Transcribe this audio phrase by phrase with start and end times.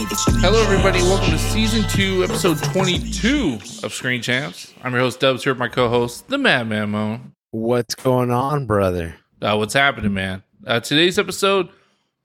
[0.00, 1.00] Hello, everybody.
[1.02, 4.72] Welcome to season two, episode 22 of Screen Champs.
[4.84, 7.32] I'm your host, Dubs, here with my co host, the Madman Moan.
[7.50, 9.16] What's going on, brother?
[9.42, 10.44] Uh, what's happening, man?
[10.64, 11.68] Uh, today's episode,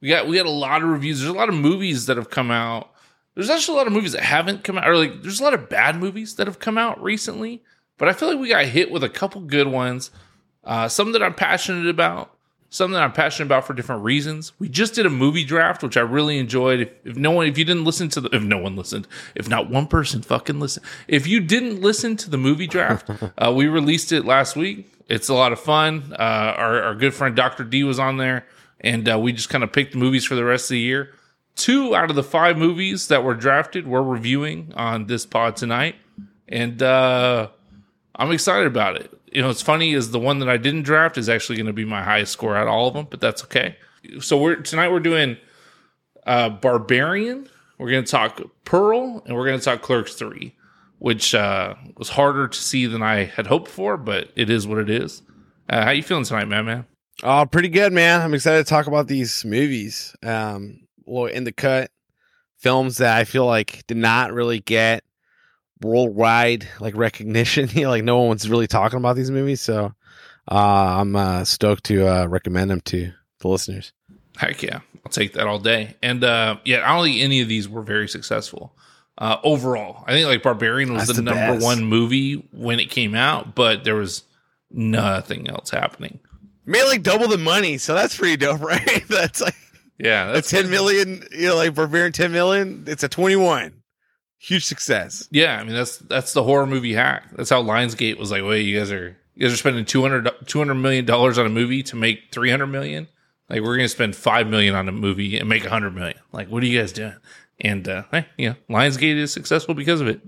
[0.01, 1.19] we got we got a lot of reviews.
[1.19, 2.91] There's a lot of movies that have come out.
[3.33, 5.55] There's actually a lot of movies that haven't come out, or like there's a lot
[5.55, 7.63] of bad movies that have come out recently.
[7.97, 10.11] But I feel like we got hit with a couple good ones.
[10.63, 12.32] Uh, some that I'm passionate about,
[12.73, 14.51] something I'm passionate about for different reasons.
[14.57, 16.79] We just did a movie draft, which I really enjoyed.
[16.81, 19.47] If, if no one, if you didn't listen to the, if no one listened, if
[19.47, 23.67] not one person fucking listen, if you didn't listen to the movie draft, uh, we
[23.67, 24.89] released it last week.
[25.07, 26.13] It's a lot of fun.
[26.13, 26.15] Uh,
[26.57, 27.63] our, our good friend Dr.
[27.63, 28.47] D was on there,
[28.81, 31.13] and uh, we just kind of picked the movies for the rest of the year.
[31.55, 35.95] Two out of the five movies that were drafted we're reviewing on this pod tonight,
[36.47, 37.49] and uh,
[38.15, 41.17] I'm excited about it you know, it's funny is the one that I didn't draft
[41.17, 43.43] is actually going to be my highest score out of all of them, but that's
[43.45, 43.75] okay.
[44.19, 45.37] So we're tonight we're doing
[46.25, 47.49] uh Barbarian.
[47.79, 50.55] We're going to talk Pearl, and we're going to talk Clerks Three,
[50.99, 54.77] which uh, was harder to see than I had hoped for, but it is what
[54.77, 55.23] it is.
[55.67, 56.65] Uh, how you feeling tonight, man?
[56.65, 56.85] Man,
[57.23, 58.21] Oh, pretty good, man.
[58.21, 60.15] I'm excited to talk about these movies.
[60.23, 61.91] Um, well, in the cut
[62.57, 65.03] films that I feel like did not really get
[65.83, 67.69] worldwide like recognition.
[67.73, 69.93] you know, like no one's really talking about these movies, so
[70.51, 73.93] uh, I'm uh, stoked to uh, recommend them to the listeners.
[74.37, 75.95] Heck yeah, I'll take that all day.
[76.01, 78.75] And uh, yeah, I don't think any of these were very successful
[79.19, 80.03] uh, overall.
[80.07, 81.63] I think like Barbarian was the, the number best.
[81.63, 84.23] one movie when it came out, but there was
[84.71, 86.19] nothing else happening.
[86.65, 89.03] Made like double the money, so that's pretty dope, right?
[89.09, 89.55] that's like
[89.99, 91.23] Yeah, a that's 10 million.
[91.31, 92.85] You know, like Barbarian 10 million.
[92.87, 93.73] It's a 21.
[94.43, 95.27] Huge success.
[95.31, 97.29] Yeah, I mean that's that's the horror movie hack.
[97.35, 100.73] That's how Lionsgate was like, wait, you guys are you guys are spending 200 200
[100.75, 103.07] million dollars on a movie to make 300 million?
[103.49, 106.17] Like we're going to spend 5 million on a movie and make 100 million.
[106.33, 107.15] Like what are you guys doing?
[107.61, 110.19] And uh hey, know, Lionsgate is successful because of it.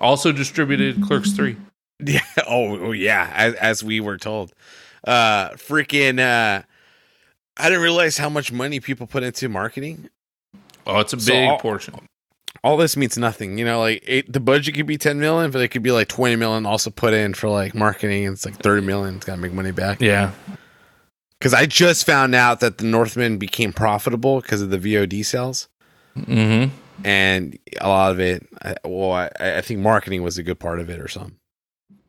[0.00, 1.56] Also distributed Clerks 3.
[2.04, 2.20] Yeah.
[2.46, 3.32] Oh, oh yeah.
[3.34, 4.52] As, as we were told.
[5.02, 6.20] Uh, freaking.
[6.20, 6.62] Uh,
[7.56, 10.10] I didn't realize how much money people put into marketing.
[10.86, 11.94] Oh, it's a So big all- portion.
[12.66, 13.58] All this means nothing.
[13.58, 16.08] You know, like it, the budget could be 10 million, but it could be like
[16.08, 18.26] 20 million also put in for like marketing.
[18.26, 19.14] And it's like 30 million.
[19.16, 20.00] It's got to make money back.
[20.00, 20.32] Yeah.
[21.38, 25.68] Because I just found out that the Northman became profitable because of the VOD sales.
[26.16, 26.70] Mhm.
[27.04, 30.80] And a lot of it, I, well, I, I think marketing was a good part
[30.80, 31.36] of it or something.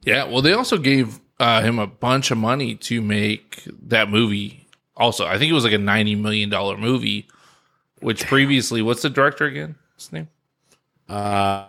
[0.01, 4.65] Yeah, well they also gave uh, him a bunch of money to make that movie.
[4.95, 7.27] Also, I think it was like a 90 million dollar movie
[7.99, 9.75] which previously what's the director again?
[9.95, 10.29] His name?
[11.09, 11.67] Uh,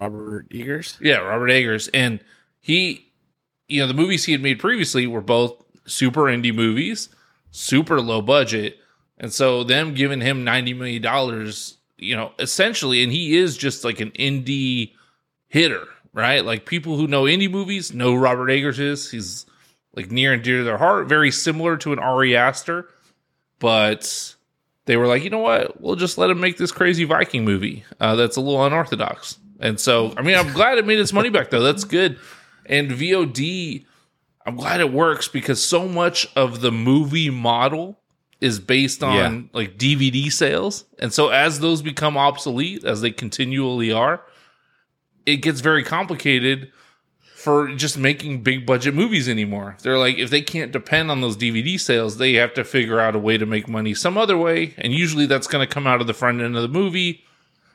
[0.00, 0.98] Robert Eagers.
[1.00, 1.88] Yeah, Robert Eggers.
[1.88, 2.20] And
[2.60, 3.10] he,
[3.68, 7.08] you know, the movies he had made previously were both super indie movies,
[7.50, 8.78] super low budget.
[9.18, 11.52] And so them giving him $90 million,
[11.98, 14.92] you know, essentially, and he is just like an indie
[15.48, 16.44] hitter, right?
[16.44, 19.10] Like people who know indie movies know Robert Eggers is.
[19.10, 19.46] He's
[19.94, 22.88] like near and dear to their heart, very similar to an Ari Aster,
[23.58, 24.34] but
[24.90, 25.80] they were like, you know what?
[25.80, 29.38] We'll just let him make this crazy Viking movie uh, that's a little unorthodox.
[29.60, 31.62] And so, I mean, I'm glad it made its money back though.
[31.62, 32.18] That's good.
[32.66, 33.84] And VOD,
[34.44, 38.00] I'm glad it works because so much of the movie model
[38.40, 39.42] is based on Yeah.
[39.52, 40.86] like DVD sales.
[40.98, 44.22] And so as those become obsolete, as they continually are,
[45.24, 46.72] it gets very complicated
[47.40, 49.74] for just making big budget movies anymore.
[49.82, 53.16] They're like, if they can't depend on those DVD sales, they have to figure out
[53.16, 54.74] a way to make money some other way.
[54.76, 57.24] And usually that's going to come out of the front end of the movie.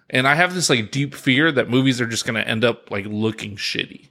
[0.08, 2.92] And I have this like deep fear that movies are just going to end up
[2.92, 4.10] like looking shitty.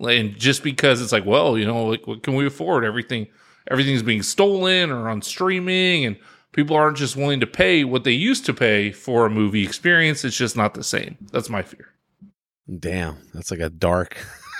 [0.00, 2.82] And just because it's like, well, you know, like what can we afford?
[2.82, 3.26] Everything,
[3.70, 6.16] everything's being stolen or on streaming, and
[6.52, 10.24] people aren't just willing to pay what they used to pay for a movie experience.
[10.24, 11.18] It's just not the same.
[11.30, 11.90] That's my fear.
[12.78, 14.16] Damn, that's like a dark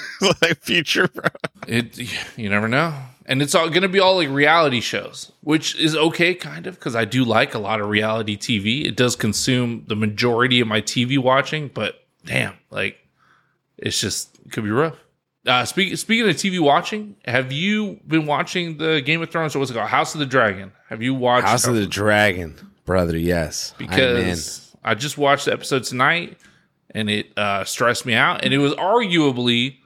[0.43, 1.29] like future, bro.
[1.67, 1.99] It
[2.37, 2.95] you never know.
[3.27, 6.79] And it's all going to be all like reality shows, which is okay kind of
[6.79, 8.85] cuz I do like a lot of reality TV.
[8.85, 12.99] It does consume the majority of my TV watching, but damn, like
[13.79, 14.97] it's just it could be rough.
[15.47, 19.59] Uh speak, speaking of TV watching, have you been watching the Game of Thrones or
[19.59, 19.89] what's it called?
[19.89, 20.73] House of the Dragon?
[20.89, 22.55] Have you watched House of the Dragon,
[22.85, 23.17] brother.
[23.17, 26.39] Yes, I'm because I just watched the episode tonight
[26.95, 28.45] and it uh, stressed me out.
[28.45, 29.77] And it was arguably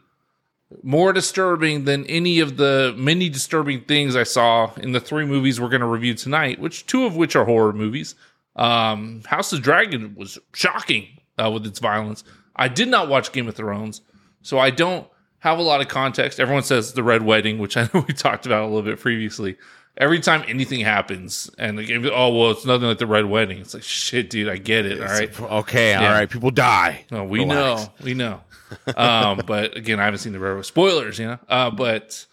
[0.82, 5.60] more disturbing than any of the many disturbing things I saw in the three movies
[5.60, 8.14] we're going to review tonight, which two of which are horror movies.
[8.56, 11.06] Um, House of Dragon was shocking
[11.42, 12.24] uh, with its violence.
[12.56, 14.02] I did not watch Game of Thrones,
[14.42, 15.06] so I don't
[15.38, 16.40] have a lot of context.
[16.40, 19.56] Everyone says the Red Wedding, which I know we talked about a little bit previously.
[19.98, 23.58] Every time anything happens, and like, oh well, it's nothing like the Red Wedding.
[23.58, 24.48] It's like shit, dude.
[24.48, 25.00] I get it.
[25.00, 25.40] All right.
[25.40, 25.94] Okay.
[25.94, 26.12] All Yeah.
[26.12, 26.30] right.
[26.30, 27.04] People die.
[27.10, 27.82] No, we Relax.
[27.82, 28.40] know, we know.
[28.96, 30.62] um, but again, I haven't seen the Red Wedding.
[30.62, 31.38] Spoilers, you know.
[31.48, 32.24] Uh, but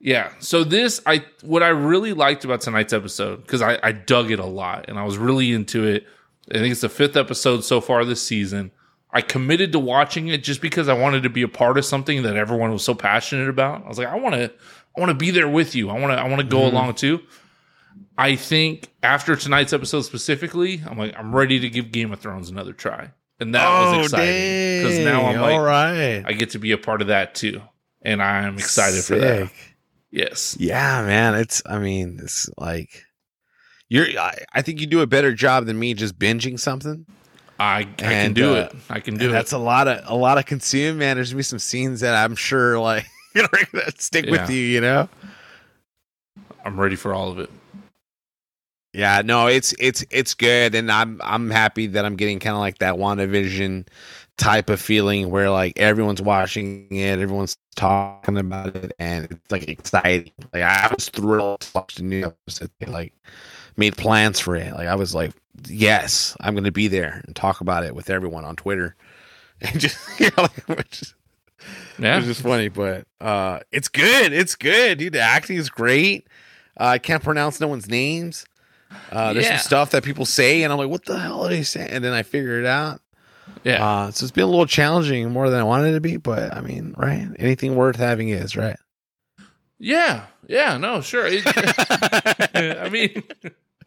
[0.00, 0.30] yeah.
[0.40, 4.38] So this, I what I really liked about tonight's episode because I, I dug it
[4.38, 6.06] a lot and I was really into it.
[6.50, 8.70] I think it's the fifth episode so far this season.
[9.10, 12.22] I committed to watching it just because I wanted to be a part of something
[12.24, 13.84] that everyone was so passionate about.
[13.84, 14.52] I was like, I want to,
[14.96, 15.90] I want to be there with you.
[15.90, 17.20] I want to, I want to go along too.
[18.18, 22.48] I think after tonight's episode specifically, I'm like, I'm ready to give Game of Thrones
[22.48, 26.24] another try, and that was exciting because now I'm like, Oh, all right.
[26.26, 27.60] I get to be a part of that too,
[28.02, 29.50] and I'm excited for that.
[30.10, 31.34] Yes, Yeah, man.
[31.34, 31.62] It's.
[31.66, 33.04] I mean, it's like
[33.88, 34.06] you're.
[34.18, 37.04] I, I think you do a better job than me just binging something.
[37.58, 38.76] I I can do uh, it.
[38.88, 39.32] I can do it.
[39.32, 41.16] that's a lot of a lot of consume, man.
[41.16, 43.48] There's gonna be some scenes that I'm sure like you know
[43.84, 44.30] that stick Yeah.
[44.32, 44.60] with you.
[44.60, 45.08] You know.
[46.64, 47.50] I'm ready for all of it.
[48.92, 52.60] Yeah, no, it's it's it's good, and I'm I'm happy that I'm getting kind of
[52.60, 53.86] like that WandaVision
[54.38, 59.68] type of feeling where like everyone's watching it, everyone's talking about it, and it's like
[59.68, 60.32] exciting.
[60.52, 62.70] Like I was thrilled to watch the new episode.
[62.80, 63.12] They, like
[63.76, 64.72] made plans for it.
[64.72, 65.32] Like I was like,
[65.68, 68.96] yes, I'm going to be there and talk about it with everyone on Twitter,
[69.60, 71.14] and just you know, like, which is-
[71.98, 74.32] Yeah, it was just funny, but uh, it's good.
[74.32, 75.12] It's good, dude.
[75.14, 76.26] The acting is great.
[76.78, 78.44] Uh, I can't pronounce no one's names.
[79.10, 79.56] Uh, there's Yeah.
[79.56, 82.04] some stuff that people say, and I'm like, "What the hell are they saying?" And
[82.04, 83.00] then I figure it out.
[83.64, 83.84] yeah.
[83.86, 86.16] Uh, so it's been a little challenging, more than I wanted it to be.
[86.18, 87.28] But I mean, right?
[87.38, 88.76] Anything worth having is right.
[89.78, 90.76] yeah, yeah.
[90.76, 91.26] No, sure.
[91.28, 91.42] It-
[92.54, 93.22] I mean,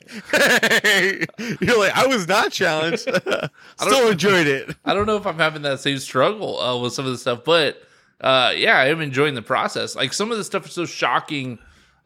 [1.62, 3.08] You're like, I was not challenged.
[3.10, 4.76] I still enjoyed it.
[4.86, 7.44] I don't know if I'm having that same struggle uh, with some of the stuff,
[7.46, 7.82] but
[8.22, 9.96] uh, yeah, I am enjoying the process.
[9.96, 11.60] Like some of the stuff is so shocking,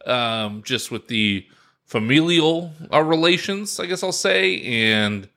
[0.06, 1.45] um, just with the
[1.86, 5.27] familial uh, relations, I guess I'll say, and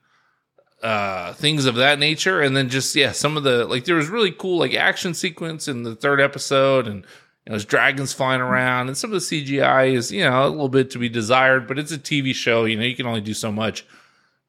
[0.83, 2.41] uh, things of that nature.
[2.41, 5.67] And then just yeah, some of the like there was really cool like action sequence
[5.67, 7.01] in the third episode, and you
[7.47, 10.69] know, there's dragons flying around, and some of the CGI is you know a little
[10.69, 13.33] bit to be desired, but it's a TV show, you know, you can only do
[13.33, 13.85] so much.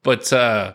[0.02, 0.74] But uh,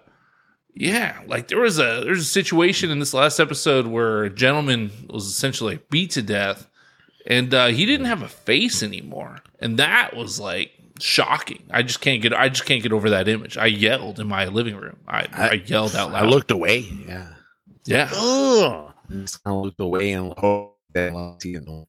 [0.76, 4.92] yeah, like there was a there's a situation in this last episode where a gentleman
[5.10, 6.68] was essentially beat to death,
[7.28, 11.64] and uh, he didn't have a face anymore, and that was like shocking.
[11.72, 13.58] I just can't get I just can't get over that image.
[13.58, 14.98] I yelled in my living room.
[15.08, 16.24] I, I, I- yelled out loud.
[16.24, 16.80] I looked away.
[17.08, 17.34] Yeah.
[17.86, 18.94] yeah, Ugh.
[19.46, 21.86] Of looked away and hoped that.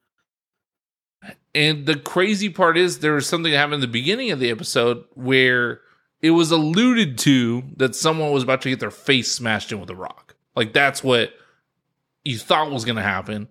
[1.54, 4.50] And the crazy part is there was something that happened in the beginning of the
[4.50, 5.80] episode where
[6.24, 9.90] it was alluded to that someone was about to get their face smashed in with
[9.90, 10.34] a rock.
[10.56, 11.34] Like that's what
[12.24, 13.46] you thought was going to happen,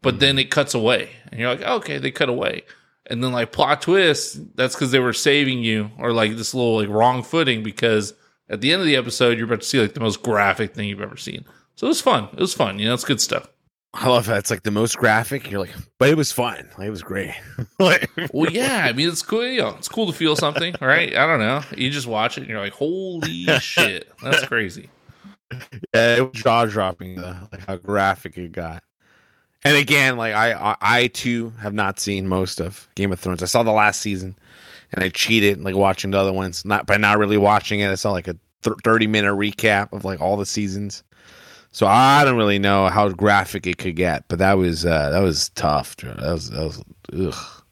[0.00, 0.20] but mm-hmm.
[0.20, 2.62] then it cuts away, and you're like, okay, they cut away,
[3.04, 6.76] and then like plot twist, that's because they were saving you, or like this little
[6.76, 8.14] like wrong footing because
[8.48, 10.88] at the end of the episode you're about to see like the most graphic thing
[10.88, 11.44] you've ever seen.
[11.74, 12.30] So it was fun.
[12.32, 12.78] It was fun.
[12.78, 13.46] You know, it's good stuff.
[13.98, 14.38] I love that.
[14.38, 15.50] It's like the most graphic.
[15.50, 16.68] You're like, but it was fun.
[16.76, 17.34] Like, it was great.
[17.78, 19.46] like, Well, yeah, I mean, it's cool.
[19.46, 21.16] You know, it's cool to feel something, right?
[21.16, 21.62] I don't know.
[21.76, 24.90] You just watch it and you're like, "Holy shit, that's crazy."
[25.94, 27.20] yeah, it was jaw dropping.
[27.20, 28.82] Like how graphic it got.
[29.64, 33.42] And again, like I, I, I too have not seen most of Game of Thrones.
[33.42, 34.36] I saw the last season,
[34.92, 36.64] and I cheated like watching the other ones.
[36.64, 37.90] Not by not really watching it.
[37.90, 41.02] I saw like a th- thirty minute recap of like all the seasons.
[41.76, 45.18] So I don't really know how graphic it could get, but that was uh that
[45.18, 45.94] was tough.
[45.96, 47.62] That was that was ugh.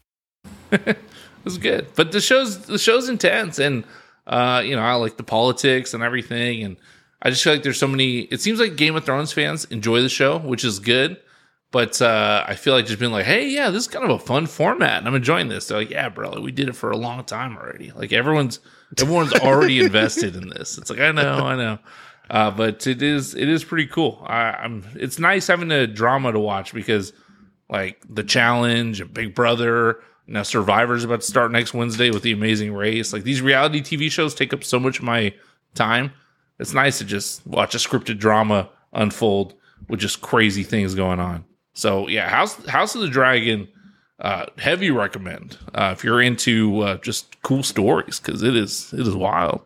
[0.97, 0.99] It
[1.43, 3.83] was good, but the show's the show's intense, and
[4.27, 6.77] uh, you know, I like the politics and everything, and
[7.23, 8.21] I just feel like there's so many.
[8.21, 11.17] It seems like Game of Thrones fans enjoy the show, which is good.
[11.71, 14.19] But uh, I feel like just being like, hey, yeah, this is kind of a
[14.19, 15.69] fun format, and I'm enjoying this.
[15.69, 17.91] They're like, yeah, bro, like, we did it for a long time already.
[17.91, 18.61] Like everyone's
[19.01, 20.77] everyone's already invested in this.
[20.77, 21.79] It's like I know, I know,
[22.35, 24.21] uh, but it is it is pretty cool.
[24.27, 27.13] I, I'm it's nice having a drama to watch because
[27.71, 32.33] like the challenge, and Big Brother, now Survivor's about to start next Wednesday with the
[32.33, 33.13] Amazing Race.
[33.13, 35.33] Like these reality TV shows take up so much of my
[35.75, 36.11] time.
[36.59, 39.55] It's nice to just watch a scripted drama unfold
[39.89, 41.45] with just crazy things going on.
[41.73, 43.69] So yeah, House House of the Dragon,
[44.19, 49.07] uh, heavy recommend uh, if you're into uh, just cool stories because it is it
[49.07, 49.61] is wild.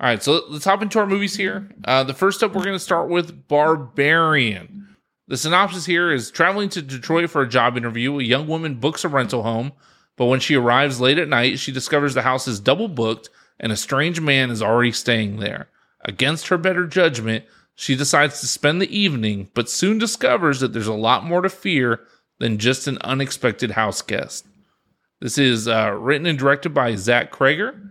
[0.00, 1.68] All right, so let's hop into our movies here.
[1.84, 4.96] Uh, the first up, we're going to start with Barbarian.
[5.26, 8.18] The synopsis here is traveling to Detroit for a job interview.
[8.18, 9.72] A young woman books a rental home,
[10.16, 13.28] but when she arrives late at night, she discovers the house is double booked
[13.58, 15.68] and a strange man is already staying there.
[16.04, 20.86] Against her better judgment, she decides to spend the evening, but soon discovers that there's
[20.86, 22.00] a lot more to fear
[22.38, 24.46] than just an unexpected house guest.
[25.20, 27.87] This is uh, written and directed by Zach Cregger.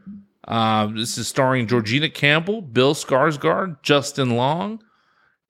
[0.47, 4.81] Uh, this is starring Georgina Campbell, Bill Skarsgård, Justin Long,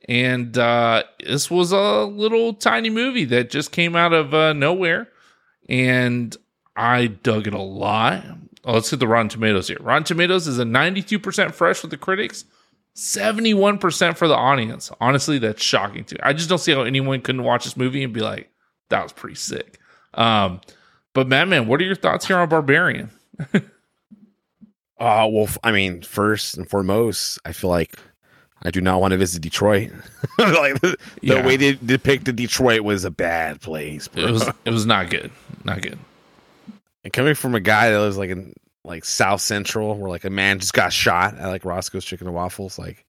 [0.09, 5.09] and uh, this was a little tiny movie that just came out of uh, nowhere,
[5.69, 6.35] and
[6.75, 8.23] I dug it a lot.
[8.63, 9.77] Oh, let's hit the Rotten Tomatoes here.
[9.79, 12.45] Rotten Tomatoes is a 92% fresh with the critics,
[12.95, 14.91] 71% for the audience.
[14.99, 16.17] Honestly, that's shocking too.
[16.23, 18.49] I just don't see how anyone couldn't watch this movie and be like,
[18.89, 19.79] that was pretty sick.
[20.15, 20.61] Um,
[21.13, 23.11] but Madman, what are your thoughts here on Barbarian?
[24.99, 27.97] Uh, well, I mean, first and foremost, I feel like
[28.63, 29.91] I do not want to visit Detroit.
[30.39, 31.41] like the, Yeah.
[31.41, 34.07] the way they depicted Detroit was a bad place.
[34.07, 34.23] Bro.
[34.25, 35.29] It was it was not good.
[35.63, 35.99] Not good.
[37.03, 40.29] and coming from a guy that lives like in like South Central, where like a
[40.29, 43.05] man just got shot at like Roscoe's Chicken and Waffles, like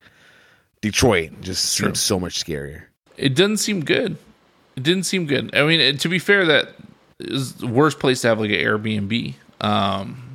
[0.83, 1.87] Detroit just True.
[1.87, 2.83] seems so much scarier.
[3.17, 4.17] It doesn't seem good.
[4.77, 5.55] It didn't seem good.
[5.57, 6.69] I mean, to be fair, that
[7.19, 9.35] is the worst place to have like an Airbnb.
[9.61, 10.28] Um,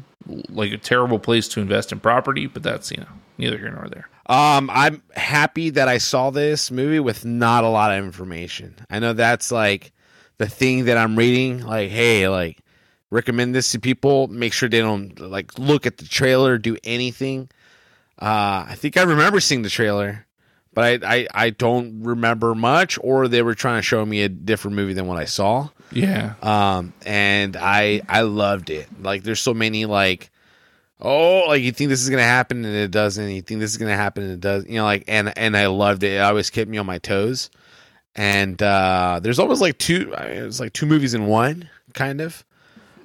[0.50, 3.88] like a terrible place to invest in property, but that's you know neither here nor
[3.90, 4.10] there.
[4.28, 8.76] Um, I'm happy that I saw this movie with not a lot of information.
[8.90, 9.92] I know that's like
[10.38, 11.66] the thing that I'm reading.
[11.66, 12.60] Like, hey, like
[13.10, 14.28] recommend this to people.
[14.28, 17.50] Make sure they don't like look at the trailer, do anything.
[18.20, 20.26] Uh, I think I remember seeing the trailer,
[20.74, 24.30] but I, I I don't remember much, or they were trying to show me a
[24.30, 25.70] different movie than what I saw.
[25.92, 28.88] Yeah, Um, and I I loved it.
[29.02, 30.30] Like, there's so many like
[31.06, 33.30] oh, like you think this is gonna happen and it doesn't.
[33.30, 34.66] You think this is gonna happen and it does.
[34.68, 36.14] You know, like and and I loved it.
[36.14, 37.50] It always kept me on my toes.
[38.16, 40.14] And uh there's almost like two.
[40.16, 42.44] I mean, It's like two movies in one, kind of.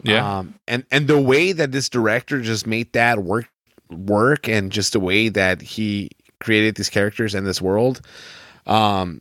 [0.02, 3.48] yeah, Um, and and the way that this director just made that work
[3.90, 6.10] work, and just the way that he
[6.40, 8.00] created these characters and this world,
[8.66, 9.20] um,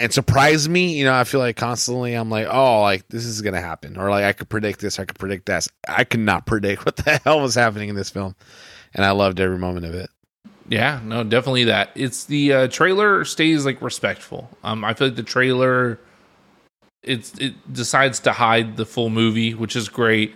[0.00, 0.98] and surprised me.
[0.98, 4.10] You know, I feel like constantly I'm like, oh, like this is gonna happen, or
[4.10, 5.66] like I could predict this, I could predict that.
[5.88, 8.34] I could not predict what the hell was happening in this film,
[8.94, 10.10] and I loved every moment of it.
[10.68, 11.00] yeah.
[11.04, 11.90] No, definitely that.
[11.94, 14.50] It's the uh, trailer stays like respectful.
[14.62, 15.98] Um, I feel like the trailer
[17.02, 20.34] it's it decides to hide the full movie, which is great.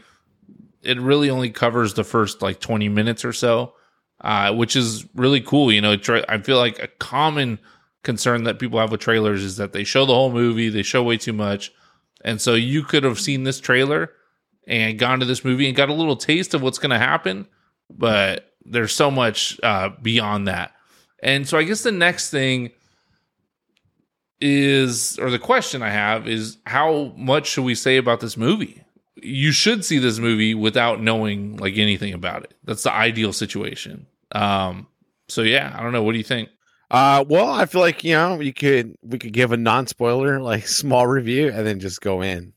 [0.82, 3.74] It really only covers the first like 20 minutes or so,
[4.22, 5.72] uh, which is really cool.
[5.72, 7.58] You know, tra- I feel like a common
[8.02, 11.02] concern that people have with trailers is that they show the whole movie, they show
[11.02, 11.72] way too much.
[12.24, 14.10] And so you could have seen this trailer
[14.66, 17.46] and gone to this movie and got a little taste of what's going to happen,
[17.90, 20.72] but there's so much uh, beyond that.
[21.22, 22.70] And so I guess the next thing
[24.40, 28.82] is, or the question I have is, how much should we say about this movie?
[29.16, 32.54] You should see this movie without knowing like anything about it.
[32.64, 34.06] That's the ideal situation.
[34.32, 34.86] Um,
[35.28, 36.02] so yeah, I don't know.
[36.02, 36.48] What do you think?
[36.90, 40.40] Uh, well, I feel like you know you could we could give a non spoiler
[40.42, 42.52] like small review and then just go in.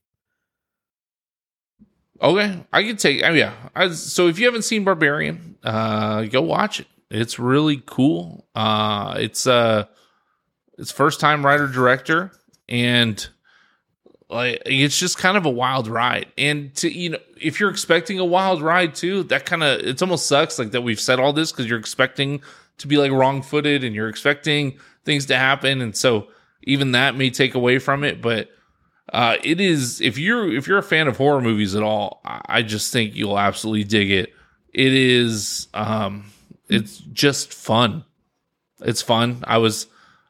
[2.22, 3.24] Okay, I could take.
[3.24, 3.54] Oh yeah.
[3.76, 6.88] I, so if you haven't seen Barbarian, uh, go watch it.
[7.10, 8.48] It's really cool.
[8.56, 9.86] Uh, it's uh,
[10.78, 12.32] it's first time writer director,
[12.68, 13.28] and
[14.36, 16.28] like it's just kind of a wild ride.
[16.38, 20.02] And to you know, if you're expecting a wild ride too, that kind of it's
[20.02, 22.42] almost sucks like that we've said all this because you're expecting
[22.78, 26.28] to be like wrong footed and you're expecting things to happen, and so
[26.64, 28.50] even that may take away from it, but
[29.14, 32.42] uh, it is if you're if you're a fan of horror movies at all, I
[32.48, 34.34] I just think you'll absolutely dig it.
[34.74, 36.26] It is um
[36.70, 38.04] it's just fun.
[38.82, 39.44] It's fun.
[39.48, 39.88] I was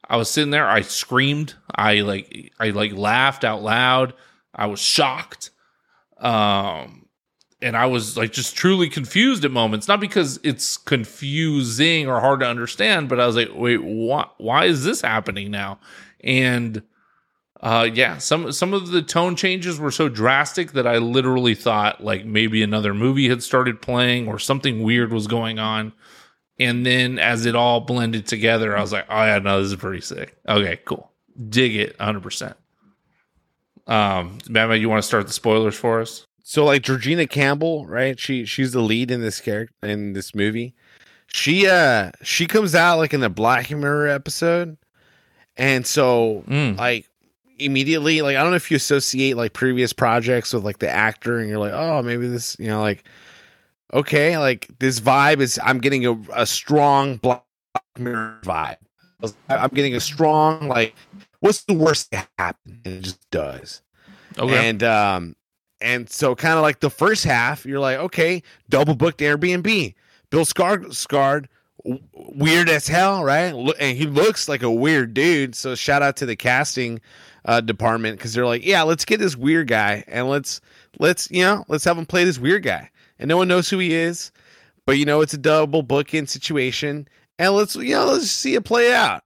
[0.09, 4.13] I was sitting there, I screamed, I like I like laughed out loud.
[4.53, 5.51] I was shocked.
[6.17, 7.07] Um
[7.61, 12.41] and I was like just truly confused at moments, not because it's confusing or hard
[12.41, 15.79] to understand, but I was like, wait, why why is this happening now?
[16.23, 16.83] And
[17.61, 22.03] uh yeah, some some of the tone changes were so drastic that I literally thought
[22.03, 25.93] like maybe another movie had started playing or something weird was going on.
[26.59, 29.77] And then as it all blended together, I was like, oh yeah, no, this is
[29.77, 30.37] pretty sick.
[30.47, 31.11] Okay, cool.
[31.49, 32.55] Dig it 100%.
[33.87, 36.25] Um, Madman, you want to start the spoilers for us?
[36.43, 38.19] So like Georgina Campbell, right?
[38.19, 40.75] She she's the lead in this character in this movie.
[41.27, 44.77] She uh she comes out like in the Black Mirror episode,
[45.57, 46.77] and so Mm.
[46.77, 47.07] like
[47.57, 51.39] immediately like I don't know if you associate like previous projects with like the actor,
[51.39, 53.03] and you're like, oh maybe this you know like
[53.95, 57.43] okay like this vibe is I'm getting a, a strong Black
[57.97, 58.77] Mirror vibe.
[59.49, 60.95] I'm getting a strong like
[61.39, 62.81] what's the worst that happen?
[62.85, 63.81] And it just does.
[64.37, 64.69] Okay.
[64.69, 65.35] And um
[65.81, 69.93] and so kind of like the first half, you're like, okay, double booked Airbnb.
[70.29, 71.47] Bill Scar- Scarred
[72.13, 73.53] weird as hell, right?
[73.79, 75.55] And he looks like a weird dude.
[75.55, 76.99] So shout out to the casting
[77.45, 80.61] uh, department because they're like, yeah, let's get this weird guy and let's
[80.99, 83.79] let's you know let's have him play this weird guy, and no one knows who
[83.79, 84.31] he is,
[84.85, 87.07] but you know it's a double booking situation,
[87.39, 89.23] and let's you know let's see it play out.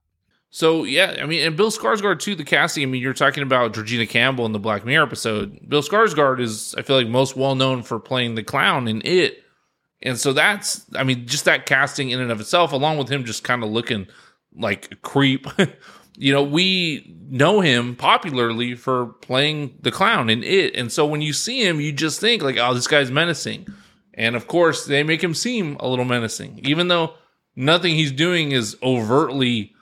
[0.50, 2.34] So yeah, I mean, and Bill Skarsgård too.
[2.34, 2.82] The casting.
[2.82, 5.68] I mean, you're talking about Georgina Campbell in the Black Mirror episode.
[5.68, 9.44] Bill Skarsgård is, I feel like, most well known for playing the clown in It,
[10.02, 13.24] and so that's, I mean, just that casting in and of itself, along with him
[13.24, 14.08] just kind of looking
[14.54, 15.46] like a creep.
[16.16, 21.22] you know, we know him popularly for playing the clown in It, and so when
[21.22, 23.66] you see him, you just think like, oh, this guy's menacing,
[24.14, 27.14] and of course they make him seem a little menacing, even though
[27.56, 29.72] nothing he's doing is overtly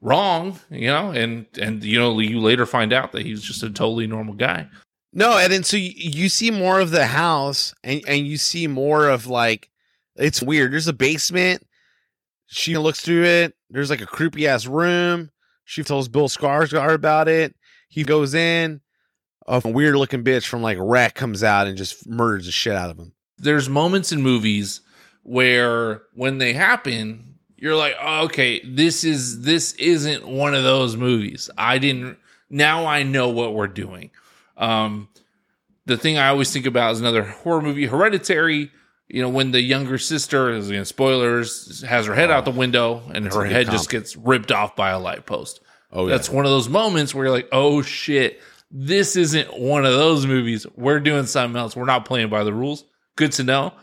[0.00, 3.70] wrong, you know, and and you know you later find out that he's just a
[3.70, 4.68] totally normal guy.
[5.14, 9.08] No, and then so you, see more of the house, and and you see more
[9.08, 9.70] of like
[10.16, 10.72] it's weird.
[10.72, 11.66] There's a basement.
[12.46, 13.54] She looks through it.
[13.70, 15.30] There's like a creepy ass room.
[15.64, 17.54] She tells Bill Skarsgård about it.
[17.88, 18.80] He goes in.
[19.46, 22.90] A weird looking bitch from like Wreck comes out and just murders the shit out
[22.90, 23.12] of him.
[23.38, 24.82] There's moments in movies
[25.24, 30.96] where when they happen, you're like, oh, okay, this is this isn't one of those
[30.96, 31.50] movies.
[31.58, 32.18] I didn't
[32.50, 34.10] now I know what we're doing.
[34.56, 35.08] Um
[35.86, 38.70] the thing I always think about is another horror movie, Hereditary.
[39.12, 43.02] You know, when the younger sister, is again, spoilers, has her head out the window
[43.12, 43.76] and her head comp.
[43.76, 45.60] just gets ripped off by a light post.
[45.92, 48.40] Oh That's one of those moments where you're like, oh shit,
[48.70, 50.66] this isn't one of those movies.
[50.76, 51.76] We're doing something else.
[51.76, 52.84] We're not playing by the rules.
[53.16, 53.74] Good to know.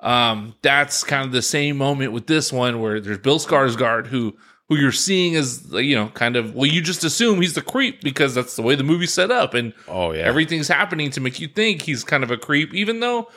[0.00, 4.38] Um, that's kind of the same moment with this one where there's Bill Skarsgård who
[4.68, 8.00] who you're seeing as you know kind of well you just assume he's the creep
[8.00, 10.20] because that's the way the movie's set up and oh yeah.
[10.20, 13.28] everything's happening to make you think he's kind of a creep even though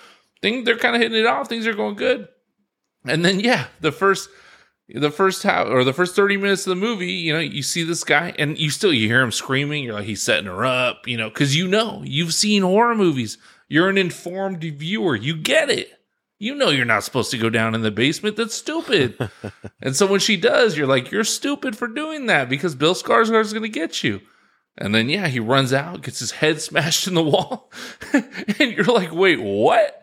[0.42, 2.28] things they're kind of hitting it off things are going good.
[3.06, 4.30] And then yeah the first
[4.94, 7.84] the first half or the first 30 minutes of the movie you know you see
[7.84, 11.08] this guy and you still you hear him screaming you're like he's setting her up
[11.08, 13.38] you know because you know you've seen horror movies.
[13.70, 15.16] You're an informed viewer.
[15.16, 15.90] You get it.
[16.40, 18.36] You know you're not supposed to go down in the basement.
[18.36, 19.30] That's stupid.
[19.84, 23.42] And so when she does you're like you're stupid for doing that because bill skarsgård
[23.42, 24.22] is going to get you.
[24.78, 27.72] And then yeah he runs out gets his head smashed in the wall
[28.14, 30.01] and you're like wait what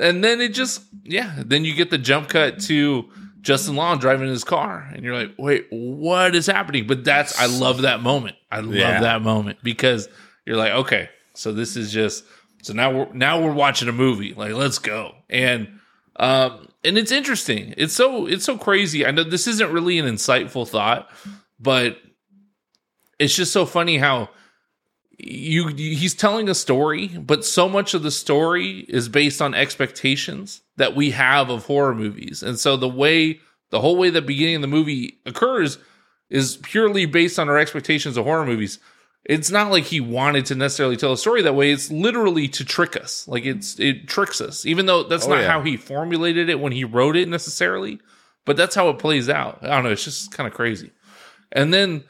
[0.00, 3.08] and then it just yeah then you get the jump cut to
[3.40, 6.86] justin long driving his car and you're like wait what is happening?
[6.86, 8.36] But that's i love that moment.
[8.50, 9.00] I love Yeah.
[9.00, 10.08] that moment because
[10.46, 12.24] you're like okay so this is just
[12.62, 14.32] so now we're now we're watching a movie.
[14.34, 15.14] Like let's go.
[15.28, 15.80] And
[16.16, 17.74] um and it's interesting.
[17.76, 19.04] It's so it's so crazy.
[19.04, 21.10] I know this isn't really an insightful thought
[21.60, 21.98] but
[23.18, 24.28] it's just so funny how
[25.18, 30.62] you he's telling a story but so much of the story is based on expectations
[30.76, 32.42] that we have of horror movies.
[32.42, 35.78] And so the way the whole way the beginning of the movie occurs
[36.30, 38.78] is purely based on our expectations of horror movies.
[39.24, 41.70] It's not like he wanted to necessarily tell a story that way.
[41.70, 43.26] It's literally to trick us.
[43.26, 45.50] Like it's it tricks us even though that's Oh, not yeah.
[45.50, 48.00] how he formulated it when he wrote it necessarily
[48.46, 49.60] but that's how it plays out.
[49.62, 49.90] I don't know.
[49.90, 50.90] It's just kind of crazy.
[51.50, 52.04] And then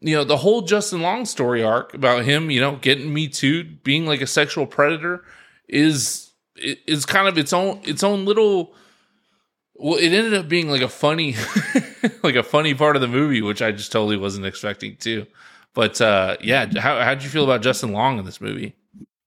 [0.00, 3.64] you know the whole Justin Long story arc about him, you know, getting me too,
[3.82, 5.24] being like a sexual predator,
[5.68, 8.74] is is kind of its own its own little.
[9.74, 11.34] Well, it ended up being like a funny,
[12.22, 15.26] like a funny part of the movie, which I just totally wasn't expecting too.
[15.74, 18.76] But uh yeah, how how'd you feel about Justin Long in this movie?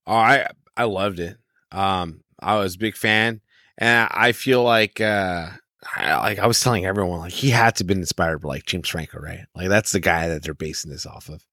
[0.06, 1.36] Oh, I I loved it.
[1.72, 3.40] Um, I was a big fan,
[3.78, 5.50] and I feel like uh,
[5.96, 8.66] I, like I was telling everyone, like he had to have been inspired by like
[8.66, 9.46] James Franco, right?
[9.54, 11.44] Like that's the guy that they're basing this off of.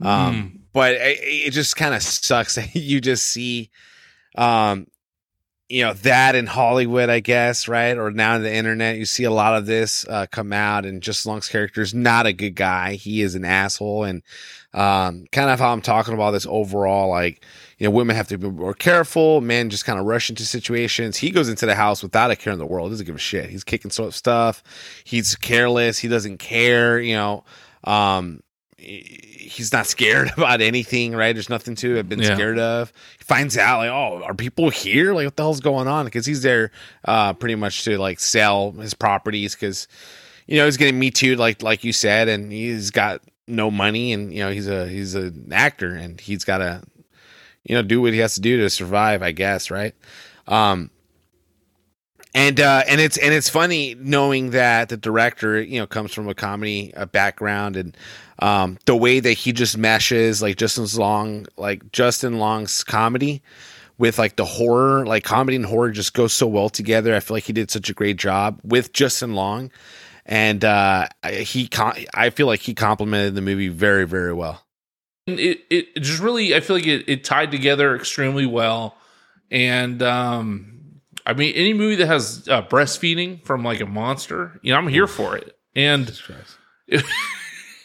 [0.00, 3.70] Um, but it, it just kind of sucks that you just see,
[4.36, 4.86] um,
[5.68, 7.96] you know that in Hollywood, I guess, right?
[7.96, 11.02] Or now in the internet, you see a lot of this uh, come out, and
[11.02, 12.94] Justin Long's character is not a good guy.
[12.94, 14.22] He is an asshole, and
[14.72, 17.44] um, kind of how I'm talking about this overall, like
[17.78, 19.40] you know, women have to be more careful.
[19.40, 21.16] Men just kind of rush into situations.
[21.16, 22.88] He goes into the house without a care in the world.
[22.88, 23.50] He doesn't give a shit.
[23.50, 24.62] He's kicking sort of stuff.
[25.04, 25.98] He's careless.
[25.98, 26.98] He doesn't care.
[26.98, 27.44] You know,
[27.84, 28.42] um,
[28.76, 31.14] he's not scared about anything.
[31.14, 31.32] Right?
[31.32, 32.34] There's nothing to have been Yeah.
[32.34, 32.92] scared of.
[33.18, 35.14] He finds out like, oh, are people here?
[35.14, 36.04] Like, what the hell's going on?
[36.04, 36.70] Because he's there,
[37.04, 39.86] uh, pretty much to like sell his properties because
[40.46, 44.12] you know he's getting me too, like like you said, and he's got no money,
[44.12, 46.82] and you know he's a he's an actor, and he's got to
[47.64, 49.94] you know do what he has to do to survive, I guess, right?
[50.46, 50.90] Um,
[52.34, 56.28] and uh, and it's and it's funny knowing that the director you know comes from
[56.28, 57.96] a comedy uh, background and
[58.40, 63.42] um, the way that he just meshes like Justin's long like Justin Long's comedy
[63.98, 67.14] with like the horror, like comedy and horror just goes so well together.
[67.14, 69.72] I feel like he did such a great job with Justin Long,
[70.24, 71.68] and uh, he
[72.14, 74.62] I feel like he complimented the movie very very well.
[75.28, 78.96] It it just really I feel like it, it tied together extremely well,
[79.50, 84.72] and um, I mean any movie that has uh, breastfeeding from like a monster, you
[84.72, 86.08] know, I'm here for it, and.
[86.86, 87.04] It,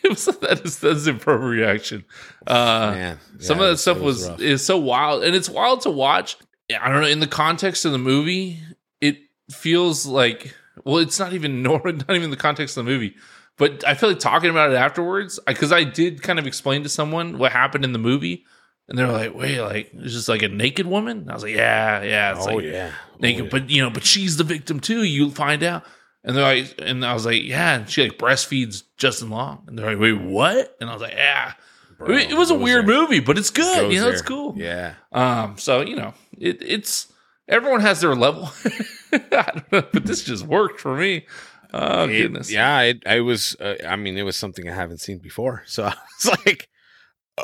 [0.04, 2.06] it was that is that's the reaction.
[2.46, 5.82] Uh, Man, yeah, some of that stuff was, was is so wild, and it's wild
[5.82, 6.38] to watch.
[6.80, 7.08] I don't know.
[7.08, 8.60] In the context of the movie,
[9.02, 9.18] it
[9.50, 10.54] feels like
[10.84, 13.16] well, it's not even nor not even the context of the movie.
[13.58, 16.84] But I feel like talking about it afterwards because I, I did kind of explain
[16.84, 18.46] to someone what happened in the movie,
[18.88, 21.56] and they're like, "Wait, like it's just like a naked woman?" And I was like,
[21.56, 23.50] "Yeah, yeah, it's oh like yeah, naked, oh, yeah.
[23.52, 25.04] but you know, but she's the victim too.
[25.04, 25.84] You find out."
[26.24, 27.76] And they're like, and I was like, yeah.
[27.76, 29.64] And she like breastfeeds Justin Long.
[29.68, 30.74] And they're like, wait, what?
[30.80, 31.54] And I was like, yeah.
[31.98, 32.96] Bro, it, it, was a weird there.
[32.96, 33.92] movie, but it's good.
[33.92, 34.14] You know, there.
[34.14, 34.54] it's cool.
[34.58, 34.96] Yeah.
[35.12, 35.58] Um.
[35.58, 37.12] So you know, it, it's
[37.48, 38.50] everyone has their level.
[39.14, 41.26] I don't know, but this just worked for me.
[41.74, 42.52] Oh it, goodness.
[42.52, 42.82] Yeah.
[42.82, 43.56] It, I was.
[43.60, 45.64] Uh, I mean, it was something I haven't seen before.
[45.66, 46.70] So I was like,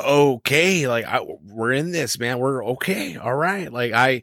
[0.00, 2.38] okay, like I, we're in this, man.
[2.38, 3.16] We're okay.
[3.16, 3.72] All right.
[3.72, 4.22] Like I,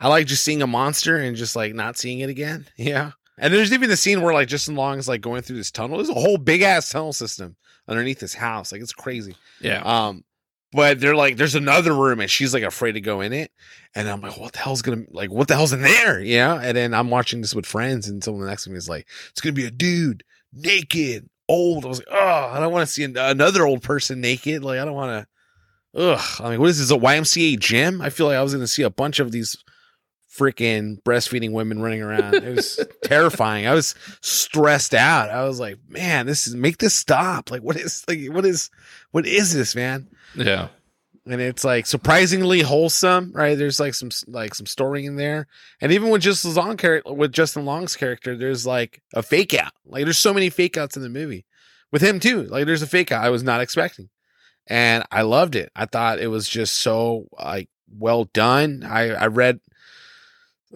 [0.00, 2.66] I like just seeing a monster and just like not seeing it again.
[2.76, 3.12] Yeah.
[3.36, 5.96] And there's even the scene where like Justin Long is like going through this tunnel.
[5.96, 7.56] There's a whole big ass tunnel system
[7.88, 8.70] underneath this house.
[8.70, 9.34] Like it's crazy.
[9.60, 9.82] Yeah.
[9.82, 10.22] Um,
[10.74, 13.52] but they're like, there's another room, and she's like afraid to go in it.
[13.94, 15.30] And I'm like, what the hell's gonna like?
[15.30, 16.20] What the hell's in there?
[16.20, 16.60] Yeah.
[16.60, 19.40] And then I'm watching this with friends, and someone next to me is like, it's
[19.40, 21.84] gonna be a dude naked, old.
[21.84, 24.64] I was like, oh, I don't want to see another old person naked.
[24.64, 25.26] Like I don't want
[25.94, 26.00] to.
[26.00, 26.40] Ugh.
[26.40, 26.90] I mean, what is this?
[26.90, 28.02] A YMCA gym?
[28.02, 29.56] I feel like I was gonna see a bunch of these
[30.36, 32.34] freaking breastfeeding women running around.
[32.34, 33.66] It was terrifying.
[33.66, 35.30] I was stressed out.
[35.30, 37.50] I was like, man, this is make this stop.
[37.50, 38.70] Like, what is like what is
[39.12, 40.08] what is this, man?
[40.34, 40.68] Yeah.
[41.26, 43.56] And it's like surprisingly wholesome, right?
[43.56, 45.46] There's like some like some story in there,
[45.80, 49.72] and even with Justin Long character, with Justin Long's character, there's like a fake out.
[49.86, 51.46] Like there's so many fake outs in the movie
[51.90, 52.42] with him too.
[52.42, 54.10] Like there's a fake out I was not expecting,
[54.66, 55.72] and I loved it.
[55.74, 58.86] I thought it was just so like well done.
[58.86, 59.60] I I read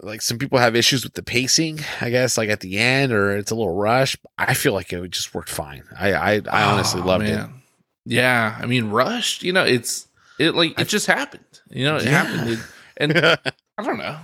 [0.01, 3.35] like some people have issues with the pacing, I guess, like at the end or
[3.35, 4.15] it's a little rush.
[4.37, 5.83] I feel like it just worked fine.
[5.97, 7.39] I I, I honestly oh, loved man.
[7.39, 7.49] it.
[8.05, 9.43] Yeah, I mean, rushed.
[9.43, 10.07] You know, it's
[10.39, 11.43] it like it just happened.
[11.69, 12.23] You know, it yeah.
[12.23, 12.59] happened, it,
[12.97, 13.17] and
[13.77, 14.17] I don't know.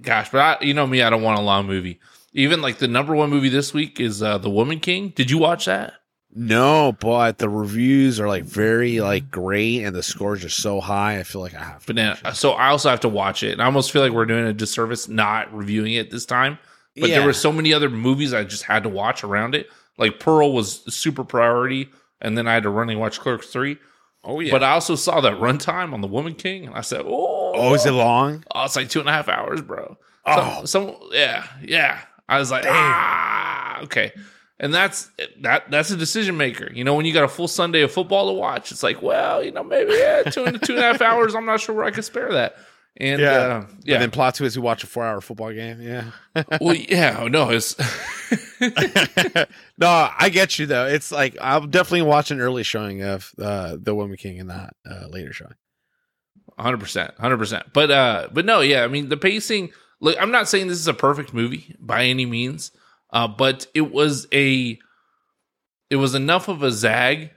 [0.00, 2.00] Gosh, but I, you know me, I don't want a long movie.
[2.32, 5.12] Even like the number one movie this week is uh The Woman King.
[5.14, 5.94] Did you watch that?
[6.32, 11.18] No, but the reviews are like very like great, and the scores are so high.
[11.18, 11.84] I feel like I have.
[11.86, 14.26] To but so I also have to watch it, and I almost feel like we're
[14.26, 16.58] doing a disservice not reviewing it this time.
[16.96, 17.18] But yeah.
[17.18, 19.68] there were so many other movies I just had to watch around it.
[19.98, 21.88] Like Pearl was super priority,
[22.20, 23.78] and then I had to run and watch Clerks three.
[24.22, 24.52] Oh yeah.
[24.52, 27.74] But I also saw that runtime on the Woman King, and I said, "Oh, oh,
[27.74, 28.44] is it long?
[28.54, 32.02] Oh, it's like two and a half hours, bro." Oh, so, so yeah, yeah.
[32.28, 32.72] I was like, Damn.
[32.76, 34.12] ah, okay
[34.60, 36.70] and that's that that's a decision maker.
[36.72, 39.42] You know, when you got a full Sunday of football to watch, it's like, well,
[39.42, 41.34] you know, maybe yeah, two and two and a half hours.
[41.34, 42.56] I'm not sure where I could spare that.
[42.98, 43.94] And yeah, uh, yeah.
[43.94, 45.80] And then plot twist, we watch a four hour football game.
[45.80, 46.10] Yeah.
[46.60, 47.26] well, yeah.
[47.30, 47.78] No, it's
[49.78, 50.08] no.
[50.18, 50.86] I get you though.
[50.86, 54.76] It's like I'll definitely watch an early showing of uh, the Woman King and not
[54.88, 55.54] uh, later showing.
[56.58, 57.64] Hundred percent, hundred percent.
[57.72, 58.84] But uh, but no, yeah.
[58.84, 59.70] I mean, the pacing.
[60.02, 62.72] Look, I'm not saying this is a perfect movie by any means.
[63.12, 64.78] Uh, but it was a
[65.90, 67.30] it was enough of a zag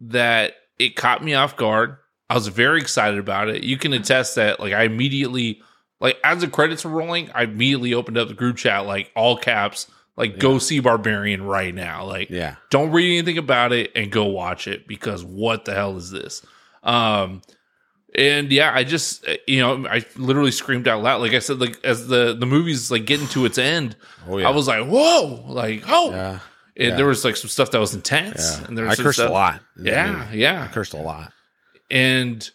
[0.00, 1.96] that it caught me off guard.
[2.28, 3.62] I was very excited about it.
[3.64, 5.62] You can attest that like I immediately
[6.00, 9.36] like as the credits were rolling, I immediately opened up the group chat like all
[9.36, 10.38] caps like yeah.
[10.38, 12.04] go see Barbarian right now.
[12.04, 12.56] Like yeah.
[12.70, 16.42] don't read anything about it and go watch it because what the hell is this?
[16.82, 17.42] Um
[18.16, 21.20] and yeah, I just uh, you know I literally screamed out loud.
[21.20, 23.94] Like I said, like as the the movie's like getting to its end,
[24.26, 24.48] oh, yeah.
[24.48, 26.10] I was like, whoa, like oh.
[26.10, 26.38] Yeah.
[26.78, 26.96] And yeah.
[26.96, 29.32] there was like some stuff that was intense, and there was I cursed stuff, a
[29.32, 29.62] lot.
[29.80, 31.32] Yeah, yeah, I cursed a lot.
[31.90, 32.50] And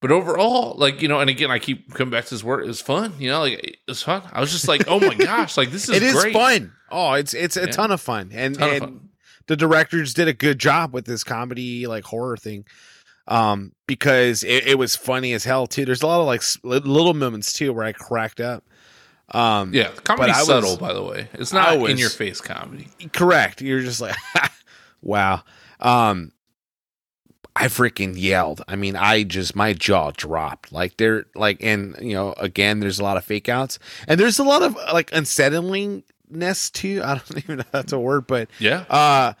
[0.00, 2.62] but overall, like you know, and again, I keep coming back to this word.
[2.62, 4.22] It was fun, you know, like it was fun.
[4.32, 6.32] I was just like, oh my gosh, like this is it is great.
[6.32, 6.72] fun.
[6.88, 9.08] Oh, it's it's a ton of fun, and and fun.
[9.48, 12.64] the directors did a good job with this comedy like horror thing
[13.30, 15.84] um, because it, it, was funny as hell too.
[15.84, 18.64] There's a lot of like little moments too where I cracked up.
[19.32, 21.28] Um, yeah, comedy's subtle, by the way.
[21.34, 22.88] It's not was, in your face comedy.
[23.12, 23.62] Correct.
[23.62, 24.16] You're just like,
[25.00, 25.44] wow.
[25.78, 26.32] Um,
[27.54, 28.62] I freaking yelled.
[28.66, 30.72] I mean, I just my jaw dropped.
[30.72, 34.40] Like there, like, and you know, again, there's a lot of fake outs, and there's
[34.40, 37.00] a lot of like unsettlingness too.
[37.04, 39.34] I don't even know if that's a word, but yeah, uh,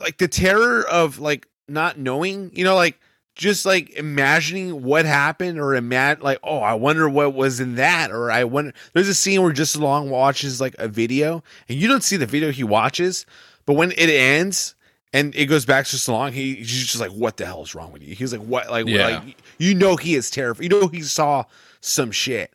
[0.00, 2.50] like the terror of like not knowing.
[2.52, 2.98] You know, like
[3.34, 8.10] just like imagining what happened or imagine like oh i wonder what was in that
[8.10, 11.88] or i wonder there's a scene where Justin Long watches like a video and you
[11.88, 13.24] don't see the video he watches
[13.66, 14.74] but when it ends
[15.12, 17.92] and it goes back to long he, he's just like what the hell is wrong
[17.92, 19.06] with you he's like what like, Yeah.
[19.06, 21.44] like you know he is terrified you know he saw
[21.80, 22.52] some shit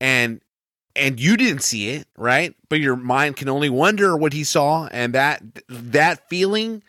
[0.00, 0.40] and
[0.94, 4.88] and you didn't see it right but your mind can only wonder what he saw
[4.90, 6.82] and that that feeling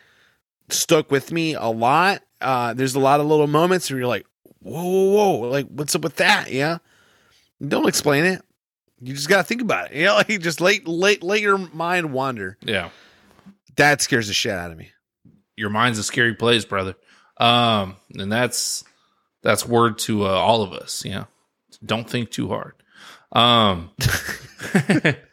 [0.68, 4.26] stuck with me a lot uh there's a lot of little moments where you're like
[4.60, 6.78] whoa whoa whoa like what's up with that yeah
[7.66, 8.42] don't explain it
[9.00, 12.12] you just gotta think about it you know like just let let let your mind
[12.12, 12.90] wander Yeah.
[13.76, 14.90] that scares the shit out of me
[15.56, 16.94] Your mind's a scary place, brother.
[17.36, 18.84] Um, and that's
[19.42, 21.04] that's word to uh, all of us.
[21.04, 21.26] You know,
[21.84, 22.74] don't think too hard.
[23.32, 23.90] Um,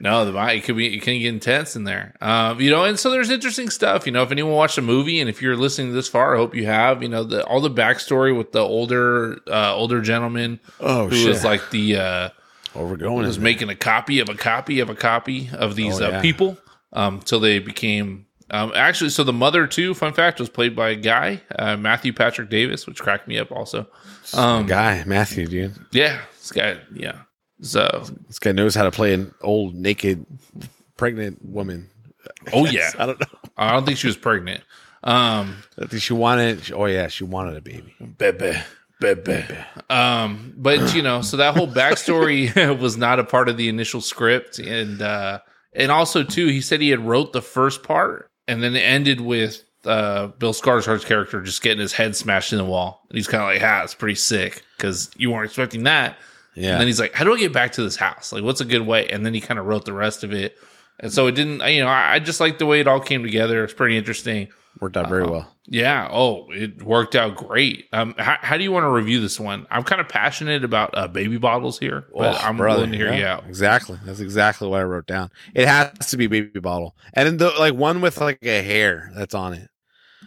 [0.00, 2.14] no, the it could be it can get intense in there.
[2.20, 4.06] Um, you know, and so there's interesting stuff.
[4.06, 6.54] You know, if anyone watched a movie, and if you're listening this far, I hope
[6.54, 7.02] you have.
[7.02, 11.44] You know, the all the backstory with the older uh, older gentleman oh who was
[11.44, 12.28] like the uh,
[12.74, 15.76] oh we're going was in making a copy of a copy of a copy of
[15.76, 16.20] these Oh, uh, yeah.
[16.22, 16.58] people
[16.92, 19.10] um, till they became um, actually.
[19.10, 19.94] So the mother too.
[19.94, 23.50] Fun fact was played by a guy, uh, Matthew Patrick Davis, which cracked me up.
[23.50, 23.86] Also,
[24.34, 27.22] um, guy matthew dude yeah, this guy, yeah.
[27.62, 30.26] So, this guy knows how to play an old naked
[30.96, 31.88] pregnant woman
[32.52, 34.62] oh yeah, i don't know I don't think she was pregnant.
[35.02, 38.58] Um, I think she wanted oh yeah she wanted a baby Bebe.
[39.00, 39.44] Bebe.
[39.90, 44.00] Um, but you know, so that whole backstory was not a part of the initial
[44.00, 45.40] script, and uh,
[45.74, 49.20] and also too, he said he had wrote the first part, and then it ended
[49.20, 53.28] with uh, Bill Skarsgård's character just getting his head smashed in the wall, and he's
[53.28, 56.16] kind of like, "Ha, it's pretty sick," because you weren't expecting that.
[56.56, 58.32] Yeah And then he's like, "How do I get back to this house?
[58.32, 60.56] Like, what's a good way?" And then he kind of wrote the rest of it,
[60.98, 61.60] and so it didn't.
[61.70, 63.62] You know, I, I just like the way it all came together.
[63.64, 64.48] It's pretty interesting.
[64.80, 66.08] worked out very well Yeah.
[66.10, 67.86] Oh, it worked out great.
[67.92, 69.66] Um, how, how do you want to review this one?
[69.70, 72.96] I'm kind of passionate about uh, baby bottles here, but Oh, I'm brother, willing to
[72.98, 73.44] hear yeah, you out.
[73.48, 73.98] Exactly.
[74.04, 75.30] That's exactly what I wrote down.
[75.54, 79.10] It has to be baby bottle, and then the like one with like a hair
[79.16, 79.68] that's on it.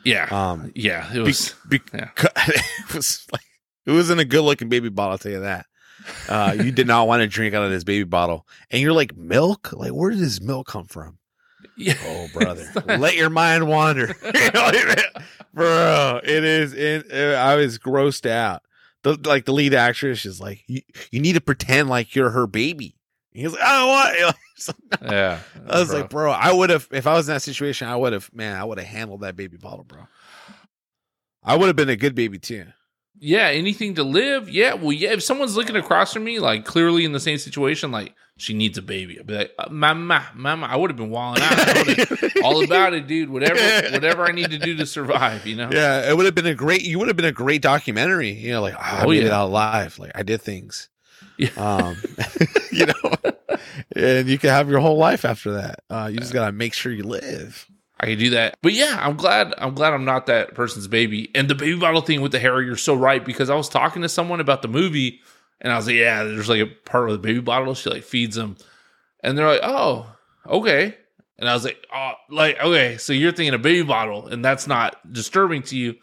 [0.05, 0.27] Yeah.
[0.31, 1.09] Um, yeah.
[1.11, 1.53] It be- was.
[1.69, 2.09] be- yeah.
[2.47, 3.41] it was like
[3.85, 5.13] it wasn't a good looking baby bottle.
[5.13, 5.65] I'll tell you that.
[6.27, 9.15] Uh, you did not want to drink out of this baby bottle, and you're like
[9.15, 9.73] milk.
[9.73, 11.17] Like where did this milk come from?
[11.77, 11.95] Yeah.
[12.05, 14.71] Oh, brother, let your mind wander, You know,
[15.53, 16.19] bro.
[16.23, 16.73] It is.
[16.73, 18.63] It, I was grossed out.
[19.03, 22.47] The, like the lead actress is like, you, you need to pretend like you're her
[22.47, 22.95] baby.
[23.33, 24.35] And He's like, I don't want.
[24.67, 24.75] it."
[25.09, 25.39] Yeah.
[25.67, 25.99] I was bro.
[25.99, 27.87] like, bro, I would have if I was in that situation.
[27.87, 30.07] I would have, man, I would have handled that baby bottle, bro.
[31.41, 32.65] I would have been a good baby too.
[33.19, 33.47] Yeah.
[33.47, 34.49] Anything to live.
[34.49, 34.73] Yeah.
[34.73, 35.11] Well, yeah.
[35.11, 38.77] If someone's looking across from me, like clearly in the same situation, like she needs
[38.77, 40.67] a baby, I'd be like, uh, mama, mama.
[40.67, 41.63] I would have been walling out.
[42.43, 43.29] All about it, dude.
[43.29, 43.59] Whatever,
[43.91, 45.45] whatever I need to do to survive.
[45.45, 45.69] You know.
[45.71, 46.83] Yeah, it would have been a great.
[46.83, 48.31] You would have been a great documentary.
[48.31, 49.99] You know, like oh, I Oh, made it out alive.
[49.99, 50.89] Like I did things.
[51.37, 51.49] Yeah.
[51.57, 51.95] Um,
[52.71, 53.33] you know,
[53.95, 55.79] and you can have your whole life after that.
[55.89, 57.65] Uh, you just gotta make sure you live.
[57.99, 58.57] I can do that.
[58.61, 61.29] But yeah, I'm glad I'm glad I'm not that person's baby.
[61.35, 64.01] And the baby bottle thing with the hair, you're so right because I was talking
[64.03, 65.19] to someone about the movie
[65.61, 68.03] and I was like, yeah, there's like a part of the baby bottle she like
[68.03, 68.55] feeds them.
[69.21, 70.09] And they're like, "Oh,
[70.47, 70.95] okay."
[71.37, 74.67] And I was like, "Oh, like okay, so you're thinking a baby bottle and that's
[74.67, 75.95] not disturbing to you."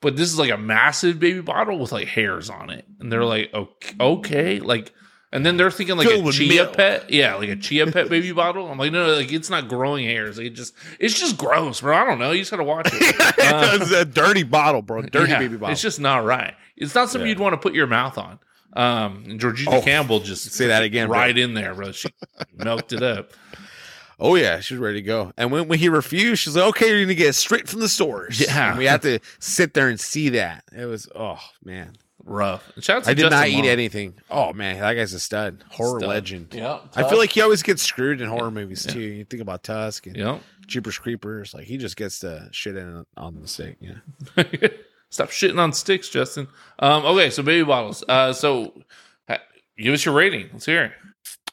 [0.00, 2.86] But this is like a massive baby bottle with like hairs on it.
[3.00, 4.92] And they're like, "Okay, okay." Like
[5.34, 6.76] and then they're thinking like Filled a chia milk.
[6.76, 7.10] pet.
[7.10, 8.70] Yeah, like a chia pet baby bottle.
[8.70, 10.38] I'm like, no, no, like it's not growing hairs.
[10.38, 11.94] Like, it just it's just gross, bro.
[11.94, 12.30] I don't know.
[12.30, 13.16] You just gotta watch it.
[13.44, 15.02] Uh, it's a dirty bottle, bro.
[15.02, 15.72] Dirty yeah, baby bottle.
[15.72, 16.54] It's just not right.
[16.76, 17.34] It's not something Yeah.
[17.34, 18.38] you'd want to put your mouth on.
[18.72, 21.18] Um, and Georgina Oh, Campbell just say that again, bro.
[21.18, 21.92] right in there, bro.
[21.92, 22.08] She
[22.56, 23.32] milked it up.
[24.18, 25.32] oh yeah, she's ready to go.
[25.36, 27.88] And when, when he refused, she's like, "Okay, you're gonna get it straight from the
[27.88, 28.70] stores." Yeah.
[28.70, 30.64] and we had to sit there and see that.
[30.76, 31.92] It was oh man,
[32.26, 32.72] Rough.
[32.80, 33.66] Shout out to I did Justin not eat Long.
[33.66, 34.14] anything.
[34.30, 36.08] Oh man, that guy's a stud, horror Stud.
[36.08, 36.48] legend.
[36.52, 38.92] Yeah, I feel like he always gets screwed in horror movies Yeah.
[38.94, 39.00] too.
[39.00, 40.40] You think about Tusk and Yep.
[40.66, 43.76] Jeepers Creepers, like he just gets the shit in on the stick.
[43.80, 43.96] Yeah.
[45.10, 46.48] Stop shitting on sticks, Justin.
[46.78, 48.02] Um, okay, so baby bottles.
[48.08, 48.72] Uh, so
[49.28, 49.38] ha-
[49.78, 50.48] give us your rating.
[50.52, 50.92] Let's hear it.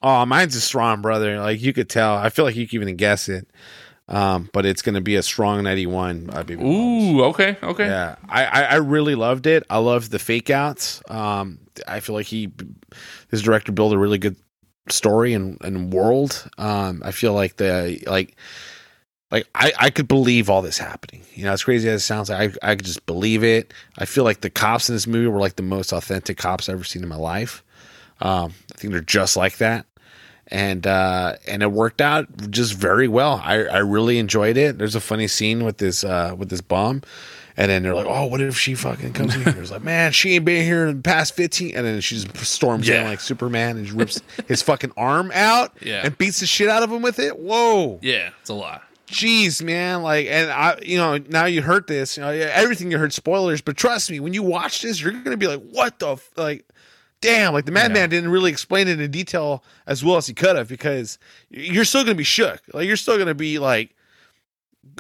[0.02, 1.40] Oh, mine's a strong brother.
[1.40, 2.16] Like you could tell.
[2.16, 3.48] I feel like you can even guess it.
[4.12, 6.30] Um, but it's gonna be a strong ninety one.
[6.32, 7.04] Uh, baby Bottles.
[7.04, 7.88] Ooh, okay, okay.
[7.88, 9.63] Yeah, I, I I really loved it.
[9.69, 11.02] I loved the fake outs.
[11.10, 12.52] Um, I feel like he,
[13.30, 14.36] his director built a really good
[14.89, 16.50] story and, and world.
[16.58, 18.36] Um, I feel like the like,
[19.32, 21.24] like I I could believe all this happening.
[21.34, 23.74] You know, as crazy as it sounds, like I I could just believe it.
[23.97, 26.76] I feel like the cops in this movie were like the most authentic cops I've
[26.76, 27.63] ever seen in my life.
[28.19, 29.86] Um, I think they're just like that.
[30.52, 33.40] And uh, and it worked out just very well.
[33.44, 34.78] I, I really enjoyed it.
[34.78, 37.04] There's a funny scene with this uh, with this bum,
[37.56, 40.12] And then they're like, "Oh, what if she fucking comes in here?" It's like, "Man,
[40.12, 43.04] she ain't been here in the past 15." And then she just storms Yeah.
[43.04, 46.02] in like Superman and rips his fucking arm out Yeah.
[46.06, 47.40] and beats the shit out of him with it.
[47.40, 48.84] Whoa, Yeah, it's a lot.
[49.08, 50.04] jeez, man!
[50.04, 53.62] Like, and I, you know, now you heard this, you know, everything you heard spoilers,
[53.62, 56.30] but trust me, when you watch this, you're gonna be like, "What the f-?
[56.36, 56.66] like."
[57.22, 60.56] Damn, like the Madman didn't really explain it in detail as well as he could
[60.56, 62.60] have because you're still gonna be shook.
[62.74, 63.96] Like you're still gonna be like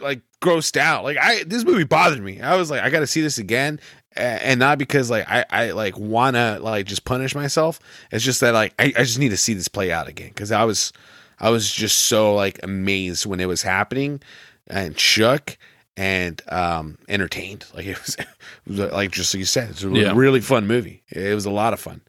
[0.01, 1.03] like grossed out.
[1.03, 2.39] Like I this movie bothered me.
[2.41, 3.79] I was like, I got to see this again,
[4.15, 7.79] and not because like I I like wanna like just punish myself.
[8.11, 10.51] It's just that like I, I just need to see this play out again because
[10.51, 10.93] I was
[11.39, 14.21] I was just so like amazed when it was happening
[14.67, 15.57] and shook
[15.97, 17.65] and um entertained.
[17.73, 18.27] Like it was, it
[18.67, 20.13] was like just like you said, it's a Yeah.
[20.15, 21.01] really fun movie.
[21.09, 22.01] It was a lot of fun.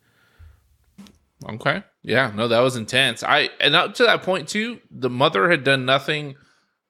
[1.48, 1.83] Okay.
[2.02, 3.22] Yeah, no, that was intense.
[3.22, 6.37] I and up to that point too, the mother had done nothing.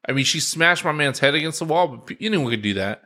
[0.09, 3.03] I mean, she smashed my man's head against the wall, but anyone could do that.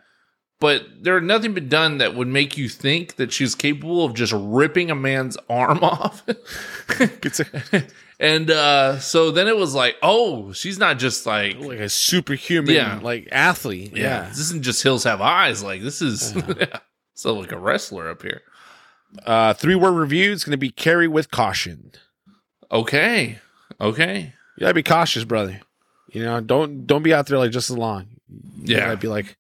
[0.59, 4.15] But there had nothing been done that would make you think that she's capable of
[4.15, 6.25] just ripping a man's arm off.
[8.19, 12.75] And uh so then it was like, oh, she's not just like like a superhuman
[12.75, 12.99] Yeah.
[13.03, 13.95] like athlete.
[13.95, 14.29] yeah, yeah.
[14.31, 15.63] this isn't just hills have eyes.
[15.63, 16.35] Like this is
[17.15, 18.41] so like a wrestler up here.
[19.25, 21.93] Uh, three word review is going to be carry with caution.
[22.71, 23.39] Okay.
[23.81, 24.33] Okay.
[24.57, 25.61] You gotta be cautious, brother.
[26.13, 28.07] You know, don't don't be out there like just as long.
[28.63, 28.87] You Yeah.
[28.87, 29.37] gotta be like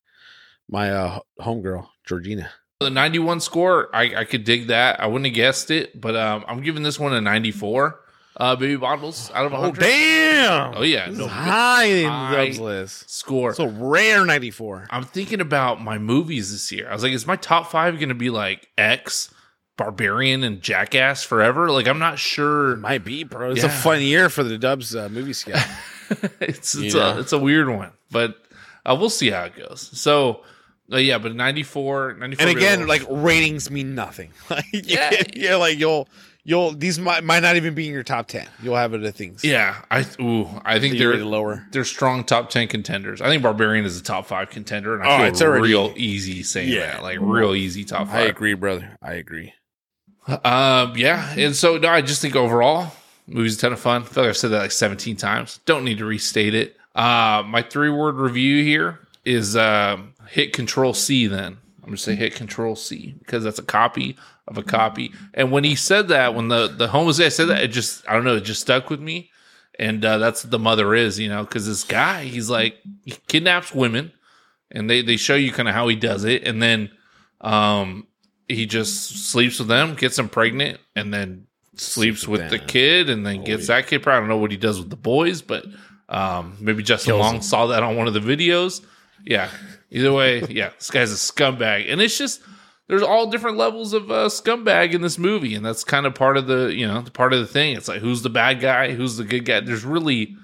[0.68, 2.50] my uh, homegirl Georgina.
[2.80, 5.00] The 91 score, I, I could dig that.
[5.00, 8.00] I wouldn't have guessed it, but um, I'm giving this one a 94.
[8.38, 10.74] Uh, baby bottles out of Oh 100 damn!
[10.76, 11.08] Oh, yeah.
[11.10, 13.08] No, high in Dubs list.
[13.08, 13.54] score.
[13.54, 14.86] So rare ninety four.
[14.90, 16.86] I'm thinking about my movies this year.
[16.90, 19.30] I was like, is my top five going to be like X,
[19.76, 21.70] Barbarian, and Jackass forever?
[21.70, 22.76] Like, I'm not sure.
[22.76, 23.50] Might be, bro.
[23.52, 23.66] It's Yeah.
[23.68, 25.56] a fun year for the Dubs uh, movie scale.
[26.40, 27.16] it's You it's know?
[27.16, 28.36] a it's a weird one, but
[28.84, 29.90] uh, we'll see how it goes.
[29.98, 30.42] So,
[30.92, 34.30] uh, yeah, but 94, 94 and again, like ratings mean nothing.
[34.50, 35.10] Like Yeah.
[35.34, 36.08] yeah, like you'll
[36.44, 38.46] you'll these might might not even be in your top ten.
[38.62, 39.42] You'll have other things.
[39.42, 41.66] yeah, I ooh, I think you're they're lower.
[41.72, 43.20] they're strong top 10 contenders.
[43.20, 45.92] I think Barbarian is a top 5 contender and I Oh, feel it's already- real
[45.96, 46.92] easy saying Yeah.
[46.92, 47.02] that.
[47.02, 48.14] Like real easy top 5.
[48.14, 48.96] I agree, brother.
[49.02, 49.52] I agree.
[50.28, 52.92] Um yeah, and so no, I just think overall
[53.26, 54.02] movie's a ton of fun.
[54.02, 55.60] I feel like I've said that like 17 times.
[55.66, 56.76] Don't need to restate it.
[56.94, 61.58] Uh my three word review here is um hit control C then.
[61.82, 64.16] I'm gonna say hit control C because that's a copy
[64.48, 65.12] of a copy.
[65.34, 68.14] And when he said that, when the the homeless guy said that, it just I
[68.14, 69.30] don't know, it just stuck with me.
[69.78, 73.14] And uh, that's what the mother is, you know, because this guy, he's like he
[73.28, 74.12] kidnaps women,
[74.70, 76.90] and they they show you kind of how he does it, and then
[77.42, 78.06] um
[78.48, 83.26] he just sleeps with them, gets them pregnant, and then sleeps with the kid, and
[83.26, 84.02] then gets that kid.
[84.02, 85.64] Probably I don't know what he does with the boys, but
[86.08, 87.42] um maybe Justin Kills Long them.
[87.42, 88.84] saw that on one of the videos.
[89.24, 89.50] Yeah.
[89.90, 92.40] Either way, yeah, this guy's a scumbag, and it's just
[92.88, 96.36] there's all different levels of uh, scumbag in this movie, and that's kind of part
[96.36, 97.76] of the you know the part of the thing.
[97.76, 99.60] It's like who's the bad guy, who's the good guy.
[99.60, 100.36] There's really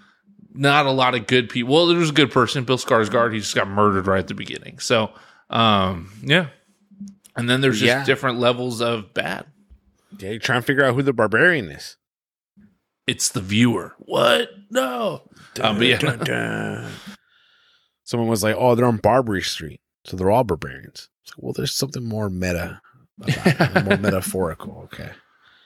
[0.54, 1.72] not a lot of good people.
[1.72, 3.32] Well, there's a good person, Bill Skarsgård.
[3.32, 4.78] He just got murdered right at the beginning.
[4.80, 5.10] So,
[5.50, 6.48] um, yeah.
[7.36, 8.04] And then there's just Yeah.
[8.04, 9.46] different levels of bad.
[10.18, 11.96] Yeah, you're trying to figure out who the barbarian is.
[13.06, 13.94] It's the viewer.
[13.98, 14.50] What?
[14.70, 15.22] No.
[15.60, 16.88] Um, but yeah.
[18.04, 21.52] Someone was like, "Oh, they're on Barbary Street, so they're all barbarians." It's like, well,
[21.52, 22.80] there's something more meta,
[23.20, 24.82] about it, more metaphorical.
[24.92, 25.10] Okay,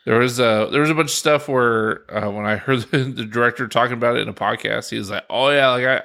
[0.04, 2.98] There was a there was a bunch of stuff where uh, when I heard the,
[3.16, 6.02] the director talking about it in a podcast, he was like, "Oh yeah, like I,"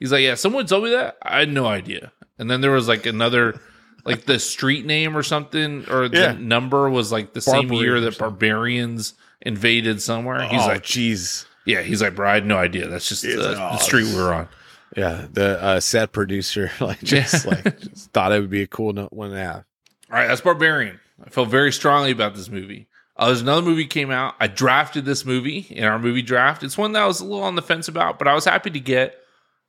[0.00, 1.16] he's like, "Yeah, someone told me that.
[1.22, 3.60] I had no idea." And then there was like another,
[4.08, 6.32] like the street name or something, or the Yeah.
[6.38, 10.42] number was like the same year that barbarians invaded somewhere.
[10.48, 12.88] He's oh, like, jeez, "Yeah," he's like, "Bro, I had no idea.
[12.88, 14.48] That's just the, like, the "Oh, street we were on."
[14.96, 15.26] yeah.
[15.32, 17.50] The uh, set producer like just Yeah.
[17.64, 19.64] like just thought it would be a cool one to have.
[20.10, 20.98] All right, that's Barbarian.
[21.24, 22.88] I felt very strongly about this movie.
[23.16, 24.34] Uh, there's another movie came out.
[24.38, 26.62] I drafted this movie in our movie draft.
[26.62, 28.70] It's one that I was a little on the fence about, but I was happy
[28.70, 29.16] to get.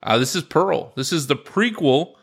[0.04, 0.93] Uh, this is Pearl.
[0.95, 2.13] This is the prequel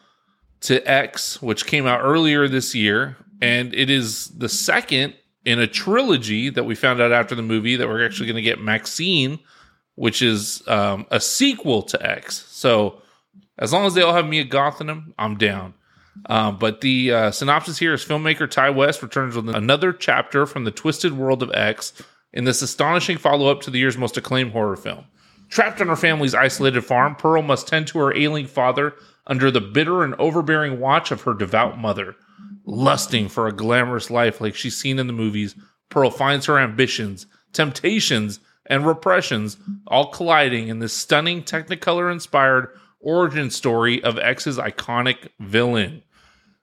[0.63, 5.15] to X, which came out earlier this year, and it is the second
[5.45, 8.43] in a trilogy that we found out after the movie that we're actually going to
[8.43, 9.39] get Maxine,
[9.95, 12.45] which is um, a sequel to X.
[12.49, 13.01] So
[13.59, 15.75] as long as they all have Mia Goth in them, I'm down.
[16.27, 20.65] Um, but the uh, synopsis here is filmmaker Ti West returns with another chapter from
[20.65, 21.93] the twisted world of X
[22.33, 25.05] in this astonishing follow up to the year's most acclaimed horror film.
[25.49, 28.95] Trapped on her family's isolated farm, Pearl must tend to her ailing father
[29.27, 32.17] under the bitter and overbearing watch of her devout mother.
[32.65, 35.55] Lusting for a glamorous life like she's seen in the movies,
[35.89, 39.57] Pearl finds her ambitions, temptations, and repressions
[39.87, 42.69] all colliding in this stunning Technicolor inspired
[43.01, 46.03] origin story of X's iconic villain.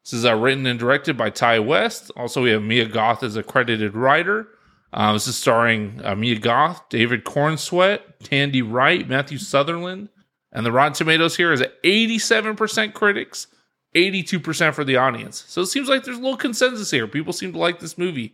[0.03, 2.11] This is uh, written and directed by Ti West.
[2.17, 4.49] Also, we have Mia Goth as a credited writer.
[4.91, 10.09] Uh, this is starring uh, Mia Goth, David Corenswet, Tandi Wright, Matthew Sutherland,
[10.53, 13.47] and the Rotten Tomatoes here is at 87% critics,
[13.95, 15.43] 82% for the audience.
[15.47, 17.07] So it seems like there's a little consensus here.
[17.07, 18.33] People seem to like this movie.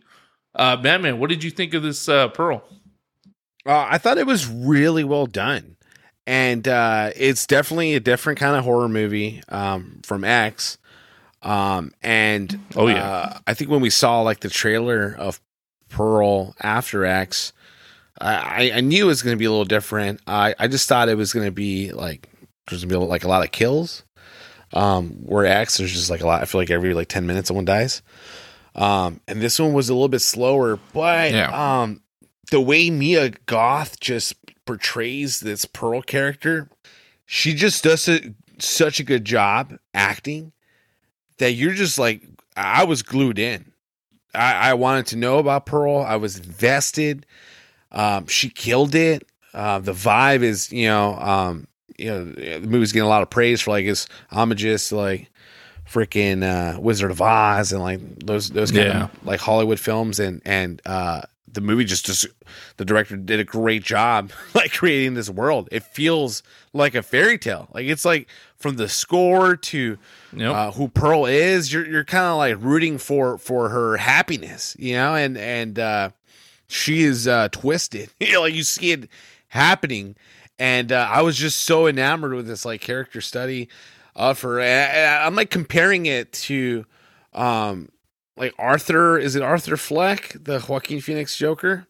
[0.54, 2.62] Uh, Madman, what did you think of this uh, Pearl?
[3.66, 5.76] Uh, I thought it was really well done,
[6.26, 10.78] and uh, it's definitely a different kind of horror movie um, from X.
[11.42, 13.02] Um, and Oh, yeah.
[13.04, 15.40] uh, I think when we saw like the trailer of
[15.88, 17.52] Pearl After X,
[18.20, 20.20] I, I knew it was going to be a little different.
[20.26, 22.28] I, I just thought it was going to be like
[22.68, 24.04] there's going to be like a lot of kills.
[24.72, 26.42] Um, where X there's just like a lot.
[26.42, 28.02] I feel like every like ten minutes someone dies.
[28.76, 31.80] Um, and this one was a little bit slower, but Yeah.
[31.82, 32.02] um,
[32.52, 36.68] the way Mia Goth just portrays this Pearl character,
[37.26, 40.52] she just does a, such a good job acting
[41.38, 42.22] that you're just like
[42.56, 43.72] I was glued in.
[44.32, 45.98] I, I wanted to know about Pearl.
[45.98, 47.26] I was invested.
[47.92, 49.26] Um, she killed it.
[49.52, 51.66] Uh, the vibe is, you know, um,
[51.98, 55.28] you know, the movie's getting a lot of praise for like its homages to like
[55.90, 59.04] freaking uh, Wizard of Oz and like those those kind Yeah.
[59.04, 61.22] of like Hollywood films and and uh,
[61.52, 62.26] the movie just just
[62.76, 65.68] the director did a great job like creating this world.
[65.72, 67.68] It feels like a fairy tale.
[67.74, 69.98] Like it's like from the score to
[70.32, 70.54] Yep.
[70.54, 74.94] uh, who Pearl is, you're you're kind of like rooting for for her happiness, you
[74.94, 76.10] know, and and uh,
[76.70, 78.10] she is uh, twisted.
[78.20, 79.08] you know, like you see it
[79.48, 80.16] happening,
[80.58, 83.68] and uh, I was just so enamored with this like character study
[84.14, 84.60] of her.
[84.60, 86.84] And, and I'm like comparing it to,
[87.32, 87.90] um,
[88.36, 89.18] like Arthur.
[89.18, 91.86] Is it Arthur Fleck, the Joaquin Phoenix Joker?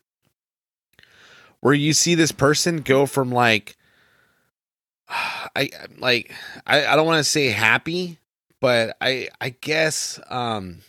[1.60, 3.76] Where you see this person go from like
[5.08, 6.32] I like
[6.66, 8.18] I, I don't want to say happy,
[8.60, 10.80] but I I guess um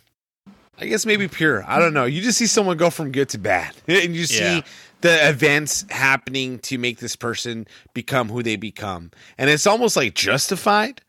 [0.81, 1.63] I guess maybe pure.
[1.67, 2.05] I don't know.
[2.05, 3.73] You just see someone go from good to bad.
[3.87, 4.61] And you see Yeah.
[5.01, 9.11] the events happening to make this person become who they become.
[9.37, 11.01] And it's almost like justified,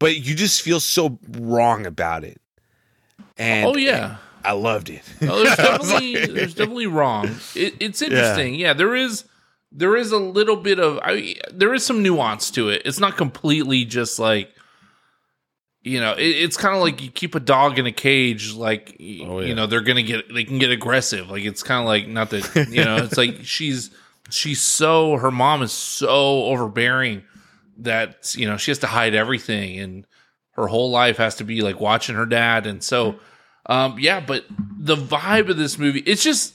[0.00, 2.40] but you just feel so wrong about it.
[3.38, 4.16] And oh yeah.
[4.44, 5.02] I loved it.
[5.22, 7.26] Oh, there's definitely like- there's definitely wrong.
[7.54, 8.56] It, it's interesting.
[8.56, 8.72] Yeah.
[8.74, 9.24] there is
[9.72, 12.82] there is a little bit of I, there is some nuance to it.
[12.84, 14.54] It's not completely just like
[15.84, 18.96] you know, it, it's kind of like you keep a dog in a cage, like
[19.00, 19.46] Oh, yeah.
[19.46, 21.30] you know they're gonna get they can get aggressive.
[21.30, 23.90] Like it's kind of like not that you know it's like she's
[24.30, 27.22] she's so her mom is so overbearing
[27.78, 30.06] that you know she has to hide everything and
[30.52, 33.16] her whole life has to be like watching her dad and so
[33.66, 34.44] um yeah but
[34.78, 36.54] the vibe of this movie it's just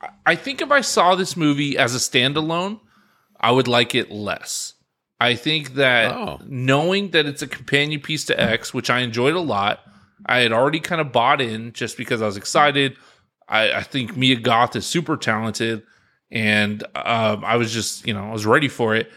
[0.00, 2.80] I- i think if i saw this movie as a standalone
[3.40, 4.74] i would like it less
[5.22, 6.40] i think that Oh.
[6.46, 9.80] knowing that it's a companion piece to x which i enjoyed a lot
[10.26, 12.96] i had already kind of bought in just because i was excited
[13.48, 15.82] i, I think mia goth is super talented
[16.30, 19.10] and um, i was just you know i was ready for it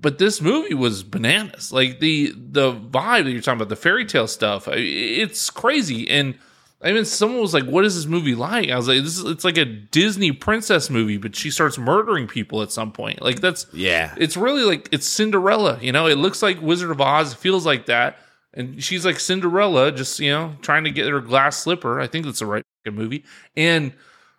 [0.00, 1.72] but this movie was bananas.
[1.72, 6.10] Like the the vibe that you're talking about, the fairy tale stuff, it's crazy.
[6.10, 6.34] And
[6.82, 9.24] I mean, someone was like, "What is this movie like?" I was like, "This is
[9.24, 13.22] it's like a Disney princess movie, but she starts murdering people at some point.
[13.22, 14.14] Like that's yeah.
[14.18, 15.78] it's really like it's Cinderella.
[15.80, 18.18] You know, it looks like Wizard of Oz, it feels like that,
[18.52, 22.00] and she's like Cinderella, just you know, trying to get her glass slipper.
[22.00, 23.24] I think that's the right movie.
[23.56, 23.92] And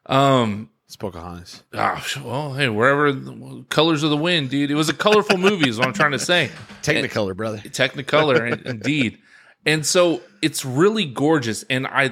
[0.06, 1.64] um, It's Pocahontas.
[1.74, 3.14] Ah, well, hey, wherever
[3.70, 4.72] colors of the wind, dude.
[4.72, 6.52] It was a colorful movie, is what I'm trying to say.
[6.84, 7.58] Technicolor, brother.
[7.58, 9.18] Technicolor, indeed.
[9.66, 12.12] And so it's really gorgeous, and I,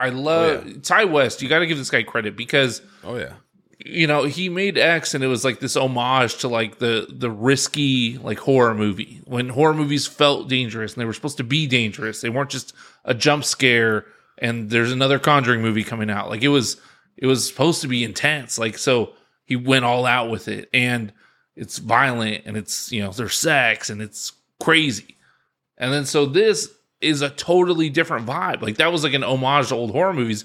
[0.00, 1.42] I oh, love Oh, Ti West.
[1.42, 3.34] You got to give this guy credit because Oh yeah.
[3.78, 7.30] you know he made X, and it was like this homage to like the the
[7.30, 11.66] risky like horror movie when horror movies felt dangerous and they were supposed to be
[11.66, 12.20] dangerous.
[12.20, 12.72] They weren't just
[13.04, 14.06] a jump scare.
[14.40, 16.28] And there's another Conjuring movie coming out.
[16.28, 16.76] Like it was
[17.16, 18.56] it was supposed to be intense.
[18.56, 21.12] Like so he went all out with it and
[21.56, 24.30] it's violent and it's you know there's sex and it's
[24.62, 25.16] crazy.
[25.76, 28.62] And then so this is a totally different vibe.
[28.62, 30.44] Like that was like an homage to old horror movies.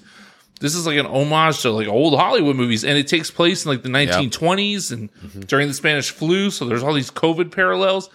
[0.60, 3.72] This is like an homage to like old Hollywood movies, and it takes place in
[3.72, 5.40] like the 1920s and mm-hmm.
[5.40, 6.50] during the Spanish flu.
[6.50, 8.08] So there's all these COVID parallels.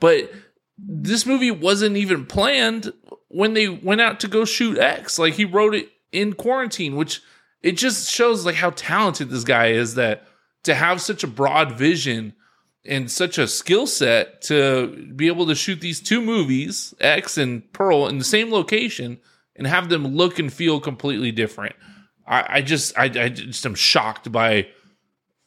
[0.00, 0.32] But
[0.78, 2.92] this movie wasn't even planned
[3.28, 5.18] when they went out to go shoot X.
[5.18, 7.20] Like he wrote it in quarantine, which
[7.62, 10.26] it just shows like how talented this guy is that
[10.64, 12.34] to have such a broad vision
[12.84, 17.70] and such a skill set to be able to shoot these two movies, X and
[17.72, 19.18] Pearl, in the same location
[19.56, 21.76] and have them look and feel completely different.
[22.26, 24.68] I, I just I, I just am shocked by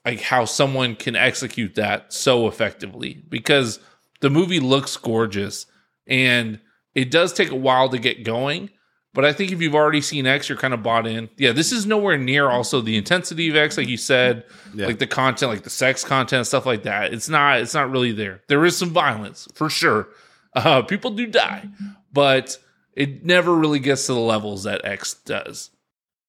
[0.05, 3.79] like how someone can execute that so effectively because
[4.21, 5.65] the movie looks gorgeous
[6.07, 6.59] and
[6.93, 8.69] it does take a while to get going.
[9.15, 11.29] But I think if you've already seen X, you're kind of bought in.
[11.37, 14.43] Yeah, this is nowhere near also the intensity of X, like you said,
[14.75, 14.85] Yeah.
[14.85, 17.13] like the content, like the sex content, stuff like that.
[17.13, 17.61] It's not.
[17.61, 18.41] It's not really there.
[18.49, 20.09] There is some violence for sure.
[20.55, 21.67] Uh, people do die,
[22.13, 22.57] but
[22.93, 25.71] it never really gets to the levels that X does.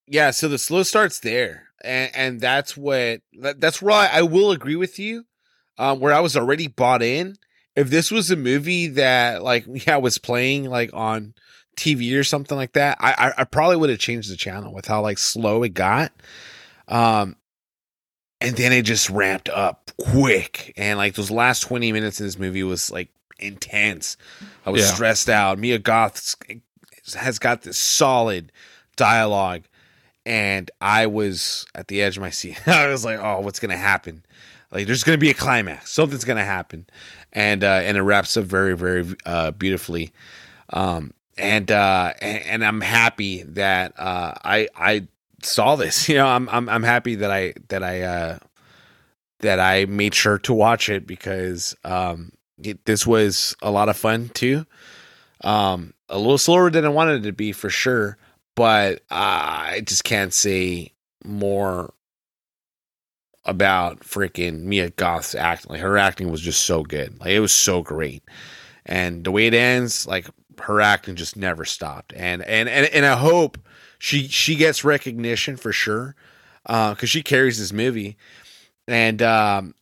[0.07, 3.21] yeah so the slow starts there and and that's what
[3.57, 5.25] that's where I, I will agree with you
[5.77, 7.35] um where i was already bought in
[7.75, 11.33] if this was a movie that like yeah was playing like on
[11.77, 14.85] tv or something like that i i, I probably would have changed the channel with
[14.87, 16.11] how like slow it got.
[16.87, 17.35] Um
[18.39, 20.71] and then it just ramped up quick.
[20.77, 23.09] And like those last 20 minutes in this movie was like
[23.39, 24.15] intense.
[24.65, 24.93] I was Yeah.
[24.93, 25.57] stressed out.
[25.57, 26.35] Mia goth
[27.15, 28.51] has got this solid
[28.95, 29.63] dialogue.
[30.25, 32.59] And i was at the edge of my seat.
[32.67, 34.23] I was like oh what's gonna happen?
[34.71, 35.91] Like there's gonna be a climax.
[35.91, 36.85] Something's gonna happen.
[37.33, 40.11] And uh and it wraps up very very uh beautifully.
[40.73, 45.07] Um and uh and, and i'm happy that uh i i
[45.41, 48.39] saw this you know i'm i'm, I'm happy that i that i uh
[49.39, 52.31] that i made sure to watch it because um
[52.61, 54.65] it, this was a lot of fun too
[55.41, 58.17] um a little slower than i wanted it to be for sure
[58.55, 60.91] but i just can't say
[61.23, 61.93] more
[63.47, 65.71] about freaking Mia Goth's acting.
[65.71, 67.19] Like her acting was just so good.
[67.19, 68.23] Like it was so great.
[68.85, 70.27] And the way it ends, like
[70.61, 72.13] her acting just never stopped.
[72.15, 73.57] And and and, and I hope
[73.99, 76.15] she she gets recognition for sure.
[76.65, 78.17] Uh, cuz she carries this movie.
[78.87, 79.75] And um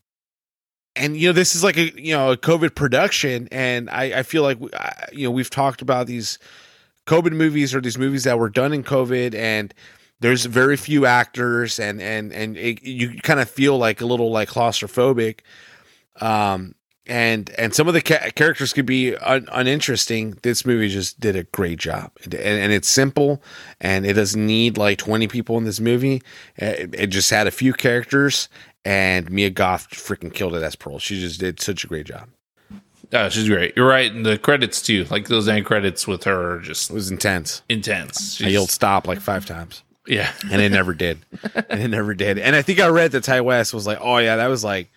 [0.96, 4.24] and you know this is like a you know a COVID production and I I
[4.24, 6.40] feel like I- you know we've talked about these
[7.08, 9.74] COVID movies or these movies that were done in COVID and
[10.22, 14.32] there's very few actors and and and it, you kind of feel like a little
[14.32, 15.40] like claustrophobic
[16.22, 16.74] um
[17.08, 21.36] and and some of the ca- characters could be un- uninteresting this movie just did
[21.36, 23.42] a great job and, and it's simple
[23.80, 26.22] and it doesn't need like 20 people in this movie
[26.56, 28.50] it, it just had a few characters
[28.84, 32.28] and Mia Goth freaking killed it as Pearl she just did such a great job
[33.14, 33.74] Uh, she's great.
[33.78, 34.12] You're right.
[34.12, 38.36] And the credits too, like those end credits with her just it was intense intense.
[38.42, 40.32] I She's- yelled stop like five times yeah.
[40.52, 41.20] and it never did.
[41.70, 42.40] and it never did.
[42.40, 44.90] And I think I read that Ti West was like, "Oh yeah, that was like,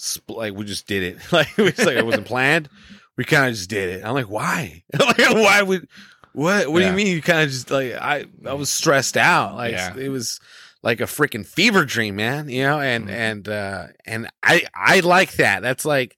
[0.00, 1.18] sp- like we just did it.
[1.32, 2.68] like it was like it wasn't planned.
[3.16, 4.82] We kind of just did it." I'm like, "Why?
[4.98, 5.88] like why would?
[6.32, 6.70] What?
[6.70, 6.86] What Yeah.
[6.86, 7.06] do you mean?
[7.14, 8.24] You kind of just like I?
[8.46, 9.54] I was stressed out.
[9.56, 9.96] Like Yeah.
[9.96, 10.40] it was."
[10.82, 13.10] Like a freaking fever dream, man, you know, and Mhm.
[13.12, 15.60] and uh and I I like that.
[15.60, 16.16] That's like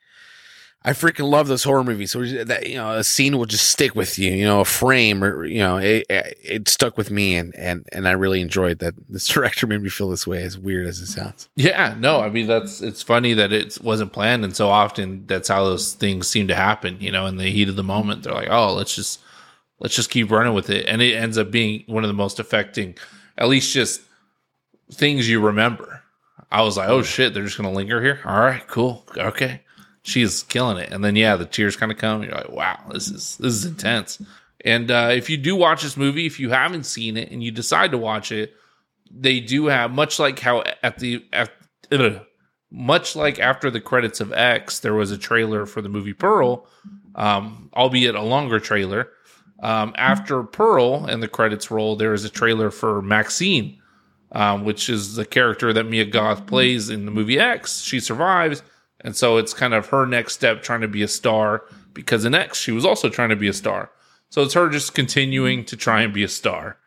[0.85, 2.11] I freaking love those horror movies.
[2.11, 4.33] So that you know, a scene will just stick with you.
[4.33, 8.09] You know, a frame or you know, it it stuck with me, and and and
[8.09, 8.95] I really enjoyed that.
[9.09, 11.49] This director made me feel this way, as weird as it sounds.
[11.55, 15.49] Yeah, no, I mean that's it's funny that it wasn't planned, and so often that's
[15.49, 16.97] how those things seem to happen.
[17.01, 19.21] You know, in the heat of the moment, they're like, "Oh, let's just
[19.79, 22.41] let's just keep running with it," and it ends up being one of the most
[22.41, 22.97] affecting,
[23.39, 24.01] at least just
[24.93, 26.03] things you remember.
[26.51, 29.61] I was like, "Oh shit, they're just gonna linger here." All right, cool, okay,
[30.03, 32.23] she's killing it, and then yeah, the tears kind of come.
[32.23, 34.21] You're like, "Wow, this is this is intense."
[34.65, 37.51] And uh, if you do watch this movie, if you haven't seen it and you
[37.51, 38.55] decide to watch it,
[39.11, 41.51] they do have much like how at the at,
[41.91, 42.21] ugh,
[42.71, 46.67] much like after the credits of X, there was a trailer for the movie Pearl,
[47.15, 49.11] um, albeit a longer trailer.
[49.63, 53.81] Um, after Pearl and the credits roll, there is a trailer for Maxine,
[54.33, 57.81] um, which is the character that Mia Goth plays in the movie X.
[57.83, 58.63] She survives,
[59.05, 62.35] and so it's kind of her next step trying to be a star because in
[62.35, 63.91] X she was also trying to be a star.
[64.31, 66.79] So it's her just continuing to try and be a star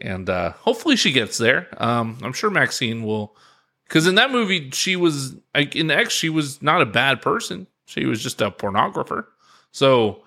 [0.00, 1.68] and uh, hopefully she gets there.
[1.76, 3.36] Um, I'm sure Maxine will,
[3.84, 7.66] because in that movie she was like in X she was not a bad person.
[7.86, 9.26] She was just a pornographer,
[9.70, 10.24] so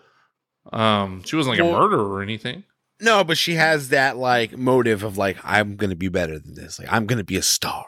[0.72, 2.64] um, she wasn't like Well- a murderer or anything.
[3.00, 6.80] No, but she has that like motive of like I'm gonna be better than this.
[6.80, 7.86] Like I'm gonna be a star.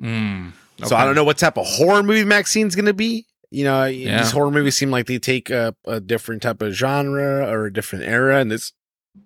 [0.00, 0.52] Mm,
[0.86, 3.26] So I don't know what type of horror movie Maxine's gonna be.
[3.50, 4.18] You know, Yeah.
[4.22, 7.72] these horror movies seem like they take a, a different type of genre or a
[7.72, 8.72] different era, and this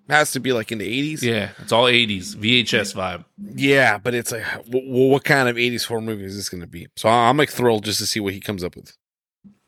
[0.08, 1.22] has to be like in the 80s.
[1.22, 3.24] Yeah, it's all 80s VHS vibe.
[3.54, 6.66] Yeah, but it's like, w- what kind of 80s horror movie is this going to
[6.66, 6.88] be?
[6.96, 8.96] So I'm like thrilled just to see what he comes up with.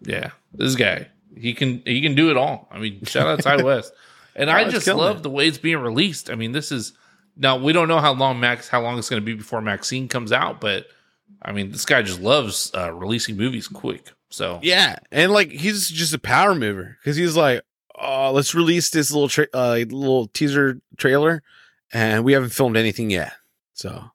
[0.01, 2.67] Yeah, this guy he can he can do it all.
[2.73, 3.93] I mean, shout out Ty West,
[4.35, 5.23] and Oh, I just love it.
[5.23, 6.31] the way it's being released.
[6.31, 6.93] I mean, this is
[7.37, 10.09] now we don't know how long Max how long it's going to be before Maxine
[10.09, 10.87] comes out, but
[11.43, 14.13] I mean, this guy just loves uh, releasing movies quick.
[14.31, 17.63] So Yeah, and like he's just a power mover because he's like,
[17.99, 21.43] oh, let's release this little tra- uh, little teaser trailer,
[21.93, 23.33] and we haven't filmed anything yet,
[23.73, 24.11] so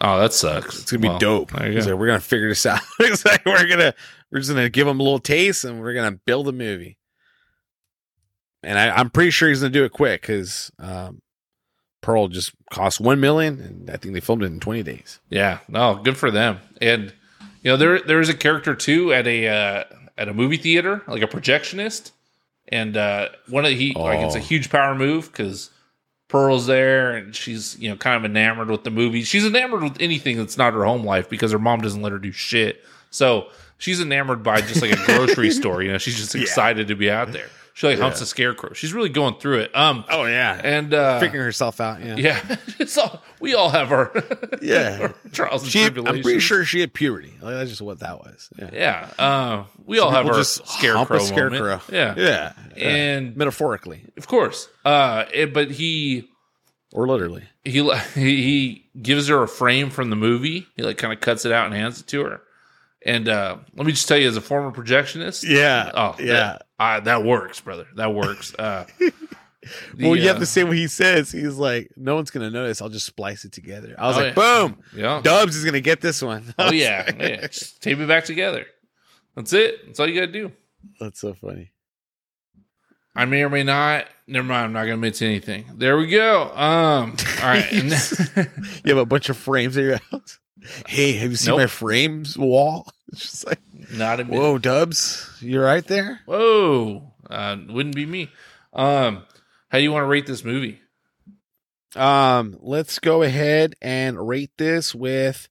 [0.00, 0.80] oh, that sucks.
[0.80, 1.50] it's gonna be Well, dope.
[1.62, 1.92] He's go.
[1.92, 2.80] like, we're gonna figure this out.
[3.00, 3.94] it's like we're gonna
[4.30, 6.98] we're just gonna give him a little taste, and we're gonna build a movie.
[8.62, 11.22] and I, I'm pretty sure he's gonna do it quick because um,
[12.02, 15.20] Pearl just cost one million, and I think they filmed it in 20 days.
[15.28, 16.58] Yeah, no, good for them.
[16.80, 17.12] And
[17.62, 19.84] you know, there there is a character too at a uh,
[20.16, 22.12] at a movie theater, like a projectionist,
[22.68, 24.42] and uh, one of the, he like it's a Oh.
[24.42, 25.70] huge power move because
[26.28, 29.22] Pearl's there and she's you know kind of enamored with the movie.
[29.22, 32.18] She's enamored with anything that's not her home life because her mom doesn't let her
[32.18, 32.82] do shit.
[33.10, 33.48] So
[33.78, 35.82] she's enamored by just like a grocery store.
[35.82, 36.42] You know, she's just Yeah.
[36.42, 37.48] excited to be out there.
[37.74, 38.24] She like humps Yeah.
[38.24, 38.72] a scarecrow.
[38.74, 39.76] She's really going through it.
[39.76, 42.00] Um, Oh yeah, and uh, figuring herself out.
[42.04, 44.12] Yeah, yeah, it's all we all have our
[44.62, 44.98] Yeah.
[45.02, 47.32] our trials and She, I'm pretty sure she had puberty.
[47.40, 48.48] Like, that's just what that was.
[48.58, 51.58] Yeah, Yeah, uh, we all have our just scarecrow, hump a scarecrow.
[51.60, 51.82] moment.
[51.92, 52.14] Yeah.
[52.16, 52.88] yeah, yeah.
[52.88, 56.28] and metaphorically of course, uh, it, but he
[56.92, 57.44] or literally.
[57.64, 57.82] he
[58.14, 60.66] he gives her a frame from the movie.
[60.76, 62.42] He like kind of cuts it out and hands it to her.
[63.04, 66.32] And uh, let me just tell you, as a former projectionist, Yeah, oh yeah.
[66.34, 67.86] that, uh, that works, brother.
[67.96, 68.54] That works.
[68.58, 69.12] Uh, the,
[70.00, 71.32] well, you have uh, to say what he says.
[71.32, 72.82] He's like, "No one's gonna notice.
[72.82, 74.58] I'll just splice it together." I was Oh, like, yeah.
[74.66, 75.20] "Boom, yeah.
[75.22, 77.46] Dubs is gonna get this one." I Oh yeah, like- yeah.
[77.46, 78.66] Just tape it back together.
[79.34, 79.86] That's it.
[79.86, 80.52] That's all you gotta do.
[81.00, 81.72] That's so funny.
[83.16, 84.06] I may or may not.
[84.26, 84.64] Never mind.
[84.66, 85.64] I'm not gonna to anything.
[85.74, 86.42] There we go.
[86.54, 87.16] Um.
[87.42, 87.66] All right.
[88.84, 90.38] You have a bunch of frames at your house.
[90.86, 91.60] Hey, have you seen Nope.
[91.60, 92.86] my frames wall?
[93.12, 93.58] It's just like,
[93.92, 94.38] not admit.
[94.38, 96.20] whoa, Dubs, you're right there?
[96.26, 97.12] Whoa.
[97.28, 98.30] Uh, wouldn't be me.
[98.72, 99.24] Um.
[99.68, 100.80] How do you want to rate this movie?
[101.96, 105.48] Um, let's go ahead and rate this with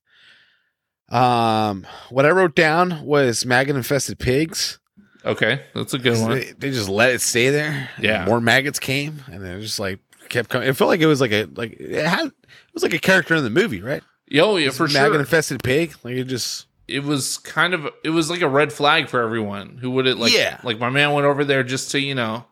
[1.10, 4.80] um what I wrote down was maggot infested pigs.
[5.26, 6.32] Okay, that's a good one.
[6.32, 7.90] They, they just let it stay there.
[8.00, 8.24] Yeah.
[8.26, 10.00] More maggots came and then just like
[10.30, 10.70] kept coming.
[10.70, 12.34] It felt like it was like a like it had it
[12.74, 14.04] was like a character in the movie, right?
[14.30, 15.20] Yo, yeah, for maggot sure.
[15.20, 15.96] infested pig.
[16.04, 19.78] Like it just It was kind of it was like a red flag for everyone
[19.82, 20.60] who would it like Yeah.
[20.64, 22.46] like my man went over there just to you know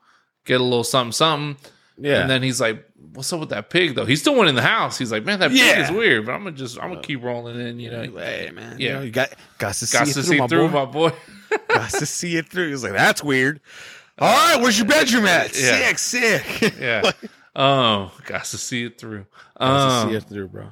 [0.45, 1.57] get a little something something,
[1.99, 2.21] yeah.
[2.21, 4.61] and then he's like, "What's up with that pig though?" He still went in the
[4.61, 4.97] house.
[4.97, 5.84] He's like, "Man, that pig Yeah.
[5.86, 7.80] is weird," but I'm gonna just I'm gonna keep rolling in.
[7.80, 8.88] You know, hey man, Yeah.
[8.88, 10.86] you, know, you got got to see got it to through, see my through, boy.
[10.86, 11.11] my boy.
[11.69, 12.69] got to see it through.
[12.69, 13.59] he's like, "That's weird."
[14.19, 15.55] All right, where's your bedroom at?
[15.59, 15.93] Yeah.
[15.95, 16.73] Sick, sick.
[16.80, 17.11] yeah.
[17.59, 19.25] Oh, got to see it through.
[19.59, 19.73] Got to
[20.05, 20.67] Um, see it through, bro.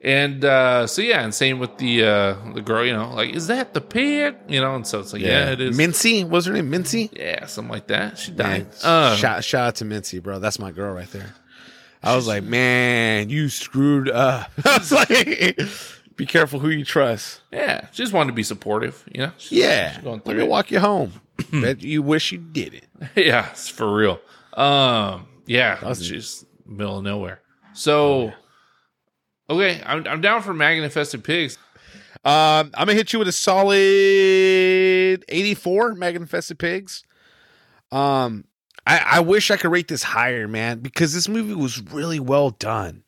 [0.00, 3.48] And uh, so yeah, and same with the uh, the girl, you know, like is
[3.48, 4.36] that the pig?
[4.48, 5.76] You know, and so it's like yeah, it is.
[5.76, 6.70] Mincy, what was her name?
[6.70, 7.10] Mincy.
[7.12, 8.16] yeah, something like that.
[8.16, 8.66] She Man, died.
[8.84, 10.38] Uh, shout shout out to Mincy, bro.
[10.38, 11.34] That's my girl right there.
[12.00, 14.52] I was like, man, you screwed up.
[14.64, 15.58] I was like,
[16.14, 17.40] be careful who you trust.
[17.50, 19.02] yeah, she just wanted to be supportive.
[19.12, 19.32] You know.
[19.36, 20.48] She- Yeah, she's going let me it.
[20.48, 21.12] walk you home.
[21.52, 22.84] Bet you wish you did it.
[23.16, 24.20] yeah, it's for real.
[24.54, 27.40] Um, yeah, was- just middle of nowhere.
[27.72, 28.32] So,
[29.50, 31.58] okay, I'm I'm down for maggot infested pigs.
[32.24, 33.76] Um, I'm gonna hit you with a solid
[35.28, 37.04] 84 Maggot Infested Pigs.
[37.92, 38.44] Um,
[38.86, 42.50] I, I wish I could rate this higher, man, because this movie was really well
[42.50, 43.04] done.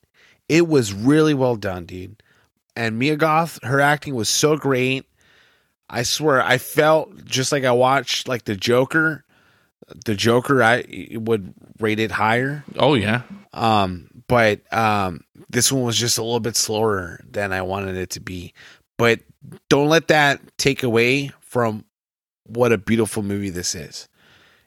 [0.49, 2.23] It was really well done, dude.
[2.77, 5.07] And Mia Goth, her acting was so great.
[5.89, 9.25] I swear, I felt just like I watched like the Joker.
[10.07, 12.65] The Joker, I would rate it higher.
[12.79, 13.23] Oh yeah,
[13.53, 18.11] Um, but um, this one was just a little bit slower than I wanted it
[18.11, 18.55] to be.
[18.97, 19.19] But
[19.69, 21.85] don't let that take away from
[22.47, 24.09] what a beautiful movie this is.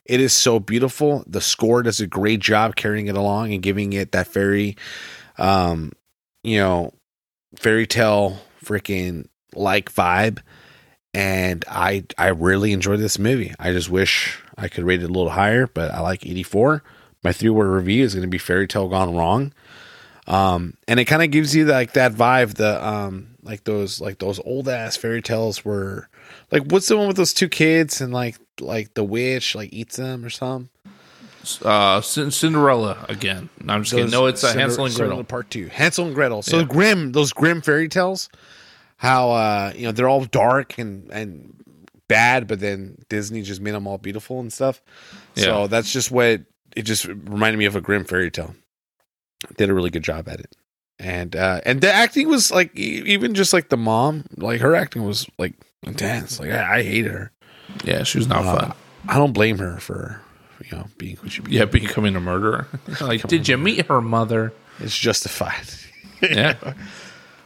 [0.05, 1.23] It is so beautiful.
[1.27, 4.75] The score does a great job carrying it along and giving it that very,
[5.37, 5.93] um,
[6.43, 6.91] you know,
[7.55, 10.39] fairy tale freaking like vibe.
[11.13, 13.53] And I I really enjoyed this movie.
[13.59, 16.83] I just wish I could rate it a little higher, but I like 84
[17.23, 19.53] my three word review is going to be fairy tale gone wrong
[20.27, 24.19] um and it kind of gives you like that vibe the um like those like
[24.19, 26.07] those old ass fairy tales were
[26.51, 29.97] like what's the one with those two kids and like like the witch like eats
[29.97, 30.69] them or something
[31.63, 33.49] uh, Cin- Cinderella again.
[33.61, 34.09] No, I'm just kidding.
[34.11, 35.27] No, it's uh, Cinder- Hansel and Cinderella Gretel.
[35.27, 36.63] part two hansel and gretel so Yeah.
[36.65, 38.29] grim those grim fairy tales
[38.95, 41.53] how uh you know they're all dark and and
[42.07, 44.81] bad but then disney just made them all beautiful and stuff
[45.35, 46.41] so that's just what
[46.75, 48.55] it just reminded me of a grim fairy tale
[49.57, 50.55] did a really good job at it
[50.99, 54.75] and uh and the acting was like e- even just like the mom like her
[54.75, 55.53] acting was like
[55.83, 57.31] intense like i, I hated her
[57.83, 58.73] Yeah, she was not Uh, fun.
[59.09, 60.21] i don't blame her for
[60.63, 61.59] you know being who she became.
[61.59, 62.67] Yeah, becoming a murderer.
[63.01, 64.53] like, did you meet her mother?
[64.79, 65.65] it's justified
[66.21, 66.55] Yeah.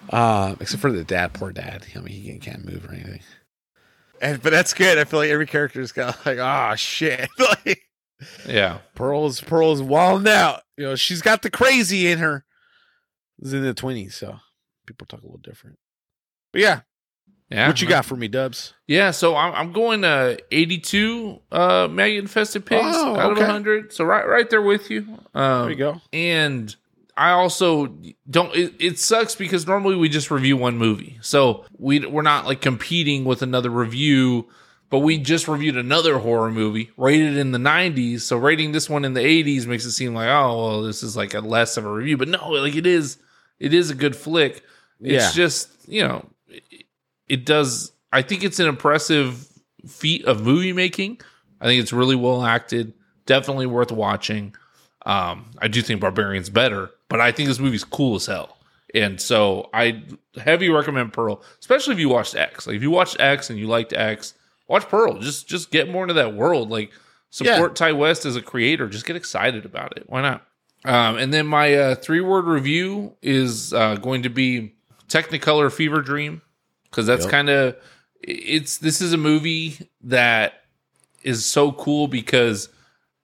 [0.09, 1.85] Uh, except for the dad, poor dad.
[1.93, 3.19] I mean, he can't move or anything.
[4.21, 4.97] And but that's good.
[4.97, 7.27] I feel like every character's got like, oh shit,
[7.65, 7.81] like
[8.47, 8.79] Yeah.
[8.95, 10.61] Pearl's Pearl's wilding out.
[10.77, 12.45] You know, she's got the crazy in her.
[13.39, 14.37] It's in the twenties, so
[14.85, 15.77] people talk a little different.
[16.51, 16.79] But yeah,
[17.51, 17.67] Yeah.
[17.67, 18.73] What you got for me, Dubs?
[18.87, 23.93] Yeah, so I'm, I'm going uh 82 uh maggot infested pigs Oh, out of 100.
[23.93, 25.05] So right right there with you.
[25.35, 26.01] Um, There you go.
[26.13, 26.75] And
[27.15, 27.95] I also
[28.29, 28.55] don't.
[28.55, 32.61] It, it sucks because normally we just review one movie, so we we're not like
[32.61, 34.47] competing with another review.
[34.89, 38.21] But we just reviewed another horror movie rated in the 90s.
[38.21, 41.17] So rating this one in the 80s makes it seem like oh well this is
[41.17, 42.15] like a less of a review.
[42.17, 43.17] But no, like it is.
[43.59, 44.63] It is a good flick.
[45.01, 45.31] It's Yeah.
[45.33, 46.85] just you know it,
[47.27, 47.91] it does.
[48.13, 49.45] I think it's an impressive
[49.87, 51.19] feat of movie making.
[51.59, 52.93] I think it's really well acted.
[53.25, 54.55] Definitely worth watching.
[55.05, 58.57] Um, I do think Barbarian's better, but I think this movie's cool as hell.
[58.95, 60.03] And so I
[60.41, 62.67] heavy recommend Pearl, especially if you watched X.
[62.67, 64.33] Like if you watched X and you liked X,
[64.67, 65.19] watch Pearl.
[65.19, 66.69] Just just get more into that world.
[66.69, 66.91] Like
[67.29, 68.87] support Ti West as a creator.
[68.87, 70.03] Just get excited about it.
[70.07, 70.45] Why not?
[70.85, 74.75] Um, and then my uh, three word review is uh, going to be
[75.09, 76.41] Technicolor Fever Dream
[76.85, 77.31] because that's Yep.
[77.31, 77.75] kind of
[78.21, 80.53] it's this is a movie that
[81.23, 82.69] is so cool because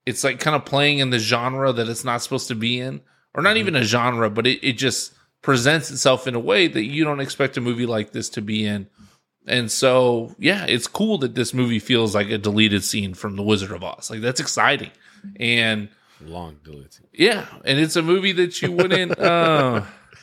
[0.05, 3.01] it's like kind of playing in the genre that it's not supposed to be in
[3.33, 6.83] or not even a genre but it, it just presents itself in a way that
[6.83, 8.87] you don't expect a movie like this to be in
[9.47, 13.43] and so yeah it's cool that this movie feels like a deleted scene from the
[13.43, 14.91] wizard of oz like that's exciting
[15.39, 15.89] and
[16.25, 17.05] Long deleted.
[17.11, 19.81] yeah, and it's a movie that you wouldn't uh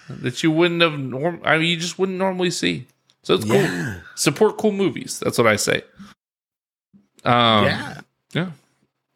[0.09, 2.87] that you wouldn't have norm I mean you just wouldn't normally see.
[3.23, 3.66] So it's cool.
[4.14, 5.21] Support cool movies.
[5.21, 5.83] That's what I say.
[7.25, 8.01] Um yeah.
[8.33, 8.51] yeah.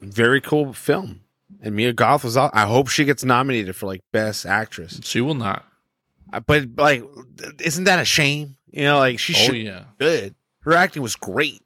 [0.01, 1.21] Very cool film.
[1.63, 2.51] And Mia Goth was out.
[2.53, 5.01] I hope she gets nominated for like best actress.
[5.05, 5.65] She will not.
[6.33, 7.03] Uh, But like,
[7.61, 8.57] isn't that a shame?
[8.77, 9.85] You know, like she Oh should yeah.
[9.99, 10.35] good.
[10.63, 11.63] Her acting was great.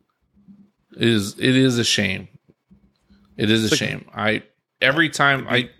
[0.97, 2.29] It is it is a shame.
[3.37, 4.05] It is a like- shame.
[4.15, 4.43] I
[4.83, 5.71] every time I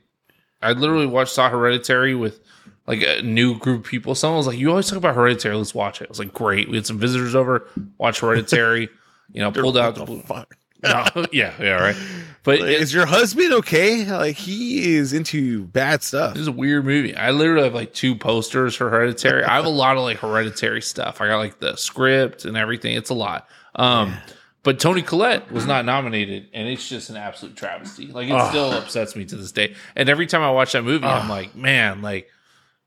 [0.63, 2.41] I literally watched saw Hereditary with
[2.87, 4.15] like a new group of people.
[4.15, 5.55] Someone was like, "You always talk about Hereditary.
[5.57, 7.69] Let's watch it." I was like, "Great." We had some visitors over.
[7.99, 8.89] Watch Hereditary.
[9.31, 10.57] You know, pulled out the fuck.
[10.83, 11.97] No, yeah, yeah, right.
[12.45, 14.05] But Like, it- is your husband okay?
[14.11, 16.35] Like he is into bad stuff.
[16.35, 17.15] This is a weird movie.
[17.17, 19.45] I literally have like two posters for Hereditary.
[19.45, 21.21] I have a lot of like Hereditary stuff.
[21.21, 22.95] I got like the script and everything.
[22.97, 23.49] It's a lot.
[23.75, 24.15] Um,
[24.63, 28.07] but Toni Collette was not nominated, and it's just an absolute travesty.
[28.07, 29.75] Like it still upsets me to this day.
[29.97, 32.29] And every time I watch that movie, I'm like, man, like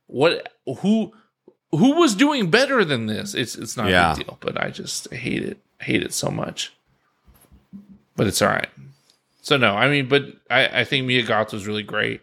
[0.08, 0.52] what?
[0.80, 1.14] Who?
[1.72, 3.34] Who was doing better than this?
[3.34, 4.14] It's it's not Yeah.
[4.14, 5.60] a big deal, but I just hate it.
[5.80, 6.74] I hate it so much.
[8.16, 8.70] But it's all right.
[9.42, 12.22] So no, I mean, but I, I think Mia Goth was really great,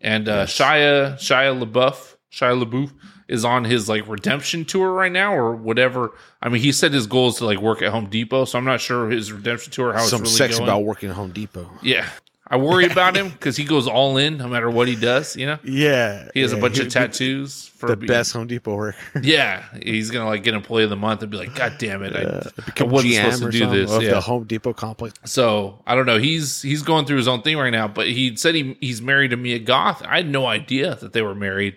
[0.00, 2.92] and uh, Shia Shia LaBeouf Shia LaBeouf
[3.28, 6.12] is on his like redemption tour right now or whatever.
[6.42, 8.64] I mean, he said his goal is to like work at Home Depot, so I'm
[8.64, 10.68] not sure his redemption tour how Some it's really sex going.
[10.68, 11.70] about working at Home Depot.
[11.82, 12.08] yeah,
[12.48, 15.34] I worry about him because he goes all in no matter what he does.
[15.36, 18.74] You know, Yeah, he has a bunch of tattoos for The being- best Home Depot
[18.76, 18.96] worker.
[19.22, 22.14] Yeah, he's gonna like get employee of the month and be like, God damn it,
[22.14, 23.90] I, Uh, I become wasn't GM supposed to do this.
[23.92, 24.10] of Yeah.
[24.10, 25.14] the Home Depot complex.
[25.24, 26.18] So I don't know.
[26.18, 29.30] He's he's going through his own thing right now, but he said he he's married
[29.32, 30.02] to Mia Goth.
[30.06, 31.76] I had no idea that they were married,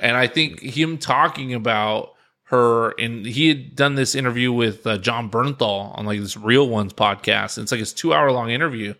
[0.00, 2.12] and I think him talking about
[2.44, 6.68] her and he had done this interview with uh, Jon Bernthal on like this Real
[6.68, 7.58] Ones podcast.
[7.58, 8.94] And it's like this two hour long interview,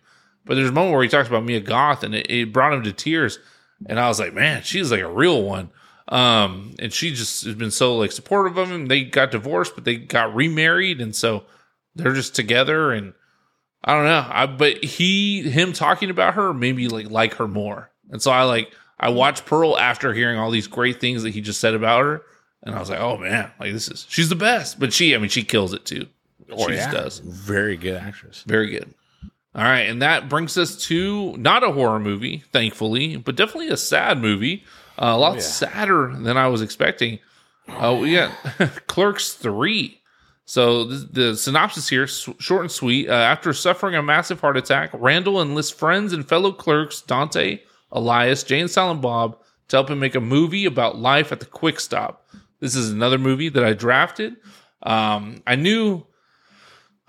[0.47, 2.83] but there's a moment where he talks about Mia Goth, and it, it brought him
[2.83, 3.39] to tears.
[3.85, 5.69] And I was like, man, she's like a real one.
[6.07, 8.87] Um, and she just has been so like supportive of him.
[8.87, 11.43] They got divorced, but they got remarried, and so
[11.95, 13.13] they're just together and
[13.83, 14.25] I don't know.
[14.29, 17.89] I but he him talking about her made me like like her more.
[18.09, 21.41] And so I like I watched Pearl after hearing all these great things that he
[21.41, 22.21] just said about her.
[22.63, 24.79] And I was like, oh man, like this is she's the best.
[24.79, 26.07] But she, I mean, she kills it too.
[26.49, 27.19] she just does.
[27.19, 28.43] Very good actress.
[28.45, 28.93] Very good.
[29.57, 33.77] All right, and that brings us to not a horror movie, thankfully, but definitely a
[33.77, 34.63] sad movie.
[34.99, 35.41] Uh, a lot yeah.
[35.41, 37.17] sadder than I was expecting.
[37.67, 38.31] Uh, we got
[38.87, 39.99] Clerks three.
[40.45, 43.09] So the, the synopsis here, s- short and sweet.
[43.09, 47.59] Uh, after suffering a massive heart attack, Randall enlists friends and fellow clerks Dante,
[47.91, 49.37] Elias, Jane, Silent Bob
[49.67, 52.25] to help him make a movie about life at the Quick Stop.
[52.59, 54.37] This is another movie that I drafted.
[54.83, 56.05] Um, I knew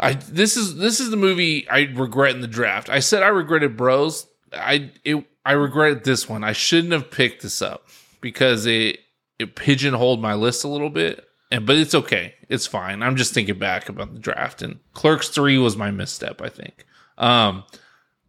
[0.01, 2.89] I this is this is the movie I regret in the draft.
[2.89, 4.27] I said I regretted Bros.
[4.53, 6.45] I it I regretted this one.
[6.45, 7.89] I shouldn't have picked this up
[8.21, 9.01] because it
[9.39, 11.25] it pigeonholed my list a little bit.
[11.51, 12.35] And but it's okay.
[12.49, 13.03] It's fine.
[13.03, 16.85] I'm just thinking back about the draft and Clerks 3 was my misstep, I think.
[17.17, 17.65] Um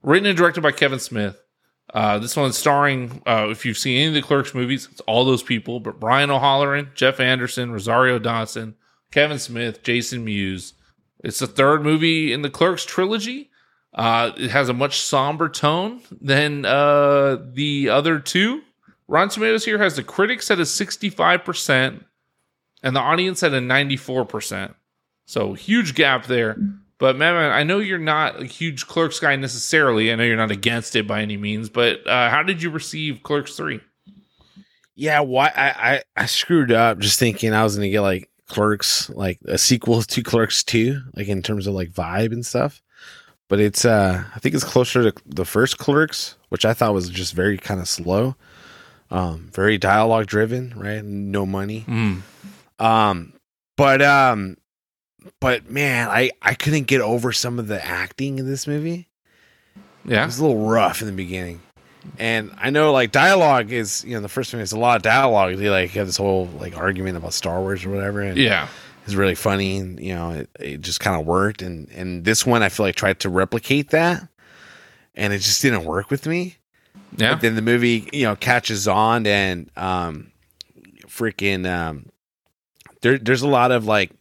[0.02, 1.40] written and directed by Kevin Smith.
[1.94, 5.26] Uh, this one's starring, uh, if you've seen any of the Clerks movies, it's all
[5.26, 8.76] those people, but Brian O'Halloran, Jeff Anderson, Rosario Dawson,
[9.12, 10.74] Kevin Smith, Jason Mewes.
[11.24, 13.50] It's the third movie in the Clerks trilogy.
[13.94, 18.62] Uh, it has a much somber tone than uh, the other two.
[19.08, 22.04] Rotten Tomatoes here has the critics at a 65%
[22.84, 24.76] and the audience at a 94%.
[25.26, 26.58] So huge gap there.
[27.00, 30.12] But man, I know you're not a huge Clerks guy necessarily.
[30.12, 31.70] I know you're not against it by any means.
[31.70, 33.80] But uh, how did you receive Clerks three?
[34.96, 39.10] Yeah, why I, I I screwed up just thinking I was gonna get like Clerks,
[39.12, 42.82] like a sequel to Clerks two, like in terms of like vibe and stuff.
[43.48, 47.10] But it's uh I think it's closer to the first Clerks, which I thought was
[47.10, 48.36] just very kind of slow,
[49.10, 51.04] um, very dialogue driven, right?
[51.04, 51.86] No money.
[51.88, 52.22] Mm.
[52.80, 53.34] Um,
[53.76, 54.58] but um,
[55.40, 59.08] but man, I I couldn't get over some of the acting in this movie.
[60.06, 60.24] Yeah.
[60.24, 61.62] It was a little rough in the beginning.
[62.18, 65.02] And I know like dialogue is, you know, the first one is a lot of
[65.02, 65.58] dialogue.
[65.58, 68.22] They like have this whole like argument about Star Wars or whatever.
[68.22, 68.68] And Yeah.
[69.06, 71.62] it's really funny and you know, it, it just kind of worked.
[71.62, 74.28] And and this one I feel like tried to replicate that
[75.16, 76.56] and it just didn't work with me.
[77.18, 77.34] Yeah.
[77.34, 80.32] But then the movie, you know, catches on and um
[81.08, 82.06] freaking um
[83.02, 84.12] there there's a lot of like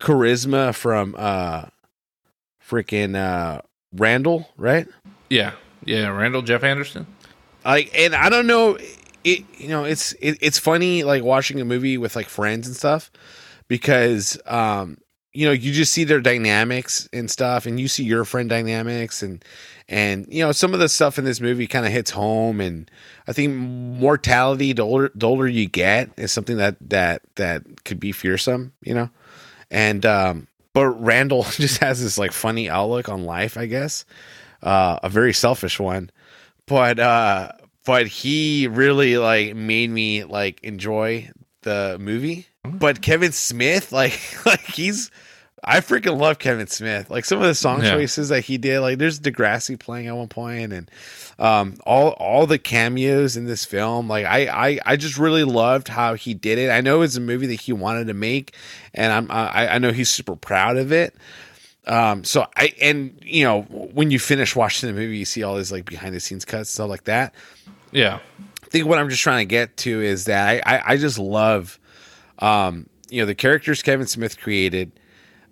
[0.00, 1.64] charisma from uh
[2.68, 4.86] freaking uh Randall, right?
[5.30, 5.52] Yeah.
[5.86, 6.08] Yeah.
[6.08, 7.06] Randall Jeff Anderson.
[7.64, 8.76] like and i don't know
[9.24, 12.76] it you know it's it, it's funny like watching a movie with like friends and
[12.76, 13.10] stuff
[13.68, 14.98] because um
[15.32, 19.22] you know you just see their dynamics and stuff and you see your friend dynamics
[19.22, 19.44] and
[19.88, 22.90] and you know some of the stuff in this movie kind of hits home and
[23.26, 27.98] i think mortality the older the older you get is something that that that could
[28.00, 29.10] be fearsome you know
[29.70, 34.04] and um but randall just has this like funny outlook on life i guess
[34.62, 36.10] uh a very selfish one.
[36.66, 37.52] But uh
[37.84, 41.30] but he really like made me like enjoy
[41.62, 42.46] the movie.
[42.64, 45.10] But kevin smith like like he's
[45.64, 47.10] i freaking love kevin smith.
[47.10, 47.92] Like some of the song Yeah.
[47.92, 50.90] choices that he did like there's degrassi playing at one point and
[51.38, 54.08] um all all the cameos in this film.
[54.08, 56.70] Like I, I i just really loved how he did it.
[56.70, 58.54] I know it's a movie that he wanted to make
[58.94, 61.14] and i'm i i know he's super proud of it
[61.86, 65.56] um, so I and you know when you finish watching the movie, you see all
[65.56, 67.34] these like behind the scenes cuts stuff like that.
[67.92, 68.18] Yeah.
[68.62, 71.18] I think what I'm just trying to get to is that I I, I just
[71.18, 71.78] love,
[72.40, 74.90] um, you know, the characters Kevin Smith created,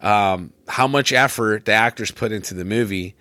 [0.01, 3.15] um, how much effort the actors put into the movie,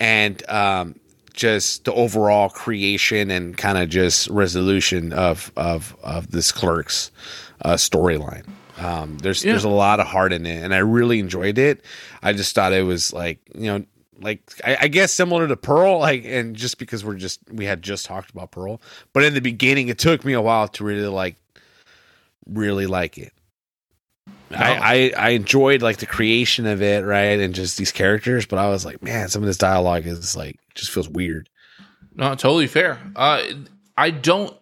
[0.00, 0.98] and um,
[1.34, 7.10] just the overall creation and kind of just resolution of of of this clerks
[7.62, 8.46] uh, storyline.
[8.84, 9.52] Um, there's Yeah.
[9.52, 11.84] there's a lot of heart in it, and I really enjoyed it.
[12.22, 13.84] I just thought it was like you know
[14.20, 17.82] like I, I guess similar to Pearl, like and just because we're just we had
[17.82, 18.80] just talked about Pearl,
[19.12, 21.36] but in the beginning it took me a while to really like
[22.46, 23.32] really like it.
[24.50, 28.58] I, I I enjoyed like the creation of it, right, and just these characters, but
[28.58, 31.48] I was like, man, some of this dialogue is like just feels weird.
[32.14, 32.98] No, totally fair.
[33.16, 33.42] Uh,
[33.96, 34.56] I don't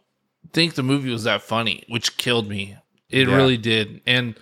[0.55, 2.77] think the movie was that funny, which killed me.
[3.13, 3.37] It Yeah.
[3.37, 4.01] really did.
[4.07, 4.35] And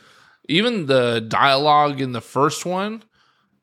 [0.48, 3.02] even the dialogue in the first one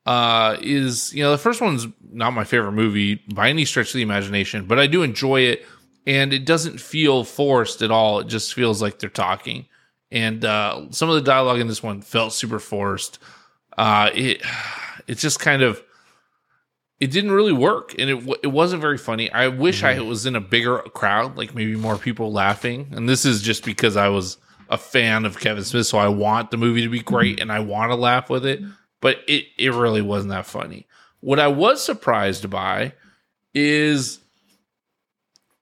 [0.05, 3.93] uh, is, you know, the first one's not my favorite movie by any stretch of
[3.93, 5.66] the imagination, but I do enjoy it.
[6.05, 8.20] And it doesn't feel forced at all.
[8.22, 9.66] It just feels like they're talking.
[10.10, 13.20] And uh, some of the dialogue in this one felt super forced.
[13.78, 14.41] Uh, it
[15.08, 15.84] it's just kind of
[16.99, 19.30] it didn't really work and it it wasn't very funny.
[19.32, 22.88] I wish I was in a bigger crowd, like maybe more people laughing.
[22.95, 24.38] And this is just because I was
[24.70, 27.59] a fan of Kevin Smith, so I want the movie to be great and I
[27.59, 28.61] want to laugh with it,
[29.01, 30.88] but it it really wasn't that funny.
[31.20, 32.93] What I was surprised by
[33.53, 34.20] is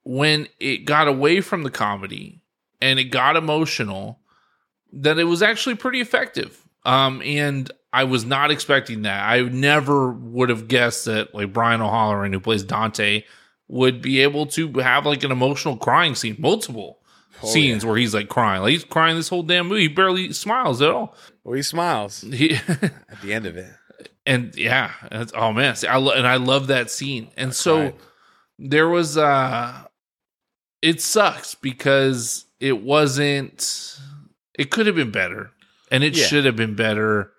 [0.03, 2.41] when it got away from the comedy
[2.81, 4.19] and it got emotional
[4.93, 6.61] that it was actually pretty effective.
[6.83, 9.23] Um, and I was not expecting that.
[9.23, 13.23] I never would have guessed that like Brian O'Halloran, who plays Dante,
[13.67, 16.99] would be able to have like an emotional crying scene, multiple
[17.45, 18.61] Oh, scenes where he's like crying.
[18.61, 19.81] Like he's crying this whole damn movie.
[19.83, 21.15] He barely smiles at all.
[21.43, 23.71] Well, he smiles He at the end of it.
[24.25, 27.29] and yeah, that's, oh man, See, I lo- and I love that scene.
[27.37, 27.93] And so
[28.59, 29.83] there was uh
[30.81, 33.99] it sucks because it wasn't
[34.57, 35.51] it could have been better
[35.91, 36.25] and it Yeah.
[36.25, 37.31] should have been better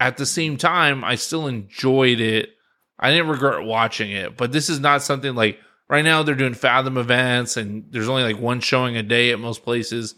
[0.00, 2.50] at the same time i still enjoyed it
[2.98, 5.58] i didn't regret watching it but this is not something like
[5.88, 9.38] right now they're doing fathom events and there's only like one showing a day at
[9.38, 10.14] most places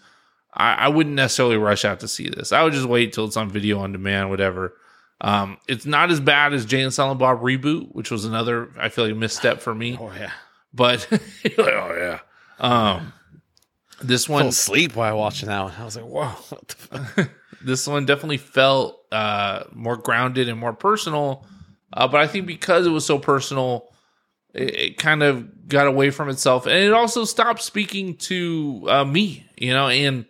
[0.55, 3.37] i, I wouldn't necessarily rush out to see this i would just wait till it's
[3.37, 4.75] on video on demand whatever
[5.19, 8.91] um, it's not as bad as Jay and Silent Bob reboot, which was another I
[8.91, 9.97] feel like misstep for me.
[9.99, 10.31] Oh yeah,
[10.75, 12.19] But like, oh yeah,
[12.61, 13.15] um,
[14.03, 15.73] this I fell one asleep while watching that one.
[15.79, 16.29] I was like, whoa.
[16.29, 17.31] What the fuck?
[17.63, 21.47] this one definitely felt uh, more grounded and more personal.
[21.93, 23.89] Uh, but I think because it was so personal,
[24.57, 29.05] it, it kind of got away from itself, and it also stopped speaking to uh,
[29.05, 29.47] me.
[29.57, 30.27] You know, and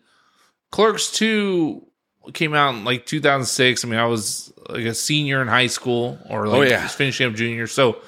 [0.71, 1.87] Clerks Two
[2.35, 3.85] came out in like 2006.
[3.85, 6.83] I mean, I was like a senior in high school or like Oh, yeah.
[6.83, 7.67] just finishing up junior.
[7.69, 7.99] So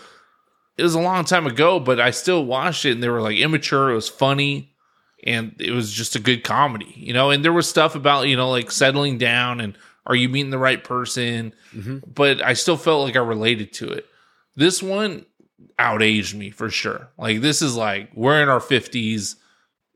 [0.77, 3.37] it was a long time ago, but I still watched it and they were like
[3.39, 3.91] immature.
[3.91, 4.73] It was funny
[5.25, 7.31] and it was just a good comedy, you know.
[7.31, 10.59] And there was stuff about, you know, like settling down and are you meeting the
[10.59, 11.55] right person?
[11.75, 12.03] Mhm.
[12.13, 14.07] But I still felt like I related to it.
[14.57, 15.27] This one
[15.79, 17.09] outaged me for sure.
[17.19, 19.37] Like, this is like we're in our 50s,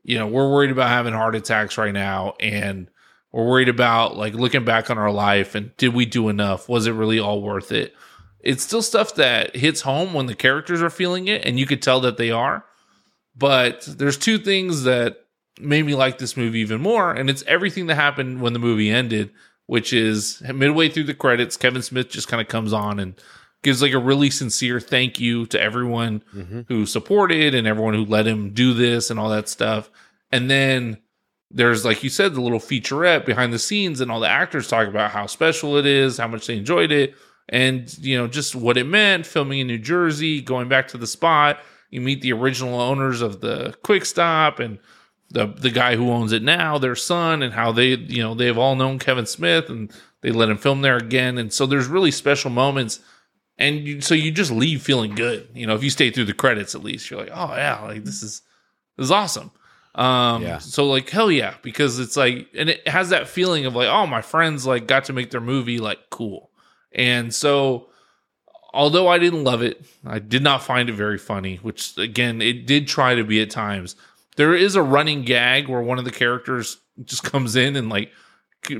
[0.03, 2.33] you know, we're worried about having heart attacks right now.
[2.39, 2.89] And
[3.31, 6.69] we're worried about like looking back on our life and did we do enough?
[6.69, 7.93] Was it really all worth it?
[8.39, 11.81] It's still stuff that hits home when the characters are feeling it, and you could
[11.81, 12.65] tell that they are.
[13.35, 15.25] But there's two things that
[15.59, 18.89] made me like this movie even more, and it's everything that happened when the movie
[18.89, 19.31] ended,
[19.67, 23.15] which is midway through the credits, Kevin Smith just kind of comes on and
[23.63, 26.65] gives like a really sincere thank you to everyone Mhm.
[26.67, 29.89] who supported and everyone who let him do this and all that stuff.
[30.31, 30.97] And then
[31.49, 34.87] there's like you said the little featurette behind the scenes and all the actors talk
[34.87, 37.15] about how special it is, how much they enjoyed it,
[37.49, 41.07] and you know just what it meant filming in New Jersey, going back to the
[41.07, 41.59] spot.
[41.91, 44.79] You meet the original owners of the Quick Stop and
[45.29, 48.57] the the guy who owns it now, their son, and how they you know they've
[48.57, 49.91] all known Kevin Smith and
[50.21, 51.37] they let him film there again.
[51.37, 52.99] And so there's really special moments.
[53.57, 55.47] And you, so you just leave feeling good.
[55.53, 58.03] You know, if you stay through the credits, at least you're like, oh yeah, like
[58.03, 58.41] this is
[58.97, 59.51] this is awesome.
[59.95, 60.57] Um, Yeah.
[60.57, 64.07] So like hell yeah, because it's like, and it has that feeling of like, oh,
[64.07, 66.49] my friends like got to make their movie like cool.
[66.91, 67.89] And so,
[68.73, 71.57] although I didn't love it, I did not find it very funny.
[71.57, 73.95] Which again, it did try to be at times.
[74.35, 78.11] There is a running gag where one of the characters just comes in and like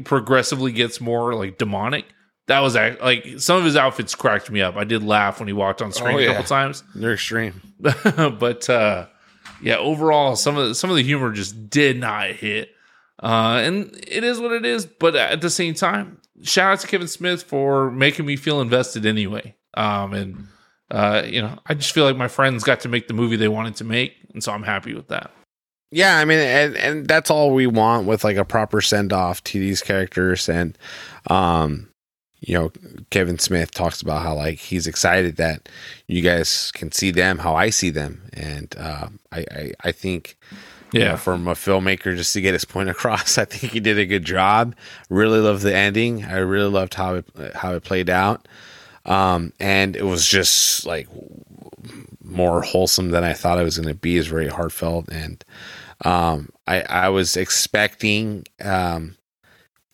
[0.03, 2.05] progressively gets more like demonic.
[2.47, 4.75] That was like some of his outfits cracked me up.
[4.75, 6.27] I did laugh when he walked on screen Oh, a yeah.
[6.29, 6.83] couple times.
[6.95, 7.61] They're extreme.
[7.79, 9.07] but uh
[9.61, 12.69] yeah overall some of the, some of the humor just did not hit
[13.21, 16.87] uh and it is what it is but at the same time shout out to
[16.87, 20.47] kevin smith for making me feel invested anyway um and
[20.91, 23.47] uh you know i just feel like my friends got to make the movie they
[23.49, 25.29] wanted to make and so i'm happy with that
[25.91, 29.43] Yeah, I mean, and and that's all we want with like a proper send off
[29.45, 30.75] to these characters, and
[31.29, 31.87] um,
[32.45, 32.71] you know,
[33.09, 35.69] Kevin Smith talks about how like he's excited that
[36.07, 40.37] you guys can see them how I see them, and uh, I, I I think
[40.91, 43.79] you know, yeah from a filmmaker just to get his point across, I think he
[43.79, 44.75] did a good job.
[45.09, 46.25] Really loved the ending.
[46.25, 47.25] I really loved how it
[47.55, 48.45] how it played out,
[49.05, 51.07] um, and it was just like
[52.21, 54.17] more wholesome than I thought it was going to be.
[54.17, 55.43] Is very heartfelt, and
[56.03, 59.15] um, I I was expecting um,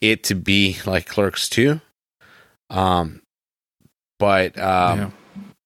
[0.01, 1.81] it to be like Clerks two,
[2.69, 3.21] um,
[4.17, 5.09] but um, yeah.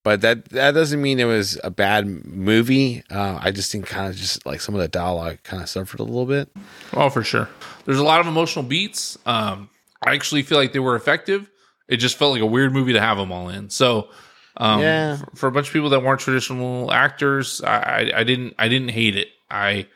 [0.04, 3.04] but that that doesn't mean it was a bad movie.
[3.10, 6.00] Uh, I just think kind of just like some of the dialogue kind of suffered
[6.00, 6.50] a little bit.
[6.94, 7.50] Oh, for sure.
[7.86, 9.18] There's a lot of emotional beats.
[9.26, 9.70] Um,
[10.06, 11.50] I actually feel like they were effective.
[11.88, 13.70] It just felt like a weird movie to have them all in.
[13.70, 14.10] So,
[14.58, 15.18] um, Yeah.
[15.18, 18.68] for, for a bunch of people that weren't traditional actors, I, I, I didn't, I
[18.70, 19.28] didn't hate it.
[19.52, 19.88] I,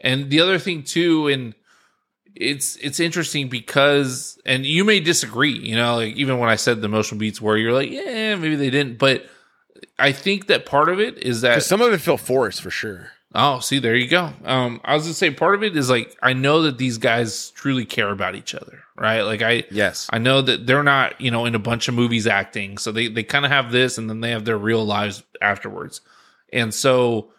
[0.00, 1.54] and the other thing too, and
[2.34, 5.56] it's it's interesting because, and you may disagree.
[5.56, 8.56] You know, like even when I said the motion beats, where you're like, yeah, maybe
[8.56, 9.26] they didn't, but
[9.98, 13.10] I think that part of it is that some of it felt forced for sure.
[13.36, 14.30] Oh, see, there you go.
[14.44, 17.50] Um, I was gonna say part of it is like I know that these guys
[17.50, 19.22] truly care about each other, right?
[19.22, 20.08] Like I, Yes.
[20.12, 23.08] I know that they're not, you know, in a bunch of movies acting, so they
[23.08, 26.00] they kind of have this, and then they have their real lives afterwards,
[26.52, 27.32] and so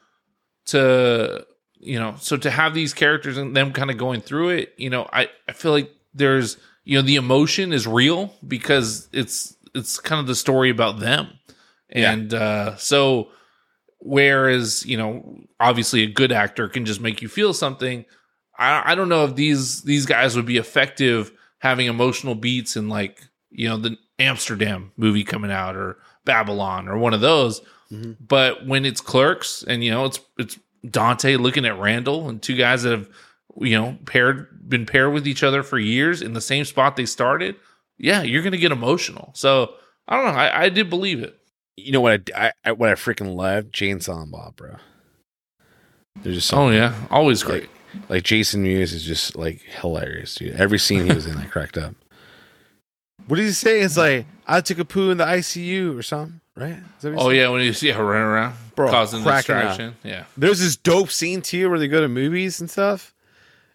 [0.67, 1.45] to
[1.79, 4.89] you know, so to have these characters and them kind of going through it, you
[4.89, 9.99] know, I I feel like there's you know the emotion is real because it's it's
[9.99, 11.27] kind of the story about them,
[11.93, 12.11] Yeah.
[12.13, 13.29] and uh, so
[13.99, 18.05] whereas you know obviously a good actor can just make you feel something
[18.57, 22.89] I, I don't know if these these guys would be effective having emotional beats in
[22.89, 27.61] like you know the amsterdam movie coming out or babylon or one of those
[27.91, 28.17] Mhm.
[28.19, 30.57] but when it's clerks and you know it's it's
[30.91, 33.09] dante looking at randall and two guys that have
[33.61, 37.05] you know paired been paired with each other for years in the same spot they
[37.05, 37.55] started
[37.97, 39.73] yeah you're gonna get emotional so
[40.07, 41.39] i don't know i, I did believe it
[41.77, 43.71] You know what I, I, I what I freaking love?
[43.71, 44.75] Jay and Silent Bob, bro.
[46.21, 47.69] They're just oh yeah always great
[48.09, 50.55] like Jason Mewes is just like hilarious, dude.
[50.55, 51.95] Every scene he was in, I cracked up.
[53.27, 53.81] What did he say?
[53.81, 56.73] It's like I took a poo in the ICU or something, right?
[56.97, 59.55] Is that what he oh yeah when you see her running around Bro, causing cracking
[59.55, 59.61] up.
[59.67, 63.13] distraction yeah There's this dope scene too where they go to movies and stuff.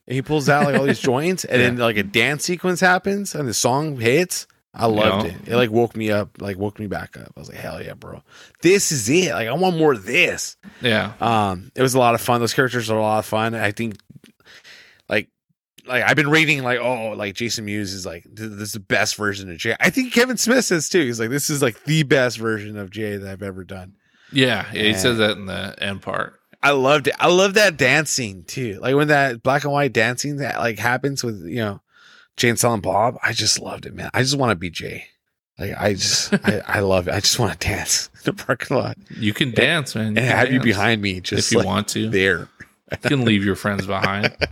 [0.07, 3.35] And he pulls out like all these joints, and then like a dance sequence happens,
[3.35, 4.49] and the song hits.
[4.74, 5.33] I loved Yeah.
[5.33, 5.49] it.
[5.49, 7.33] It like woke me up, like woke me back up.
[7.37, 8.22] I was like, hell yeah, bro!
[8.62, 9.31] This is it.
[9.33, 10.57] Like I want more of this.
[10.81, 12.41] yeah Um, it was a lot of fun.
[12.41, 13.55] Those characters are a lot of fun.
[13.55, 13.99] I think,
[15.09, 15.28] like,
[15.91, 19.16] like I've been reading like oh like Jason Mewes is like this is the best
[19.16, 19.76] version of Jay.
[19.80, 21.01] I think Kevin Smith says too.
[21.03, 23.95] He's like this is like the best version of Jay that I've ever done.
[24.32, 26.34] Yeah, yeah, he says that in the end part.
[26.62, 27.14] I loved it.
[27.18, 28.78] I love that dancing too.
[28.80, 31.80] Like when that black and white dancing that like happens with you know
[32.36, 33.16] Jay and Silent Bob.
[33.22, 34.11] I just loved it, man.
[34.14, 35.07] I just want to be Jay.
[35.59, 37.14] Like I just I, I love it.
[37.14, 40.09] I just want to dance in the parking lot You can dance, man.
[40.09, 42.09] and can have you behind me just if you like want to.
[42.09, 42.49] there.
[42.93, 44.36] You can leave your friends behind.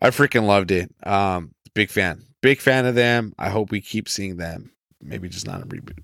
[0.00, 0.94] I freaking loved it.
[1.04, 3.34] Um, big fan, big fan of them.
[3.38, 4.70] I hope we keep seeing them.
[5.02, 5.98] Maybe just not a reboot.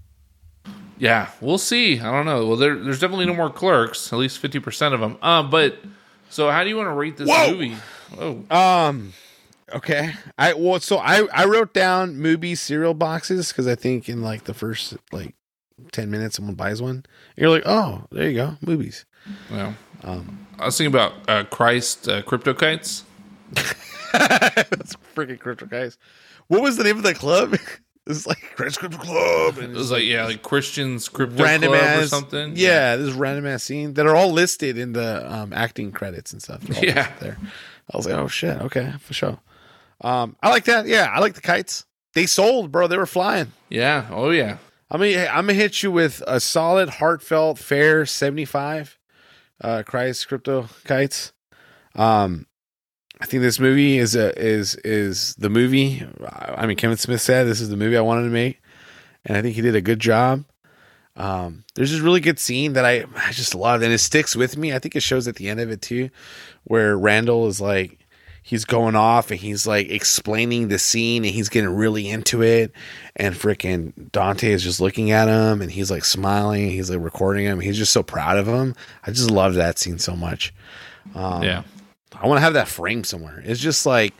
[0.98, 1.98] Yeah, we'll see.
[1.98, 2.46] I don't know.
[2.46, 4.12] Well, there, there's definitely no more clerks.
[4.12, 5.16] At least fifty percent of them.
[5.22, 5.78] Um, but
[6.28, 7.50] so how do you want to rate this Whoa!
[7.52, 7.76] movie?
[8.18, 9.14] Oh, Um,
[9.72, 10.12] okay.
[10.38, 14.44] I well, so I I wrote down movie cereal boxes because I think in like
[14.44, 15.34] the first like
[15.92, 17.04] ten minutes someone buys one.
[17.36, 19.06] You're like, oh, there you go, movies.
[19.50, 19.74] well,
[20.04, 23.04] Um, I was thinking about uh, Christ uh, crypto kites.
[24.12, 25.98] That's freaking crypto guys.
[26.48, 27.56] What was the name of that club?
[28.06, 29.58] It's like Crash Crypto Club.
[29.58, 32.54] It was like yeah, like Christian's crypto random club ass or something.
[32.56, 36.42] Yeah, this random ass scene that are all listed in the um, acting credits and
[36.42, 36.62] stuff.
[36.82, 37.12] Yeah.
[37.20, 37.36] there.
[37.92, 39.38] I was like, oh shit, okay, for sure.
[40.00, 40.86] Um, I like that.
[40.86, 41.84] Yeah, I like the kites.
[42.14, 42.88] They sold, bro.
[42.88, 43.52] They were flying.
[43.68, 44.06] yeah.
[44.10, 44.56] Oh yeah.
[44.90, 48.98] I mean, I'm gonna hit you with a solid, heartfelt, fair 75.
[49.60, 51.32] Uh, Christ crypto kites.
[51.94, 52.46] Um,
[53.20, 56.06] I think this movie is a is is the movie.
[56.26, 58.60] I mean, Kevin Smith said this is the movie I wanted to make,
[59.24, 60.44] and I think he did a good job.
[61.16, 64.56] Um, there's this really good scene that I I just love, and it sticks with
[64.56, 64.72] me.
[64.72, 66.08] I think it shows at the end of it too,
[66.64, 68.00] where Randall is like
[68.42, 72.72] he's going off and he's like explaining the scene and he's getting really into it
[73.16, 77.44] and freaking Dante is just looking at him and he's like smiling he's like recording
[77.44, 80.54] him he's just so proud of him I just love that scene so much
[81.14, 81.62] um, yeah.
[82.14, 83.42] I want to have that frame somewhere.
[83.44, 84.14] It's just like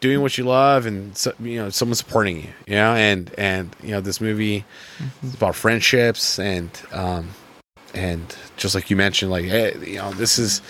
[0.00, 2.94] doing what you love and so, you know someone supporting you you know?
[2.94, 4.64] And and you know this movie
[5.22, 7.30] is about friendships and um
[7.94, 10.60] and just like you mentioned like hey you know this is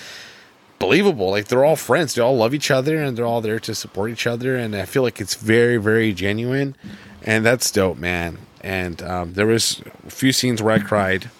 [0.78, 1.30] believable.
[1.30, 2.14] Like they're all friends.
[2.14, 4.56] They all love each other and they're all there to support each other.
[4.56, 6.76] And i feel like it's very very genuine.
[7.22, 8.38] And that's dope man.
[8.60, 11.30] And um, there was a few scenes where i cried.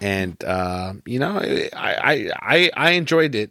[0.00, 3.50] And uh, you know I, I i i enjoyed it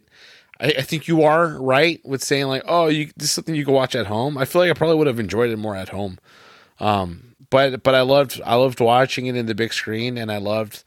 [0.60, 3.64] I, I think you are right with saying like oh you this is something you
[3.64, 5.90] can watch at home i feel like i probably would have enjoyed it more at
[5.90, 6.18] home
[6.80, 10.38] um but but i loved i loved watching it in the big screen and i
[10.38, 10.82] loved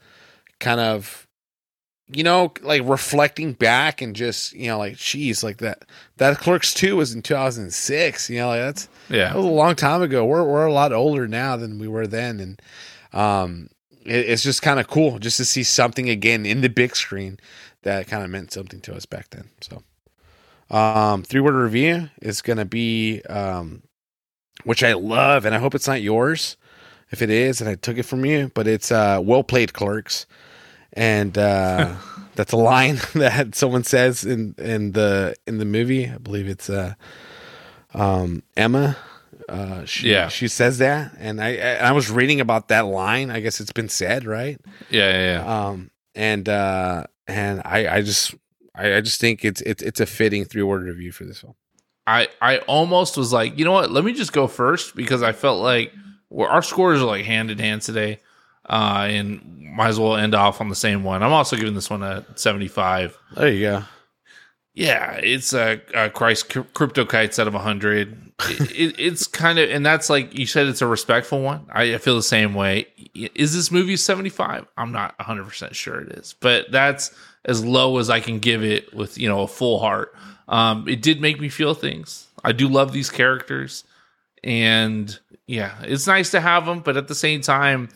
[0.58, 1.26] kind of
[2.12, 5.84] you know, like reflecting back and just, you know, like, geez, like that,
[6.16, 8.28] that Clerks 2 was in 2006.
[8.30, 9.32] You know, like that's, that Yeah.
[9.36, 10.24] was a long time ago.
[10.24, 12.40] We're, we're a lot older now than we were then.
[12.40, 12.62] And,
[13.12, 13.68] um,
[14.04, 17.38] it, it's just kind of cool just to see something again in the big screen
[17.82, 19.50] that kind of meant something to us back then.
[19.60, 19.82] So,
[20.74, 23.82] um, three word review is going to be, um,
[24.64, 26.56] which I love, and I hope it's not yours.
[27.10, 30.26] If it is, and I took it from you, but it's uh, well played, clerks
[30.92, 31.94] and uh,
[32.34, 36.08] that's a line that someone says in in the in the movie.
[36.08, 36.94] I believe it's uh,
[37.94, 38.96] um, Emma.
[39.48, 40.28] Uh, she, Yeah.
[40.28, 43.30] she says that, and I I was reading about that line.
[43.30, 44.60] I guess it's been said, right?
[44.90, 45.10] Yeah.
[45.10, 45.42] Yeah.
[45.42, 45.66] yeah.
[45.68, 48.34] Um, and uh, and I I just
[48.74, 51.54] I, I just think it's it's it's a fitting three word review for this film.
[52.06, 53.90] I I almost was like, you know what?
[53.90, 55.92] Let me just go first because I felt like
[56.28, 58.20] well, our scores are like hand in hand today,
[58.68, 61.22] uh, and might as well end off on the same one.
[61.22, 63.16] I'm also giving this one a 75.
[63.36, 63.82] There you go.
[64.74, 68.32] Yeah, it's a, a Christ crypto kites out of 100.
[68.40, 71.66] it, it, it's kind of, and that's like you said, it's a respectful one.
[71.72, 72.86] I, I feel the same way.
[73.14, 74.66] Is this movie 75?
[74.76, 77.12] I'm not 100 percent sure it is, but that's
[77.44, 80.14] as low as I can give it with you know a full heart.
[80.48, 82.28] Um, it did make me feel things.
[82.44, 83.84] I do love these characters,
[84.44, 87.88] and yeah, it's nice to have them, but at the same time,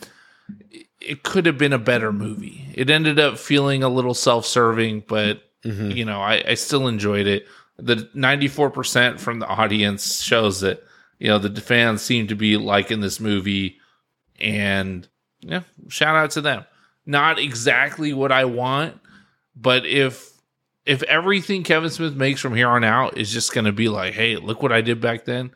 [0.71, 2.67] it, it could have been a better movie.
[2.73, 5.95] It ended up feeling a little self-serving, but Mhm.
[5.95, 7.47] you know, I, I still enjoyed it.
[7.77, 10.83] The 94% from the audience shows that,
[11.19, 13.77] you know, the fans seem to be liking this movie.
[14.39, 15.07] And
[15.41, 16.65] yeah, shout out to them.
[17.05, 18.99] Not exactly what I want,
[19.55, 20.31] but if
[20.85, 24.13] if everything Kevin Smith makes from here on out is just going to be like,
[24.13, 25.49] hey, look what I did back then,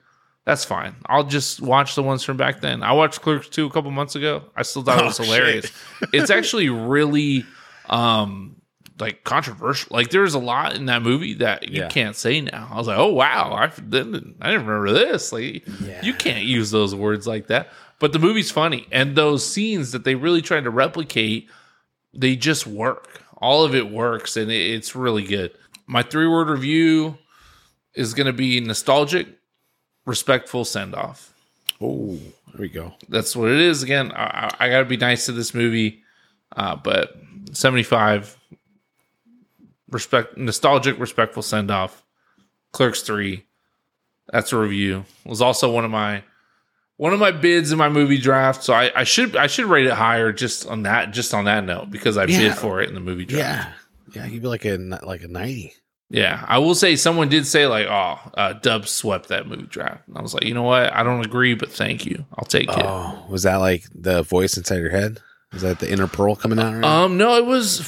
[0.45, 0.95] that's fine.
[1.05, 2.81] I'll just watch the ones from back then.
[2.81, 4.43] I watched Clerks 2 a couple months ago.
[4.55, 5.71] I still thought it was Oh, hilarious.
[6.13, 7.45] it's actually really
[7.89, 8.55] um
[8.99, 9.95] like controversial.
[9.95, 11.87] Like there's a lot in that movie that you Yeah.
[11.87, 12.67] can't say now.
[12.71, 15.31] I was like, oh wow, I didn't I didn't remember this.
[15.31, 16.01] Like Yeah.
[16.03, 17.69] you can't use those words like that.
[17.99, 21.49] But the movie's funny, and those scenes that they really tried to replicate,
[22.13, 23.21] they just work.
[23.41, 25.51] All of it works, and it, it's really good.
[25.85, 27.17] My three word review.
[27.95, 29.27] is going to be nostalgic,
[30.05, 31.33] respectful send off.
[31.81, 32.17] Oh,
[32.53, 32.93] there we go.
[33.09, 33.83] That's what it is.
[33.83, 36.03] Again, I, I, I got to be nice to this movie,
[36.55, 37.17] uh, but
[37.51, 38.37] 75
[39.91, 42.03] respect nostalgic respectful send off
[42.71, 43.43] clerks 3
[44.31, 46.23] that's a review was also one of my
[46.97, 49.87] one of my bids in my movie draft so i, I should i should rate
[49.87, 52.37] it higher just on that just on that note because i Yeah.
[52.49, 53.69] bid for it in the movie draft
[54.13, 54.31] Yeah, yeah.
[54.31, 55.73] You'd be like a like a ninety.
[56.11, 60.07] yeah i will say someone did say like oh uh, dub swept that movie draft
[60.07, 62.69] and i was like you know what i don't agree but thank you i'll take
[62.69, 65.19] it Oh, was that like the voice inside your head?
[65.51, 66.73] Was that the inner pearl coming out?
[66.73, 67.05] Right now?
[67.05, 67.79] um no it was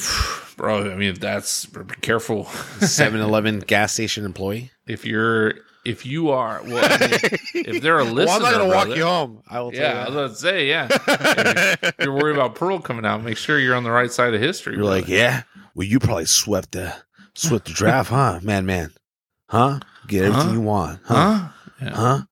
[0.56, 2.44] bro i mean if that's be careful
[2.80, 4.70] 7-Eleven gas station employee.
[4.86, 5.54] if you're
[5.84, 7.18] if you are well I mean,
[7.66, 9.42] if they're a listener well, I'm not gonna walk you home.
[9.48, 9.74] I will.
[9.74, 10.88] yeah i tell was about to say yeah
[11.82, 14.40] if you're worried about pearl coming out make sure you're on the right side of
[14.40, 15.42] history You're like, yeah.
[15.74, 16.94] Well, you probably swept the
[17.34, 18.92] swept the draft, huh, man, man,
[19.48, 19.80] huh?
[20.06, 20.52] Get everything Huh?
[20.52, 21.14] you want, huh?
[21.14, 21.48] huh
[21.80, 21.90] yeah.
[21.94, 22.22] Huh?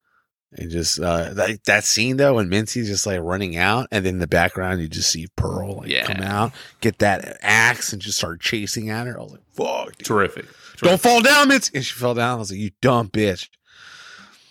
[0.52, 4.14] And just uh, that that scene though, when Mitsy's just like running out, and then
[4.14, 6.06] in the background you just see Pearl like Yeah.
[6.06, 9.18] come out, get that axe, and just start chasing at her.
[9.18, 10.06] I was like, "Fuck, dude.
[10.06, 10.46] terrific
[10.78, 12.36] don't fall down, Mincy!" And she fell down.
[12.36, 13.48] I was like, "You dumb bitch!"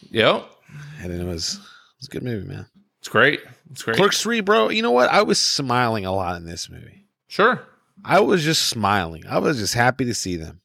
[0.10, 0.46] yep
[1.02, 1.60] And then it was it
[2.00, 2.66] was a good movie, man.
[3.00, 4.70] it's great it's great Clerks three, bro.
[4.70, 5.10] You know what?
[5.10, 7.06] I was smiling a lot in this movie.
[7.28, 7.62] sure
[8.06, 9.26] I was just smiling.
[9.28, 10.62] I was just happy to see them.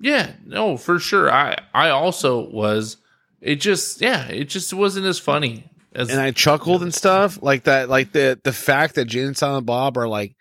[0.00, 2.98] yeah no for sure i i also was
[3.44, 5.64] it just yeah it just wasn't as funny
[5.94, 7.88] as and I chuckled and stuff like that.
[7.88, 10.34] Like the the fact that Jay and Silent Bob are like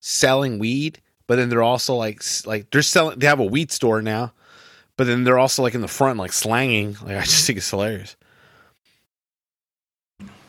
[0.00, 3.18] selling weed, but then they're also like like they're selling.
[3.18, 4.32] They have a weed store now,
[4.96, 6.96] but then they're also like in the front like slanging.
[7.02, 8.16] Like I just think it's hilarious.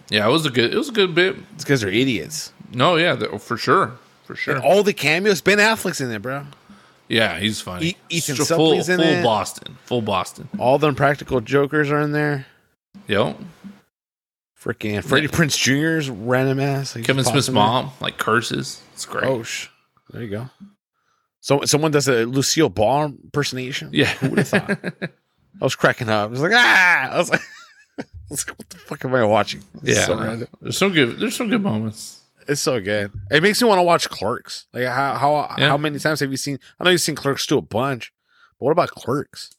[0.10, 2.52] yeah it was a good it was a good bit These because they're idiots.
[2.74, 3.94] no yeah for sure
[4.26, 5.42] for sure And all the cameos.
[5.42, 6.46] Ben Affleck's in there, bro.
[7.10, 9.24] Yeah he's funny E- Ethan Suplee's full, full it.
[9.24, 12.46] boston full boston All the Impractical Jokers are in there.
[13.08, 13.38] yep
[14.60, 16.96] Freaking Freddie Prinze Jr.'s random ass.
[16.96, 17.64] Like, kevin smith's pops in there.
[17.64, 19.68] mom like curses it's great Oh, sh-
[20.12, 20.50] there you go.
[21.42, 23.90] So someone does a Lucille Ball impersonation.
[23.92, 24.70] yeah Who would have thought?
[25.62, 26.30] I was cracking up.
[26.30, 27.10] I was like, ah!
[27.12, 27.42] I was like,
[28.00, 29.62] I was like what the fuck am I watching?
[29.82, 33.12] This is yeah so there's some good there's some good moments it's so good.
[33.32, 34.68] It makes me want to watch Clerks.
[34.74, 35.70] Like how how Yeah.
[35.70, 36.60] how many times have you seen?
[36.80, 38.12] I know you've seen Clerks 2 a bunch,
[38.60, 39.52] but what about Clerks?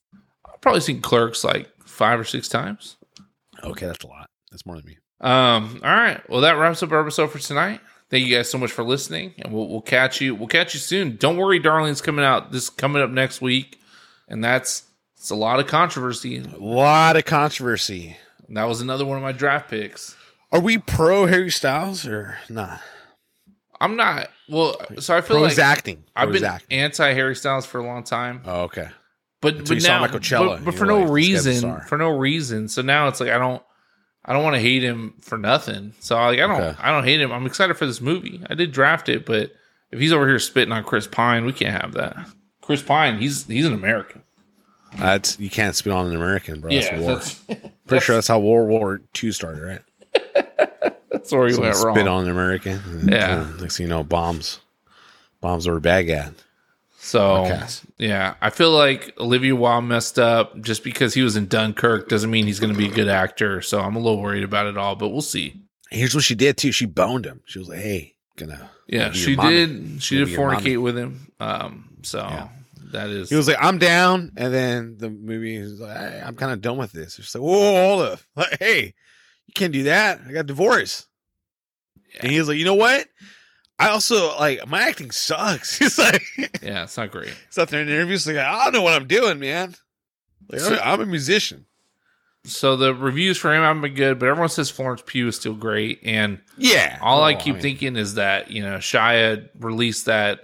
[0.52, 2.96] i've probably seen clerks like five or six times
[3.62, 4.28] Okay, that's a lot.
[4.50, 4.98] That's more than me.
[5.20, 6.20] Um, all right.
[6.28, 7.80] Well, that wraps up our episode for tonight.
[8.10, 10.34] Thank you guys so much for listening, and we'll we'll catch you.
[10.34, 11.16] We'll catch you soon.
[11.16, 13.80] Don't worry, darling's coming out this coming up next week,
[14.28, 14.84] and that's
[15.16, 16.38] it's a lot of controversy.
[16.38, 18.16] A lot of controversy.
[18.46, 20.14] And that was another one of my draft picks.
[20.54, 22.80] Are we pro Harry Styles or not?
[23.80, 26.04] I'm not well, so I feel Pro like acting.
[26.14, 26.78] I've been acting.
[26.78, 28.88] anti Harry Styles for a long time, Oh, okay.
[29.40, 32.10] but Until but now, but, but for no like, this guy's a reason, for no
[32.16, 32.68] reason.
[32.68, 33.62] So now it's like I don't.
[34.26, 35.92] I don't want to hate him for nothing.
[36.00, 36.80] So like I don't Okay.
[36.80, 37.30] I don't hate him.
[37.32, 38.40] I'm excited for this movie.
[38.48, 39.50] I did draft it, but
[39.90, 42.16] if he's over here spitting on Chris Pine, we can't have that.
[42.62, 44.22] Chris Pine, he's he's an American.
[44.96, 46.70] That's you can't spit on an American, bro.
[46.70, 47.14] That's war.
[47.16, 47.34] that's,
[47.86, 49.80] Pretty sure that's how World War II started, right?
[51.24, 51.94] That's where he Someone went wrong.
[51.96, 53.40] spit on and, Yeah.
[53.56, 54.60] uh, next thing you know, bombs.
[55.40, 56.34] Bombs over Baghdad.
[56.98, 57.82] So Podcast.
[57.98, 62.30] yeah, I feel like Olivia Wilde messed up just because he was in Dunkirk doesn't
[62.30, 63.60] mean he's going to be a good actor.
[63.60, 65.60] So I'm a little worried about it all, but we'll see.
[65.90, 66.72] Here's what she did too.
[66.72, 67.42] She boned him.
[67.44, 70.02] She was like, "Hey, gonna." Yeah, she did.
[70.02, 70.56] She did be your mommy.
[70.64, 71.30] fornicate with him.
[71.40, 72.48] Um, so Yeah.
[72.92, 73.28] that is.
[73.28, 76.78] He was like, "I'm down," and then the movie is like, "I'm kind of done
[76.78, 78.20] with this." She's like, "Whoa, hold up!
[78.34, 78.94] Like, hey,
[79.46, 80.20] you can't do that.
[80.26, 81.06] I got divorced."
[82.20, 83.06] And he's like, "You know what?
[83.78, 86.22] I also like my acting sucks." He's like,
[86.62, 87.34] yeah, it's not great.
[87.48, 89.74] he's out there in interviews like, "I don't know what I'm doing, man.
[90.48, 91.66] Like, I'm, I'm a musician."
[92.46, 95.54] So the reviews for him haven't been good, but everyone says Florence Pugh is still
[95.54, 96.00] great.
[96.04, 96.98] And Yeah.
[97.00, 100.40] all I Oh, keep mean, thinking is that you know Shia released that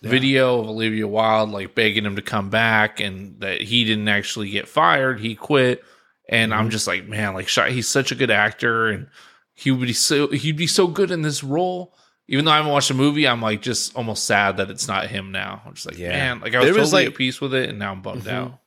[0.00, 0.10] Yeah.
[0.10, 4.50] video of Olivia Wilde like begging him to come back, and that he didn't actually
[4.50, 5.84] get fired; he quit.
[6.28, 6.72] And I'm Mhm.
[6.72, 9.06] just like, man, like Shia, he's such a good actor, and
[9.54, 11.94] he would be so he'd be so good in this role.
[12.28, 15.08] Even though I haven't watched the movie, I'm like just almost sad that it's not
[15.08, 15.60] him now.
[15.66, 16.10] I'm just like, Yeah.
[16.10, 18.00] man, like I was There was, totally like- at peace with it, and now I'm
[18.02, 18.32] bummed Mhm.
[18.32, 18.58] out.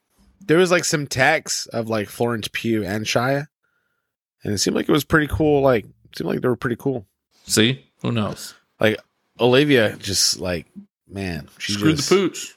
[0.48, 3.48] there was like some text of like Florence Pugh and Shia,
[4.44, 5.62] and it seemed like it was pretty cool.
[5.62, 5.86] Like,
[6.16, 7.08] seemed like they were pretty cool.
[7.46, 8.54] See, who knows?
[8.80, 9.00] Like
[9.40, 10.68] Olivia just like,
[11.08, 12.54] man, she Screwed just, the pooch.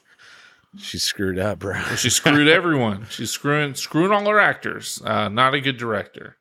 [0.79, 1.81] She screwed up, bro.
[1.97, 3.07] She screwed everyone.
[3.09, 5.01] She's screwing screwing all her actors.
[5.05, 6.37] Uh, not a good director,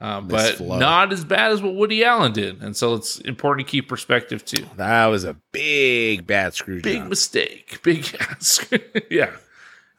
[0.00, 0.78] uh, but Flo.
[0.78, 2.62] not as bad as what Woody Allen did.
[2.62, 4.66] And so it's important to keep perspective too.
[4.76, 7.08] That was a big bad screw Big job.
[7.08, 7.80] mistake.
[7.84, 8.64] Big ass.
[9.10, 9.30] yeah.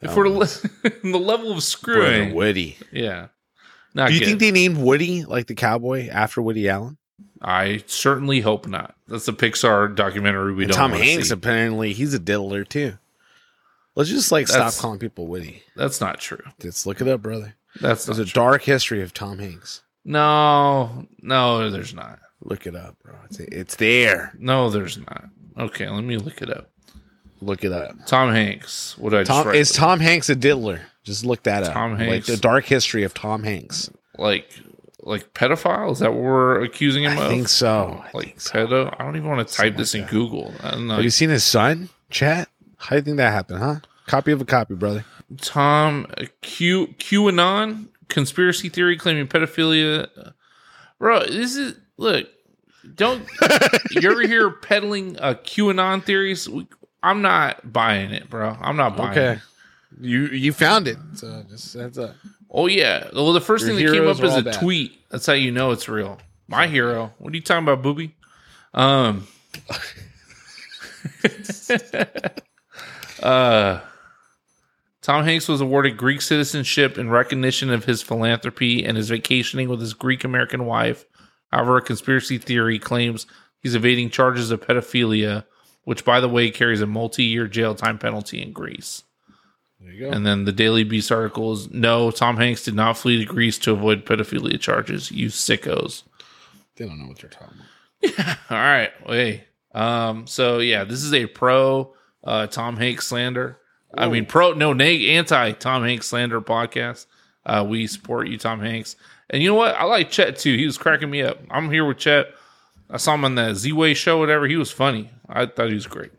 [0.02, 0.16] If Oh.
[0.16, 0.46] we're le-
[1.02, 2.76] the level of screwing, Woody.
[2.92, 3.28] yeah.
[3.94, 4.26] Not Do you good.
[4.26, 6.98] think they named Woody like the cowboy after Woody Allen?
[7.40, 8.94] I certainly hope not.
[9.08, 10.90] That's a Pixar documentary we and don't.
[10.90, 11.34] Tom Hanks see.
[11.34, 12.98] apparently he's a diddler too.
[13.94, 15.62] Let's just like That's- stop calling people Woody.
[15.74, 16.42] That's not true.
[16.62, 17.54] Let's look it up, brother.
[17.80, 18.32] That's There's a true.
[18.42, 19.82] dark history of Tom Hanks.
[20.06, 22.20] No, no, there's not.
[22.42, 23.14] Look it up, bro.
[23.28, 24.32] It's, it's there.
[24.38, 25.24] No, there's not.
[25.58, 26.70] Okay, let me look it up.
[27.40, 27.94] Look it up.
[28.06, 28.96] Tom Hanks.
[28.98, 30.80] What I just Tom is Tom Hanks a diddler?
[31.02, 31.72] Just look that up.
[31.74, 32.26] Tom Like Hanks.
[32.28, 33.90] the dark history of Tom Hanks.
[34.16, 34.48] like
[35.02, 35.90] like pedophile?
[35.92, 37.20] Is that what we're accusing him I of?
[37.22, 38.02] I think so.
[38.04, 38.66] I Like think so.
[38.66, 38.96] pedo?
[38.98, 40.10] I don't even want to type Something this like in that.
[40.12, 40.54] Google.
[40.62, 40.94] I don't know.
[40.94, 41.88] Have you seen his son?
[42.10, 42.48] Chat.
[42.78, 43.76] How do you think that happened, huh?
[44.06, 45.04] Copy of a copy, brother.
[45.40, 50.32] Tom uh, Q QAnon conspiracy theory claiming pedophilia.
[50.98, 52.28] Bro, this is look.
[52.94, 53.26] Don't
[53.90, 56.48] you ever hear peddling uh, QAnon theories?
[57.02, 58.56] I'm not buying it, bro.
[58.60, 59.32] I'm not buying Okay.
[59.32, 59.38] it.
[60.00, 60.96] You you found it.
[61.14, 62.14] So just that's a
[62.50, 63.08] Oh yeah.
[63.12, 64.54] Well, the first thing that came up is a bad.
[64.54, 65.00] tweet.
[65.10, 66.18] That's how you know it's real.
[66.48, 67.12] My hero.
[67.18, 68.14] What are you talking about, booby?
[68.72, 69.26] Um.
[73.22, 73.80] uh.
[75.06, 79.80] Tom Hanks was awarded Greek citizenship in recognition of his philanthropy and his vacationing with
[79.80, 81.04] his Greek American wife.
[81.52, 83.24] However, a conspiracy theory claims
[83.60, 85.44] he's evading charges of pedophilia,
[85.84, 89.04] which, by the way, carries a multi year jail time penalty in Greece.
[89.78, 90.10] there you go.
[90.10, 93.58] And then the Daily Beast article is no, Tom Hanks did not flee to Greece
[93.58, 95.12] to avoid pedophilia charges.
[95.12, 96.02] You sickos.
[96.74, 97.58] they don't know what they're talking
[98.02, 98.38] about.
[98.50, 98.90] All right.
[99.06, 99.44] Hey.
[99.72, 103.60] Um, so yeah, this is a pro uh Tom Hanks slander.
[103.94, 107.06] I mean pro no neg anti Tom Hanks slander podcast.
[107.44, 108.96] Uh we support you, Tom Hanks.
[109.30, 109.74] And you know what?
[109.74, 110.56] I like Chet too.
[110.56, 111.38] He was cracking me up.
[111.50, 112.28] I'm here with Chet.
[112.88, 114.46] I saw him on the Z Way show, whatever.
[114.46, 115.10] He was funny.
[115.28, 116.12] I thought he was great.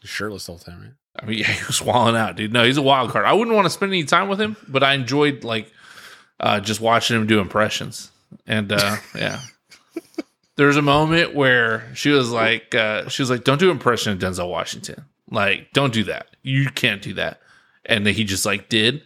[0.00, 0.92] He's shirtless all the time, right?
[1.18, 2.52] I mean, yeah, he was walling out, dude.
[2.52, 3.24] No, he's a wild card.
[3.24, 5.70] I wouldn't want to spend any time with him, but I enjoyed like
[6.40, 8.10] uh, just watching him do impressions.
[8.46, 9.40] And uh, yeah,
[10.56, 14.12] there was a moment where she was like, uh, she was like, "Don't do impression
[14.12, 15.04] of Denzel Washington.
[15.30, 16.26] Like, don't do that.
[16.42, 17.40] You can't do that."
[17.84, 19.02] And then he just like did,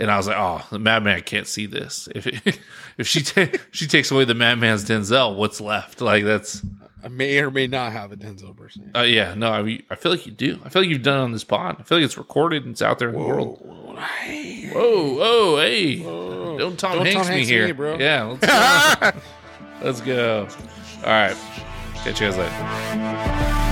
[0.00, 2.08] and I was like, "Oh, the Madman can't see this.
[2.14, 2.26] If
[2.98, 6.00] if she ta- she takes away the Madman's Denzel, what's left?
[6.00, 6.62] Like that's."
[7.04, 8.90] I may or may not have a Denzel person.
[8.96, 10.58] Uh, yeah, no, I, mean, I feel like you do.
[10.64, 11.76] I feel like you've done it on this pod.
[11.78, 13.64] I feel like it's recorded and it's out there in the world.
[14.24, 14.70] Hey.
[14.70, 16.00] Whoa, whoa, hey.
[16.00, 16.58] Whoa.
[16.58, 17.66] Don't Tom Don't Hanks Tom me Hanks here.
[17.66, 17.96] me, bro.
[17.98, 19.12] Yeah, let's go.
[19.82, 20.48] let's go.
[21.04, 21.36] All right.
[22.02, 23.66] Catch you guys later.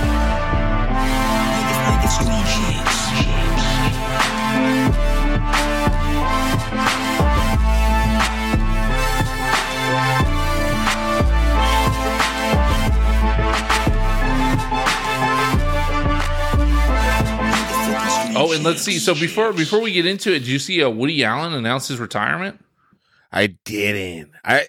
[18.55, 18.99] And let's see.
[18.99, 21.99] So before before we get into it, did you see uh, Woody Allen announce his
[21.99, 22.59] retirement?
[23.31, 24.31] I didn't.
[24.45, 24.67] I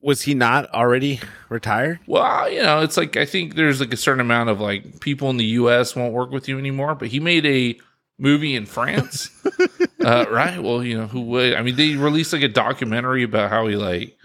[0.00, 1.20] was he not already
[1.50, 2.00] retired?
[2.06, 5.28] Well, you know, it's like I think there's like a certain amount of like people
[5.30, 5.94] in the U.S.
[5.94, 6.94] won't work with you anymore.
[6.94, 7.78] But he made a
[8.18, 9.30] movie in France,
[10.04, 10.62] uh, right?
[10.62, 11.54] Well, you know who would?
[11.54, 14.16] I mean, they released like a documentary about how he like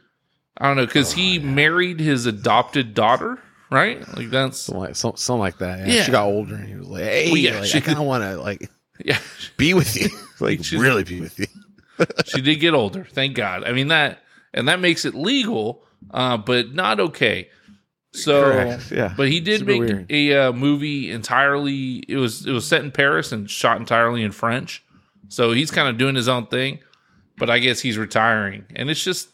[0.57, 3.39] I don't know because he married his adopted daughter,
[3.71, 3.99] right?
[4.15, 5.79] Like that's Something like, some- something like that.
[5.87, 5.93] Yeah.
[5.95, 6.03] Yeah.
[6.03, 8.05] She got older and he was like, "Hey, Well, yeah, like, she- I kind of
[8.05, 8.69] want to like
[9.05, 9.19] yeah.
[9.57, 10.09] be with you,
[10.39, 11.47] like really be with you."
[12.25, 13.63] she did get older, thank God.
[13.63, 14.19] I mean that,
[14.53, 17.49] and that makes it legal, uh, but not okay.
[18.11, 19.13] So, Correct, yeah.
[19.17, 20.05] but he did Super make weird.
[20.09, 21.97] a uh, movie entirely.
[22.07, 24.83] It was it was set in Paris and shot entirely in French.
[25.27, 26.79] So he's kind of doing his own thing,
[27.37, 29.29] but I guess he's retiring, and it's just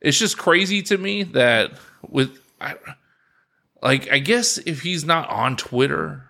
[0.00, 1.72] it's just crazy to me that
[2.08, 2.74] with I,
[3.86, 6.24] like I guess if he's not on Twitter,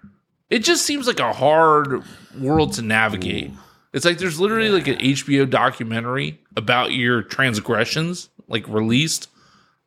[0.51, 2.05] it just seems like a hard
[2.39, 3.51] world to navigate.
[3.93, 9.31] It's like there's literally like an HBO documentary about your transgressions, like released,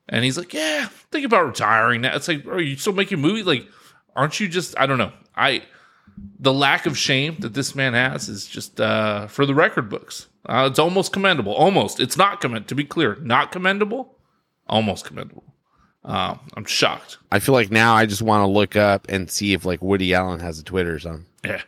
[0.07, 3.45] and he's like, "Yeah, think about retiring." Now it's like, are you still making movies?
[3.45, 3.67] Like,
[4.15, 4.77] aren't you just?
[4.79, 5.13] I don't know.
[5.35, 5.63] I
[6.39, 10.27] the lack of shame that this man has is just uh, for the record books.
[10.45, 11.53] Uh, it's almost commendable.
[11.53, 11.99] Almost.
[11.99, 12.67] It's not commend.
[12.69, 14.17] To be clear, not commendable.
[14.67, 15.48] Almost commendable.
[16.03, 17.17] Um, I'm shocked.
[17.31, 20.13] I feel like now I just want to look up and see if like Woody
[20.13, 21.25] Allen has a Twitter or something.
[21.43, 21.61] Yeah.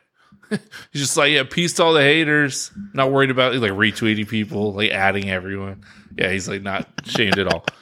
[0.50, 2.72] He's just like, yeah, peace to all the haters.
[2.94, 5.84] Not worried about like retweeting people, like adding everyone.
[6.18, 7.66] Yeah, he's like not shamed at all.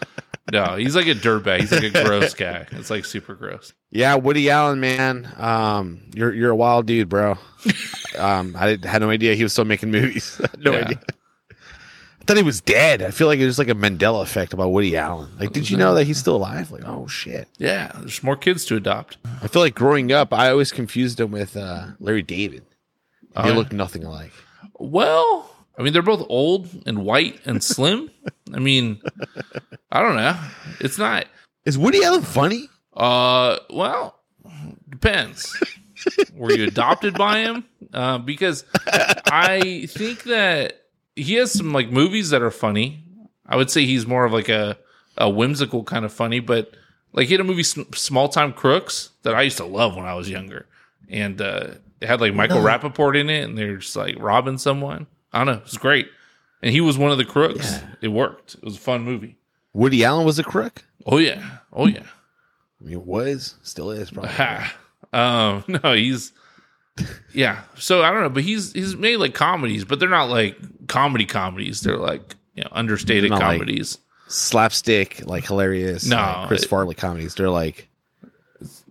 [0.51, 1.59] No, he's like a dirtbag.
[1.59, 2.65] He's like a gross guy.
[2.71, 3.71] It's like super gross.
[3.91, 7.37] Yeah, Woody Allen, man, um, you're you're a wild dude, bro.
[8.17, 10.41] um, I had no idea he was still making movies.
[10.57, 10.77] no Yeah.
[10.79, 10.99] idea.
[12.29, 13.01] Thought he was dead.
[13.01, 15.31] I feel like it was like a Mandela effect about Woody Allen.
[15.39, 16.69] Like, did you know that he's still alive?
[16.69, 17.47] Like, oh shit.
[17.57, 19.17] Yeah, there's more kids to adopt.
[19.41, 22.67] I feel like growing up, I always confused him with uh, Larry David.
[23.35, 23.55] Oh, they yeah?
[23.55, 24.31] look nothing alike.
[24.75, 28.11] Well, I mean, they're both old and white and slim.
[28.53, 29.01] I mean,
[29.91, 30.39] I don't know.
[30.81, 31.25] It's not.
[31.65, 32.69] Is Woody Allen funny?
[32.93, 34.19] Uh, well,
[34.87, 35.59] depends.
[36.35, 37.65] Were you adopted by him?
[37.91, 40.78] Uh, because I think that
[41.19, 43.03] he has some like movies that are funny.
[43.45, 44.77] I would say he's more of like a
[45.17, 46.73] a whimsical kind of funny, but
[47.13, 50.13] like he had a movie Small Time Crooks that I used to love when I
[50.13, 50.67] was younger,
[51.09, 52.65] and uh, it had like Michael No.
[52.65, 55.07] Rapaport in it, and they're just like robbing someone.
[55.33, 56.09] I don't know, it was great,
[56.61, 57.71] and he was one of the crooks.
[57.71, 57.87] Yeah.
[58.01, 58.55] It worked.
[58.55, 59.37] It was a fun movie.
[59.73, 60.83] Woody Allen was a crook.
[61.05, 62.03] Oh yeah, oh yeah.
[62.81, 64.31] I mean, was still is probably.
[64.31, 64.75] Ha.
[65.13, 66.31] um, no, he's
[67.33, 67.61] yeah.
[67.77, 70.57] So I don't know, but he's he's made like comedies, but they're not like
[70.87, 71.81] comedy comedies.
[71.81, 73.97] They're like you know understated not, like, comedies.
[74.27, 76.05] slapstick, like hilarious.
[76.05, 77.35] No, like, Chris it- Farley comedies.
[77.35, 77.89] They're like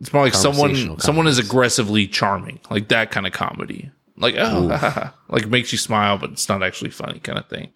[0.01, 1.51] it's more like someone conversational someone is comedies.
[1.51, 3.91] aggressively charming, like that kind of comedy.
[4.17, 7.71] Like oh, like makes you smile, but it's not actually funny, kind of thing.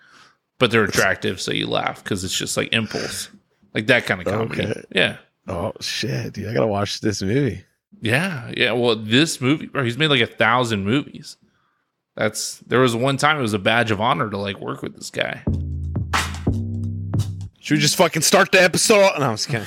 [0.58, 3.28] But they're attractive, so you laugh because it's just like impulse,
[3.74, 4.66] like that kind of comedy.
[4.66, 4.82] Okay.
[4.94, 5.16] Yeah.
[5.48, 7.64] oh shit, dude, I gotta watch this movie.
[8.02, 8.72] Yeah, yeah.
[8.72, 11.36] Well, this movie, bro, he's made like a thousand movies.
[12.16, 14.96] That's there was one time it was a badge of honor to like work with
[14.96, 15.42] this guy.
[17.60, 19.12] Should we just fucking start the episode?
[19.18, 19.66] No, I'm just kidding.